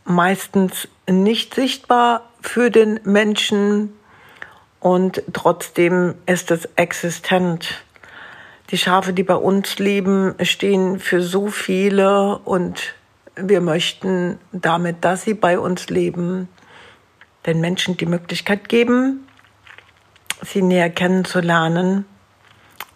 meistens 0.05 0.89
nicht 1.09 1.55
sichtbar 1.55 2.23
für 2.41 2.71
den 2.71 2.99
Menschen 3.05 3.93
und 4.81 5.23
trotzdem 5.33 6.15
ist 6.27 6.51
es 6.51 6.69
existent. 6.77 7.85
Die 8.71 8.79
Schafe, 8.79 9.13
die 9.13 9.23
bei 9.23 9.35
uns 9.35 9.79
leben, 9.79 10.35
stehen 10.43 10.99
für 10.99 11.21
so 11.21 11.49
viele 11.49 12.39
und 12.39 12.95
wir 13.37 13.61
möchten 13.61 14.39
damit, 14.53 15.05
dass 15.05 15.23
sie 15.23 15.35
bei 15.35 15.59
uns 15.59 15.89
leben, 15.89 16.49
den 17.47 17.61
Menschen 17.61 17.97
die 17.97 18.07
Möglichkeit 18.07 18.69
geben, 18.69 19.27
sie 20.43 20.63
näher 20.63 20.91
kennenzulernen 20.91 22.05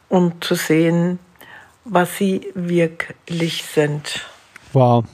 und 0.08 0.44
zu 0.44 0.54
sehen, 0.54 1.18
was 1.84 2.16
sie 2.16 2.48
wirklich 2.54 3.64
sind. 3.64 4.26
Wow, 4.72 5.04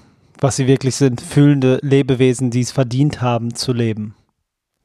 was 0.41 0.57
sie 0.57 0.67
wirklich 0.67 0.97
sind, 0.97 1.21
fühlende 1.21 1.79
Lebewesen, 1.83 2.51
die 2.51 2.61
es 2.61 2.73
verdient 2.73 3.23
haben 3.23 3.55
zu 3.55 3.73
leben. 3.73 4.15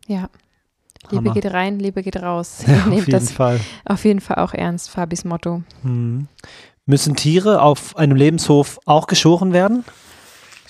Ja. 0.07 0.29
Liebe 1.09 1.31
geht 1.31 1.45
rein, 1.45 1.79
Liebe 1.79 2.03
geht 2.03 2.21
raus. 2.21 2.63
Ja, 2.67 2.85
auf 2.85 2.93
jeden 2.93 3.11
das 3.11 3.31
Fall. 3.31 3.59
auf 3.85 4.03
jeden 4.03 4.19
Fall 4.19 4.37
auch 4.37 4.53
ernst, 4.53 4.89
Fabis 4.89 5.23
Motto. 5.23 5.63
Mhm. 5.83 6.27
Müssen 6.85 7.15
Tiere 7.15 7.61
auf 7.61 7.97
einem 7.97 8.15
Lebenshof 8.15 8.79
auch 8.85 9.07
geschoren 9.07 9.53
werden? 9.53 9.83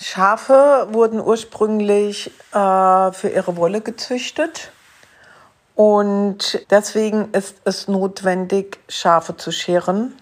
Schafe 0.00 0.86
wurden 0.92 1.20
ursprünglich 1.20 2.30
äh, 2.52 3.12
für 3.12 3.28
ihre 3.28 3.56
Wolle 3.56 3.80
gezüchtet. 3.80 4.70
Und 5.74 6.64
deswegen 6.70 7.32
ist 7.32 7.56
es 7.64 7.88
notwendig, 7.88 8.78
Schafe 8.88 9.36
zu 9.36 9.50
scheren. 9.50 10.14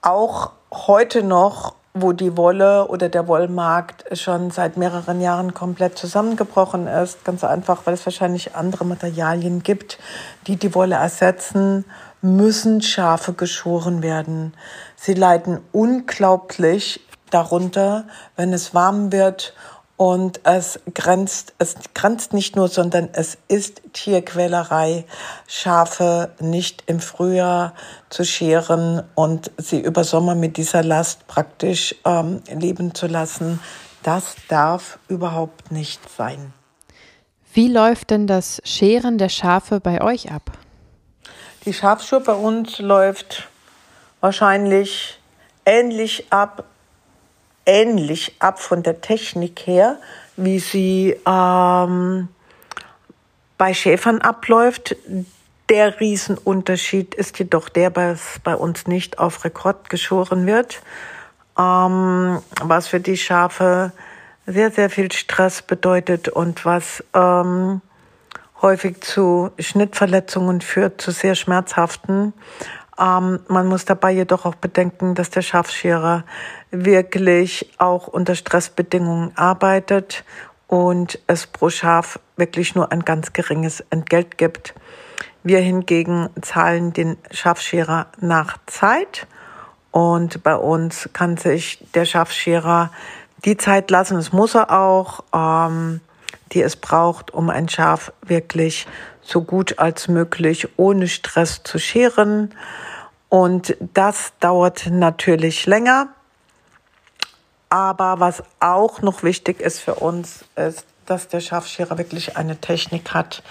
Auch 0.00 0.52
heute 0.72 1.22
noch, 1.22 1.74
wo 1.92 2.12
die 2.12 2.36
Wolle 2.38 2.88
oder 2.88 3.10
der 3.10 3.28
Wollmarkt 3.28 4.18
schon 4.18 4.50
seit 4.50 4.78
mehreren 4.78 5.20
Jahren 5.20 5.52
komplett 5.52 5.98
zusammengebrochen 5.98 6.86
ist. 6.86 7.24
Ganz 7.26 7.44
einfach, 7.44 7.82
weil 7.84 7.94
es 7.94 8.06
wahrscheinlich 8.06 8.54
andere 8.56 8.86
Materialien 8.86 9.62
gibt, 9.62 9.98
die 10.46 10.56
die 10.56 10.74
Wolle 10.74 10.94
ersetzen, 10.94 11.84
müssen 12.22 12.80
Schafe 12.80 13.34
geschoren 13.34 14.02
werden. 14.02 14.54
Sie 14.96 15.14
leiden 15.14 15.60
unglaublich 15.72 17.00
darunter, 17.34 18.06
wenn 18.36 18.52
es 18.52 18.74
warm 18.74 19.12
wird 19.12 19.54
und 19.96 20.40
es 20.44 20.80
grenzt, 20.94 21.54
es 21.58 21.76
grenzt 21.94 22.32
nicht 22.32 22.56
nur, 22.56 22.68
sondern 22.68 23.08
es 23.12 23.38
ist 23.48 23.82
Tierquälerei, 23.92 25.04
Schafe 25.46 26.32
nicht 26.40 26.84
im 26.86 26.98
Frühjahr 26.98 27.74
zu 28.10 28.24
scheren 28.24 29.02
und 29.14 29.50
sie 29.58 29.80
über 29.80 30.02
Sommer 30.02 30.34
mit 30.34 30.56
dieser 30.56 30.82
Last 30.82 31.26
praktisch 31.28 31.94
ähm, 32.04 32.42
leben 32.52 32.94
zu 32.94 33.06
lassen. 33.06 33.60
Das 34.02 34.34
darf 34.48 34.98
überhaupt 35.08 35.70
nicht 35.70 36.00
sein. 36.16 36.52
Wie 37.52 37.68
läuft 37.68 38.10
denn 38.10 38.26
das 38.26 38.60
Scheren 38.64 39.18
der 39.18 39.28
Schafe 39.28 39.78
bei 39.78 40.02
euch 40.02 40.32
ab? 40.32 40.50
Die 41.64 41.72
Schafschuhe 41.72 42.20
bei 42.20 42.32
uns 42.32 42.80
läuft 42.80 43.48
wahrscheinlich 44.20 45.20
ähnlich 45.64 46.32
ab 46.32 46.64
ähnlich 47.66 48.36
ab 48.38 48.60
von 48.60 48.82
der 48.82 49.00
Technik 49.00 49.66
her, 49.66 49.98
wie 50.36 50.58
sie 50.58 51.16
ähm, 51.26 52.28
bei 53.58 53.74
Schäfern 53.74 54.20
abläuft. 54.20 54.96
Der 55.68 56.00
Riesenunterschied 56.00 57.14
ist 57.14 57.38
jedoch 57.38 57.68
der, 57.68 57.90
dass 57.90 58.40
bei 58.42 58.54
uns 58.54 58.86
nicht 58.86 59.18
auf 59.18 59.44
Rekord 59.44 59.88
geschoren 59.88 60.46
wird, 60.46 60.82
ähm, 61.58 62.42
was 62.60 62.88
für 62.88 63.00
die 63.00 63.16
Schafe 63.16 63.92
sehr, 64.46 64.70
sehr 64.70 64.90
viel 64.90 65.12
Stress 65.12 65.62
bedeutet 65.62 66.28
und 66.28 66.64
was 66.64 67.04
ähm, 67.14 67.80
häufig 68.60 69.00
zu 69.00 69.50
Schnittverletzungen 69.58 70.60
führt, 70.60 71.00
zu 71.00 71.10
sehr 71.10 71.34
schmerzhaften. 71.34 72.32
Ähm, 73.02 73.40
man 73.48 73.66
muss 73.66 73.84
dabei 73.84 74.12
jedoch 74.12 74.46
auch 74.46 74.54
bedenken, 74.54 75.14
dass 75.14 75.30
der 75.30 75.42
Schafscherer 75.42 76.24
wirklich 76.70 77.70
auch 77.78 78.06
unter 78.06 78.34
Stressbedingungen 78.34 79.36
arbeitet 79.36 80.24
und 80.68 81.18
es 81.26 81.46
pro 81.46 81.68
Schaf 81.68 82.20
wirklich 82.36 82.74
nur 82.74 82.92
ein 82.92 83.04
ganz 83.04 83.32
geringes 83.32 83.80
Entgelt 83.90 84.38
gibt. 84.38 84.74
Wir 85.42 85.58
hingegen 85.58 86.30
zahlen 86.40 86.92
den 86.92 87.16
Schafscherer 87.30 88.06
nach 88.20 88.58
Zeit 88.66 89.26
und 89.90 90.42
bei 90.44 90.54
uns 90.54 91.10
kann 91.12 91.36
sich 91.36 91.84
der 91.94 92.04
Schafscherer 92.04 92.92
die 93.44 93.56
Zeit 93.56 93.90
lassen, 93.90 94.14
das 94.14 94.32
muss 94.32 94.54
er 94.54 94.70
auch, 94.70 95.24
ähm, 95.34 96.00
die 96.52 96.62
es 96.62 96.76
braucht, 96.76 97.32
um 97.32 97.50
ein 97.50 97.68
Schaf 97.68 98.12
wirklich 98.24 98.86
so 99.20 99.42
gut 99.42 99.78
als 99.80 100.06
möglich 100.06 100.68
ohne 100.76 101.08
Stress 101.08 101.62
zu 101.64 101.78
scheren. 101.78 102.54
Und 103.32 103.78
das 103.94 104.34
dauert 104.40 104.88
natürlich 104.90 105.64
länger. 105.64 106.08
Aber 107.70 108.20
was 108.20 108.42
auch 108.60 109.00
noch 109.00 109.22
wichtig 109.22 109.58
ist 109.58 109.80
für 109.80 109.94
uns, 109.94 110.44
ist, 110.54 110.84
dass 111.06 111.28
der 111.28 111.40
Schafscherer 111.40 111.96
wirklich 111.96 112.36
eine 112.36 112.58
Technik 112.58 113.14
hat 113.14 113.42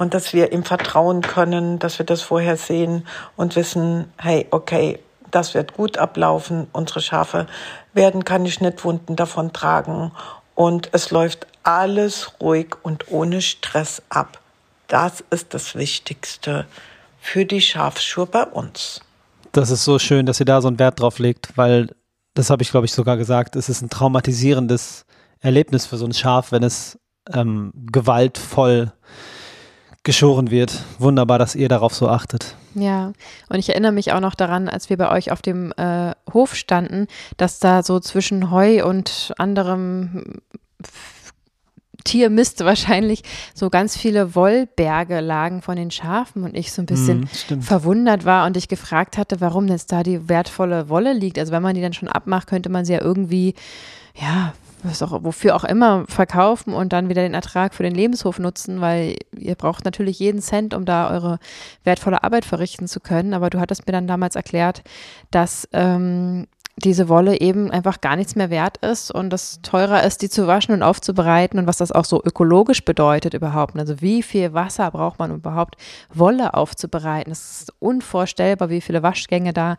und 0.00 0.12
dass 0.12 0.32
wir 0.32 0.50
ihm 0.50 0.64
vertrauen 0.64 1.20
können, 1.20 1.78
dass 1.78 2.00
wir 2.00 2.04
das 2.04 2.20
vorher 2.20 2.56
sehen 2.56 3.06
und 3.36 3.54
wissen, 3.54 4.12
hey, 4.18 4.48
okay, 4.50 4.98
das 5.30 5.54
wird 5.54 5.72
gut 5.72 5.98
ablaufen. 5.98 6.66
Unsere 6.72 7.00
Schafe 7.00 7.46
werden 7.92 8.24
keine 8.24 8.50
Schnittwunden 8.50 9.14
davon 9.14 9.52
tragen 9.52 10.10
und 10.56 10.88
es 10.90 11.12
läuft 11.12 11.46
alles 11.62 12.32
ruhig 12.40 12.74
und 12.82 13.12
ohne 13.12 13.40
Stress 13.40 14.02
ab. 14.08 14.40
Das 14.88 15.22
ist 15.30 15.54
das 15.54 15.76
Wichtigste 15.76 16.66
für 17.20 17.44
die 17.44 17.60
Schafschuhe 17.60 18.26
bei 18.26 18.42
uns. 18.42 19.00
Das 19.52 19.70
ist 19.70 19.84
so 19.84 19.98
schön, 19.98 20.26
dass 20.26 20.40
ihr 20.40 20.46
da 20.46 20.60
so 20.60 20.68
einen 20.68 20.78
Wert 20.78 21.00
drauf 21.00 21.18
legt, 21.18 21.56
weil 21.56 21.94
das 22.34 22.50
habe 22.50 22.62
ich, 22.62 22.70
glaube 22.70 22.86
ich, 22.86 22.92
sogar 22.92 23.16
gesagt, 23.16 23.56
es 23.56 23.68
ist 23.68 23.82
ein 23.82 23.90
traumatisierendes 23.90 25.04
Erlebnis 25.40 25.86
für 25.86 25.96
so 25.96 26.04
ein 26.04 26.12
Schaf, 26.12 26.52
wenn 26.52 26.62
es 26.62 26.98
ähm, 27.32 27.72
gewaltvoll 27.74 28.92
geschoren 30.04 30.50
wird. 30.50 30.84
Wunderbar, 30.98 31.38
dass 31.38 31.54
ihr 31.54 31.68
darauf 31.68 31.94
so 31.94 32.08
achtet. 32.08 32.56
Ja, 32.74 33.12
und 33.48 33.58
ich 33.58 33.68
erinnere 33.68 33.92
mich 33.92 34.12
auch 34.12 34.20
noch 34.20 34.34
daran, 34.34 34.68
als 34.68 34.88
wir 34.88 34.96
bei 34.96 35.10
euch 35.10 35.32
auf 35.32 35.42
dem 35.42 35.72
äh, 35.76 36.12
Hof 36.32 36.54
standen, 36.54 37.06
dass 37.36 37.58
da 37.58 37.82
so 37.82 38.00
zwischen 38.00 38.50
Heu 38.50 38.84
und 38.86 39.32
anderem 39.36 40.40
Tiermist 42.04 42.64
wahrscheinlich 42.64 43.22
so 43.54 43.70
ganz 43.70 43.96
viele 43.96 44.34
Wollberge 44.34 45.20
lagen 45.20 45.62
von 45.62 45.76
den 45.76 45.90
Schafen 45.90 46.44
und 46.44 46.56
ich 46.56 46.72
so 46.72 46.82
ein 46.82 46.86
bisschen 46.86 47.28
Mm, 47.50 47.60
verwundert 47.60 48.24
war 48.24 48.46
und 48.46 48.56
ich 48.56 48.68
gefragt 48.68 49.18
hatte, 49.18 49.40
warum 49.40 49.68
jetzt 49.68 49.92
da 49.92 50.02
die 50.02 50.28
wertvolle 50.28 50.88
Wolle 50.88 51.12
liegt. 51.12 51.38
Also 51.38 51.52
wenn 51.52 51.62
man 51.62 51.74
die 51.74 51.82
dann 51.82 51.92
schon 51.92 52.08
abmacht, 52.08 52.46
könnte 52.48 52.68
man 52.68 52.84
sie 52.84 52.94
ja 52.94 53.00
irgendwie, 53.02 53.54
ja, 54.14 54.52
was 54.82 55.02
auch, 55.02 55.24
wofür 55.24 55.56
auch 55.56 55.64
immer 55.64 56.04
verkaufen 56.06 56.72
und 56.72 56.92
dann 56.92 57.08
wieder 57.08 57.22
den 57.22 57.34
Ertrag 57.34 57.74
für 57.74 57.82
den 57.82 57.94
Lebenshof 57.94 58.38
nutzen, 58.38 58.80
weil 58.80 59.16
ihr 59.36 59.54
braucht 59.56 59.84
natürlich 59.84 60.18
jeden 60.18 60.40
Cent, 60.40 60.72
um 60.74 60.84
da 60.84 61.10
eure 61.10 61.38
wertvolle 61.84 62.22
Arbeit 62.22 62.44
verrichten 62.44 62.86
zu 62.86 63.00
können. 63.00 63.34
Aber 63.34 63.50
du 63.50 63.58
hattest 63.60 63.86
mir 63.86 63.92
dann 63.92 64.06
damals 64.06 64.36
erklärt, 64.36 64.82
dass 65.30 65.68
ähm, 65.72 66.46
diese 66.84 67.08
Wolle 67.08 67.40
eben 67.40 67.70
einfach 67.70 68.00
gar 68.00 68.16
nichts 68.16 68.36
mehr 68.36 68.50
wert 68.50 68.78
ist 68.78 69.10
und 69.10 69.32
es 69.32 69.60
teurer 69.62 70.04
ist, 70.04 70.22
die 70.22 70.28
zu 70.28 70.46
waschen 70.46 70.74
und 70.74 70.82
aufzubereiten 70.82 71.58
und 71.58 71.66
was 71.66 71.78
das 71.78 71.92
auch 71.92 72.04
so 72.04 72.22
ökologisch 72.24 72.84
bedeutet 72.84 73.34
überhaupt. 73.34 73.76
Also 73.78 74.00
wie 74.00 74.22
viel 74.22 74.52
Wasser 74.52 74.90
braucht 74.90 75.18
man 75.18 75.34
überhaupt, 75.34 75.76
Wolle 76.12 76.54
aufzubereiten? 76.54 77.32
Es 77.32 77.62
ist 77.62 77.72
unvorstellbar, 77.80 78.70
wie 78.70 78.80
viele 78.80 79.02
Waschgänge 79.02 79.52
da 79.52 79.76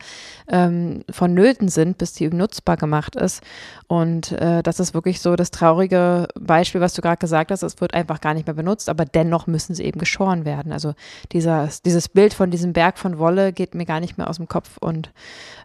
ähm, 0.49 1.03
vonnöten 1.09 1.69
sind, 1.69 1.97
bis 1.97 2.13
die 2.13 2.29
nutzbar 2.29 2.77
gemacht 2.77 3.15
ist. 3.15 3.43
Und 3.87 4.33
äh, 4.33 4.61
das 4.61 4.79
ist 4.79 4.93
wirklich 4.93 5.21
so 5.21 5.35
das 5.35 5.51
traurige 5.51 6.27
Beispiel, 6.39 6.81
was 6.81 6.93
du 6.93 7.01
gerade 7.01 7.17
gesagt 7.17 7.51
hast. 7.51 7.63
Es 7.63 7.79
wird 7.79 7.93
einfach 7.93 8.19
gar 8.19 8.33
nicht 8.33 8.45
mehr 8.45 8.55
benutzt, 8.55 8.89
aber 8.89 9.05
dennoch 9.05 9.47
müssen 9.47 9.73
sie 9.73 9.83
eben 9.83 9.99
geschoren 9.99 10.43
werden. 10.43 10.71
Also 10.71 10.93
dieser, 11.31 11.69
dieses 11.85 12.09
Bild 12.09 12.33
von 12.33 12.51
diesem 12.51 12.73
Berg 12.73 12.97
von 12.99 13.17
Wolle 13.19 13.53
geht 13.53 13.73
mir 13.73 13.85
gar 13.85 13.99
nicht 13.99 14.17
mehr 14.17 14.29
aus 14.29 14.37
dem 14.37 14.47
Kopf 14.47 14.77
und 14.79 15.11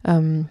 ähm, 0.06 0.48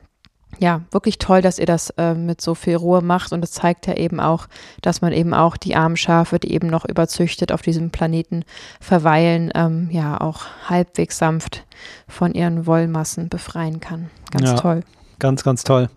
ja, 0.60 0.82
wirklich 0.92 1.18
toll, 1.18 1.42
dass 1.42 1.60
ihr 1.60 1.66
das 1.66 1.90
äh, 1.92 2.14
mit 2.14 2.42
so 2.42 2.56
viel 2.56 2.76
Ruhe 2.76 3.02
macht 3.02 3.32
und 3.32 3.44
es 3.44 3.52
zeigt 3.52 3.88
ja 3.88 3.96
eben 3.96 4.20
auch, 4.20 4.48
dass 4.82 5.02
man 5.02 5.14
eben 5.14 5.34
auch 5.34 5.58
die 5.58 5.76
armen 5.76 5.98
Schafe, 5.98 6.40
die 6.40 6.54
eben 6.54 6.68
noch 6.68 6.86
überzüchtet 6.86 7.52
auf 7.52 7.62
diesem 7.62 7.92
Planeten 7.92 8.44
verweilen, 8.80 9.52
ähm, 9.56 9.90
ja 9.92 10.20
auch 10.20 10.46
halbwegs 10.68 11.18
sanft 11.18 11.66
von 12.08 12.34
ihren 12.34 12.66
Wollmassen 12.66 13.30
befreien 13.30 13.80
kann. 13.80 14.10
Ganz 14.32 14.50
ja, 14.50 14.56
toll. 14.56 14.84
Ganz, 15.20 15.44
ganz 15.44 15.64
toll. 15.64 15.90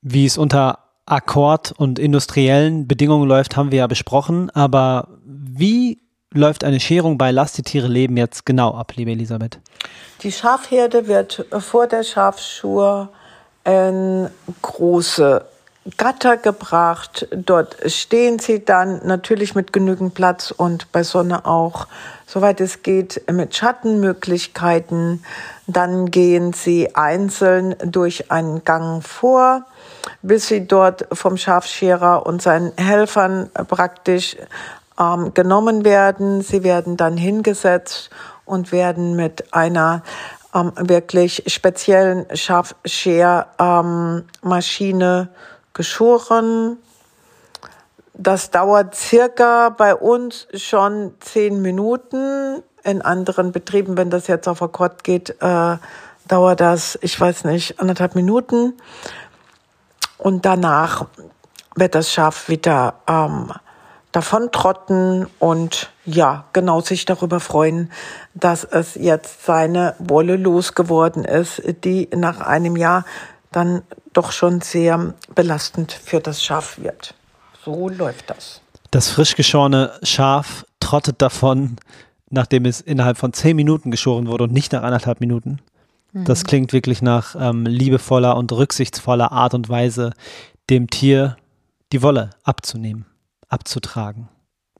Wie 0.00 0.26
es 0.26 0.38
unter 0.38 0.78
Akkord 1.06 1.72
und 1.72 1.98
industriellen 1.98 2.86
Bedingungen 2.86 3.28
läuft, 3.28 3.56
haben 3.56 3.70
wir 3.70 3.78
ja 3.78 3.86
besprochen, 3.86 4.50
aber 4.50 5.08
wie 5.24 6.00
läuft 6.32 6.64
eine 6.64 6.80
Scherung 6.80 7.18
bei 7.18 7.30
Lass 7.30 7.52
die 7.52 7.62
Tiere 7.62 7.88
leben 7.88 8.16
jetzt 8.16 8.46
genau 8.46 8.74
ab, 8.74 8.92
liebe 8.96 9.10
Elisabeth? 9.10 9.60
Die 10.22 10.32
Schafherde 10.32 11.08
wird 11.08 11.44
vor 11.58 11.86
der 11.86 12.04
Schafschur 12.04 13.10
in 13.64 14.28
große 14.62 15.44
Gatter 15.96 16.36
gebracht. 16.36 17.26
Dort 17.32 17.76
stehen 17.90 18.38
sie 18.38 18.64
dann 18.64 19.04
natürlich 19.04 19.54
mit 19.54 19.72
genügend 19.72 20.14
Platz 20.14 20.52
und 20.52 20.90
bei 20.92 21.02
Sonne 21.02 21.44
auch, 21.44 21.88
soweit 22.26 22.60
es 22.60 22.82
geht, 22.82 23.22
mit 23.30 23.56
Schattenmöglichkeiten. 23.56 25.24
Dann 25.66 26.10
gehen 26.10 26.52
sie 26.52 26.94
einzeln 26.94 27.74
durch 27.84 28.30
einen 28.30 28.62
Gang 28.64 29.02
vor, 29.02 29.64
bis 30.22 30.46
sie 30.46 30.68
dort 30.68 31.06
vom 31.12 31.36
Schafscherer 31.36 32.26
und 32.26 32.42
seinen 32.42 32.72
Helfern 32.76 33.50
praktisch 33.66 34.36
ähm, 35.00 35.34
genommen 35.34 35.84
werden. 35.84 36.42
Sie 36.42 36.62
werden 36.62 36.96
dann 36.96 37.16
hingesetzt 37.16 38.10
und 38.44 38.70
werden 38.70 39.16
mit 39.16 39.52
einer 39.52 40.02
ähm, 40.54 40.72
wirklich 40.76 41.44
speziellen 41.46 42.26
Schafschermaschine 42.34 45.18
ähm, 45.20 45.28
geschoren. 45.72 46.78
Das 48.14 48.50
dauert 48.50 48.94
circa 48.94 49.70
bei 49.70 49.94
uns 49.94 50.46
schon 50.54 51.14
zehn 51.20 51.62
Minuten. 51.62 52.62
In 52.84 53.00
anderen 53.00 53.52
Betrieben, 53.52 53.96
wenn 53.96 54.10
das 54.10 54.26
jetzt 54.26 54.48
auf 54.48 54.60
Akkord 54.60 55.04
geht, 55.04 55.36
äh, 55.40 55.76
dauert 56.28 56.60
das, 56.60 56.98
ich 57.00 57.18
weiß 57.18 57.44
nicht, 57.44 57.80
anderthalb 57.80 58.14
Minuten. 58.14 58.74
Und 60.18 60.44
danach 60.44 61.06
wird 61.74 61.94
das 61.94 62.12
Schaf 62.12 62.48
wieder 62.48 62.94
ähm, 63.08 63.52
davontrotten 64.12 65.26
und 65.38 65.91
ja, 66.04 66.44
genau 66.52 66.80
sich 66.80 67.04
darüber 67.04 67.40
freuen, 67.40 67.90
dass 68.34 68.64
es 68.64 68.94
jetzt 68.94 69.44
seine 69.44 69.94
Wolle 69.98 70.36
losgeworden 70.36 71.24
ist, 71.24 71.62
die 71.84 72.08
nach 72.14 72.40
einem 72.40 72.76
Jahr 72.76 73.04
dann 73.52 73.82
doch 74.12 74.32
schon 74.32 74.60
sehr 74.60 75.14
belastend 75.34 75.92
für 75.92 76.20
das 76.20 76.42
Schaf 76.42 76.78
wird. 76.78 77.14
So 77.64 77.88
läuft 77.88 78.30
das. 78.30 78.60
Das 78.90 79.08
frisch 79.08 79.36
geschorene 79.36 79.92
Schaf 80.02 80.66
trottet 80.80 81.22
davon, 81.22 81.76
nachdem 82.30 82.64
es 82.64 82.80
innerhalb 82.80 83.16
von 83.16 83.32
zehn 83.32 83.56
Minuten 83.56 83.90
geschoren 83.90 84.26
wurde 84.26 84.44
und 84.44 84.52
nicht 84.52 84.72
nach 84.72 84.82
anderthalb 84.82 85.20
Minuten. 85.20 85.60
Mhm. 86.12 86.24
Das 86.24 86.44
klingt 86.44 86.72
wirklich 86.72 87.02
nach 87.02 87.36
ähm, 87.38 87.64
liebevoller 87.64 88.36
und 88.36 88.52
rücksichtsvoller 88.52 89.32
Art 89.32 89.54
und 89.54 89.68
Weise, 89.68 90.12
dem 90.68 90.90
Tier 90.90 91.36
die 91.92 92.02
Wolle 92.02 92.30
abzunehmen 92.42 93.06
abzutragen. 93.52 94.28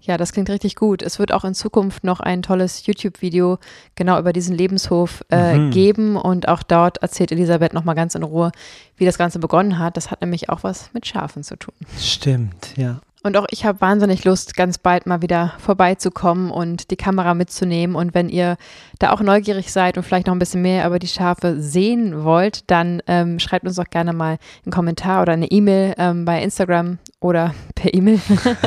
Ja, 0.03 0.17
das 0.17 0.33
klingt 0.33 0.51
richtig 0.51 0.75
gut. 0.75 1.01
Es 1.01 1.21
wird 1.21 1.33
auch 1.33 1.45
in 1.45 1.55
Zukunft 1.55 2.03
noch 2.03 2.19
ein 2.19 2.43
tolles 2.43 2.85
YouTube-Video 2.87 3.59
genau 3.95 4.19
über 4.19 4.33
diesen 4.33 4.57
Lebenshof 4.57 5.25
äh, 5.31 5.57
mhm. 5.57 5.71
geben 5.71 6.17
und 6.17 6.49
auch 6.49 6.65
dort 6.65 6.99
erzählt 6.99 7.31
Elisabeth 7.31 7.73
nochmal 7.73 7.95
ganz 7.95 8.17
in 8.17 8.25
Ruhe, 8.25 8.51
wie 8.97 9.05
das 9.05 9.17
Ganze 9.17 9.39
begonnen 9.39 9.79
hat. 9.79 9.97
Das 9.97 10.11
hat 10.11 10.21
nämlich 10.21 10.49
auch 10.49 10.65
was 10.65 10.93
mit 10.93 11.07
Schafen 11.07 11.45
zu 11.45 11.57
tun. 11.57 11.75
Stimmt, 11.99 12.77
ja. 12.77 13.01
Und 13.23 13.37
auch 13.37 13.47
ich 13.51 13.65
habe 13.65 13.81
wahnsinnig 13.81 14.25
Lust, 14.25 14.57
ganz 14.57 14.79
bald 14.79 15.07
mal 15.07 15.23
wieder 15.23 15.55
vorbeizukommen 15.59 16.51
und 16.51 16.91
die 16.91 16.97
Kamera 16.97 17.35
mitzunehmen. 17.35 17.95
Und 17.95 18.15
wenn 18.15 18.29
ihr 18.29 18.57
da 18.99 19.13
auch 19.13 19.21
neugierig 19.21 19.73
seid 19.73 19.97
und 19.97 20.03
vielleicht 20.03 20.27
noch 20.27 20.35
ein 20.35 20.41
bisschen 20.41 20.63
mehr 20.63 20.85
über 20.87 20.99
die 20.99 21.07
Schafe 21.07 21.61
sehen 21.61 22.25
wollt, 22.25 22.69
dann 22.71 23.01
ähm, 23.07 23.39
schreibt 23.39 23.67
uns 23.67 23.77
doch 23.77 23.91
gerne 23.91 24.13
mal 24.13 24.39
einen 24.65 24.73
Kommentar 24.73 25.23
oder 25.23 25.35
eine 25.35 25.47
E-Mail 25.47 25.95
ähm, 25.99 26.25
bei 26.25 26.43
Instagram 26.43 26.99
oder 27.23 27.55
per 27.75 27.95
E-Mail. 27.95 28.21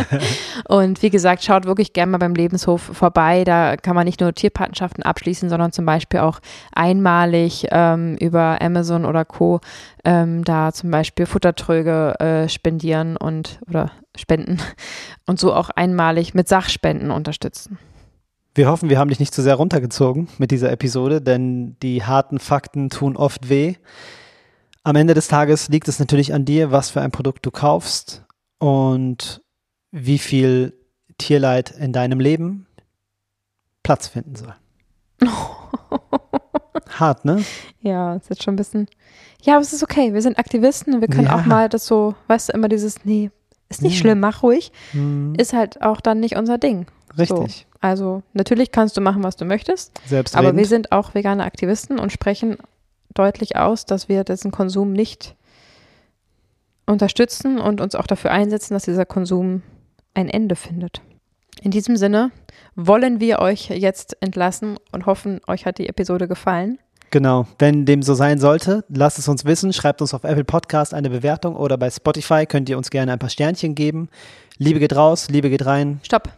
und 0.68 1.02
wie 1.02 1.10
gesagt, 1.10 1.44
schaut 1.44 1.66
wirklich 1.66 1.94
gerne 1.94 2.12
mal 2.12 2.18
beim 2.18 2.36
Lebenshof 2.36 2.82
vorbei. 2.82 3.44
Da 3.44 3.78
kann 3.78 3.96
man 3.96 4.06
nicht 4.06 4.22
nur 4.22 4.34
Tierpatenschaften 4.34 5.04
abschließen, 5.04 5.50
sondern 5.50 5.72
zum 5.72 5.86
Beispiel 5.86 6.22
auch 6.22 6.40
einmalig 6.74 7.68
ähm, 7.72 8.16
über 8.18 8.62
Amazon 8.62 9.06
oder 9.06 9.26
Co. 9.26 9.60
Ähm, 10.04 10.44
da 10.44 10.72
zum 10.72 10.92
Beispiel 10.92 11.26
Futtertröge 11.26 12.20
äh, 12.20 12.50
spendieren 12.50 13.18
und 13.18 13.60
oder 13.68 13.92
spenden 14.16 14.60
und 15.26 15.40
so 15.40 15.54
auch 15.54 15.70
einmalig 15.70 16.34
mit 16.34 16.48
Sachspenden 16.48 17.12
unterstützen. 17.12 17.78
Wir 18.54 18.70
hoffen, 18.70 18.90
wir 18.90 19.00
haben 19.00 19.10
dich 19.10 19.20
nicht 19.20 19.34
zu 19.34 19.42
sehr 19.42 19.56
runtergezogen 19.56 20.30
mit 20.38 20.52
dieser 20.52 20.72
Episode, 20.72 21.22
denn 21.22 21.76
die 21.84 22.04
harten 22.04 22.40
Fakten 22.40 22.90
tun 22.90 23.18
oft 23.18 23.50
weh. 23.50 23.76
Am 24.84 24.96
Ende 24.96 25.14
des 25.14 25.28
Tages 25.28 25.68
liegt 25.68 25.88
es 25.88 26.00
natürlich 26.00 26.34
an 26.34 26.46
dir, 26.46 26.72
was 26.72 26.90
für 26.90 27.02
ein 27.02 27.12
Produkt 27.12 27.46
du 27.46 27.52
kaufst 27.52 28.25
und 28.58 29.42
wie 29.92 30.18
viel 30.18 30.74
Tierleid 31.18 31.72
in 31.72 31.94
deinem 31.94 32.20
Leben 32.20 32.68
Platz 33.84 34.08
finden 34.08 34.36
soll. 34.36 34.56
Hart, 36.90 37.26
ne? 37.26 37.44
Ja, 37.82 38.16
ist 38.16 38.30
jetzt 38.30 38.44
schon 38.44 38.54
ein 38.54 38.58
bisschen. 38.58 38.88
Ja, 39.42 39.54
aber 39.54 39.62
es 39.62 39.74
ist 39.74 39.84
okay. 39.84 40.14
Wir 40.14 40.22
sind 40.22 40.40
Aktivisten. 40.40 41.02
Wir 41.02 41.08
können 41.08 41.28
ja. 41.28 41.36
auch 41.36 41.46
mal 41.46 41.70
das 41.70 41.86
so, 41.86 42.16
weißt 42.28 42.50
du, 42.50 42.54
immer 42.54 42.68
dieses, 42.68 43.06
nee, 43.06 43.32
ist 43.70 43.82
nicht 43.82 43.96
mhm. 43.96 44.00
schlimm, 44.00 44.20
mach 44.20 44.44
ruhig, 44.44 44.72
mhm. 44.94 45.36
ist 45.38 45.54
halt 45.54 45.82
auch 45.82 46.02
dann 46.02 46.20
nicht 46.20 46.36
unser 46.36 46.58
Ding. 46.58 46.88
Richtig. 47.18 47.68
So. 47.72 47.78
Also 47.80 48.24
natürlich 48.34 48.72
kannst 48.72 48.98
du 48.98 49.02
machen, 49.02 49.24
was 49.24 49.36
du 49.36 49.46
möchtest, 49.46 49.92
aber 50.34 50.56
wir 50.56 50.66
sind 50.66 50.92
auch 50.92 51.14
vegane 51.14 51.44
Aktivisten 51.44 52.00
und 52.00 52.12
sprechen 52.12 52.58
deutlich 53.14 53.56
aus, 53.56 53.86
dass 53.86 54.10
wir 54.10 54.24
diesen 54.24 54.52
Konsum 54.52 54.92
nicht 54.92 55.36
unterstützen 56.86 57.60
und 57.60 57.82
uns 57.82 57.96
auch 57.96 58.08
dafür 58.08 58.32
einsetzen, 58.32 58.74
dass 58.74 58.84
dieser 58.84 59.06
Konsum 59.06 59.62
ein 60.14 60.30
Ende 60.30 60.56
findet. 60.56 61.02
In 61.62 61.72
diesem 61.72 61.98
Sinne 61.98 62.32
wollen 62.76 63.20
wir 63.20 63.40
euch 63.40 63.70
jetzt 63.70 64.18
entlassen 64.22 64.78
und 64.92 65.06
hoffen, 65.06 65.42
euch 65.48 65.66
hat 65.66 65.78
die 65.78 65.88
Episode 65.88 66.28
gefallen. 66.28 66.80
Genau. 67.12 67.48
Wenn 67.60 67.86
dem 67.86 68.02
so 68.02 68.14
sein 68.14 68.40
sollte, 68.40 68.84
lasst 68.90 69.20
es 69.20 69.28
uns 69.28 69.46
wissen. 69.46 69.72
Schreibt 69.72 70.02
uns 70.02 70.14
auf 70.14 70.24
Apple 70.24 70.44
Podcast 70.44 70.94
eine 70.94 71.10
Bewertung 71.10 71.56
oder 71.56 71.78
bei 71.78 71.90
Spotify 71.90 72.46
könnt 72.46 72.68
ihr 72.68 72.78
uns 72.78 72.90
gerne 72.90 73.14
ein 73.14 73.20
paar 73.20 73.30
Sternchen 73.30 73.74
geben. 73.76 74.10
Liebe 74.58 74.80
geht 74.80 74.96
raus, 74.96 75.30
Liebe 75.30 75.50
geht 75.50 75.66
rein. 75.66 76.00
Stopp. 76.04 76.30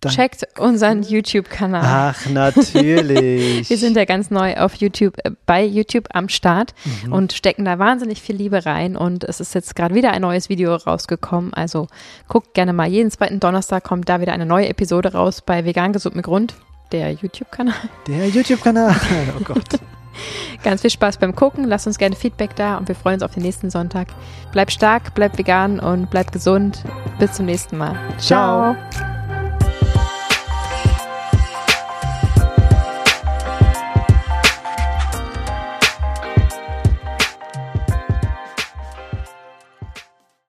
Dann. 0.00 0.12
Checkt 0.12 0.46
unseren 0.58 1.02
YouTube-Kanal. 1.02 1.82
Ach, 2.14 2.26
natürlich. 2.30 3.68
Wir 3.68 3.78
sind 3.78 3.96
ja 3.96 4.04
ganz 4.04 4.30
neu 4.30 4.56
auf 4.56 4.74
YouTube, 4.74 5.16
äh, 5.24 5.30
bei 5.46 5.64
YouTube 5.64 6.08
am 6.12 6.28
Start 6.28 6.74
mhm. 7.04 7.12
und 7.12 7.32
stecken 7.32 7.64
da 7.64 7.78
wahnsinnig 7.78 8.20
viel 8.20 8.36
Liebe 8.36 8.66
rein. 8.66 8.96
Und 8.96 9.24
es 9.24 9.40
ist 9.40 9.54
jetzt 9.54 9.74
gerade 9.74 9.94
wieder 9.94 10.12
ein 10.12 10.22
neues 10.22 10.48
Video 10.48 10.74
rausgekommen. 10.74 11.54
Also 11.54 11.88
guckt 12.28 12.54
gerne 12.54 12.72
mal. 12.72 12.88
Jeden 12.88 13.10
zweiten 13.10 13.40
Donnerstag 13.40 13.84
kommt 13.84 14.08
da 14.08 14.20
wieder 14.20 14.32
eine 14.32 14.46
neue 14.46 14.68
Episode 14.68 15.12
raus 15.12 15.40
bei 15.40 15.64
Vegan 15.64 15.92
Gesund 15.92 16.14
mit 16.14 16.24
Grund 16.24 16.54
der 16.92 17.12
YouTube-Kanal. 17.12 17.74
Der 18.06 18.28
YouTube-Kanal. 18.28 18.94
Oh 19.38 19.44
Gott. 19.44 19.80
Ganz 20.62 20.80
viel 20.80 20.90
Spaß 20.90 21.18
beim 21.18 21.34
Gucken. 21.34 21.64
Lasst 21.64 21.86
uns 21.86 21.98
gerne 21.98 22.16
Feedback 22.16 22.56
da 22.56 22.76
und 22.78 22.88
wir 22.88 22.94
freuen 22.94 23.14
uns 23.14 23.22
auf 23.22 23.34
den 23.34 23.42
nächsten 23.42 23.70
Sonntag. 23.70 24.08
Bleibt 24.52 24.72
stark, 24.72 25.14
bleibt 25.14 25.38
vegan 25.38 25.78
und 25.78 26.10
bleibt 26.10 26.32
gesund. 26.32 26.82
Bis 27.18 27.32
zum 27.32 27.46
nächsten 27.46 27.76
Mal. 27.76 27.96
Ciao. 28.18 28.76
Ciao. 28.90 29.15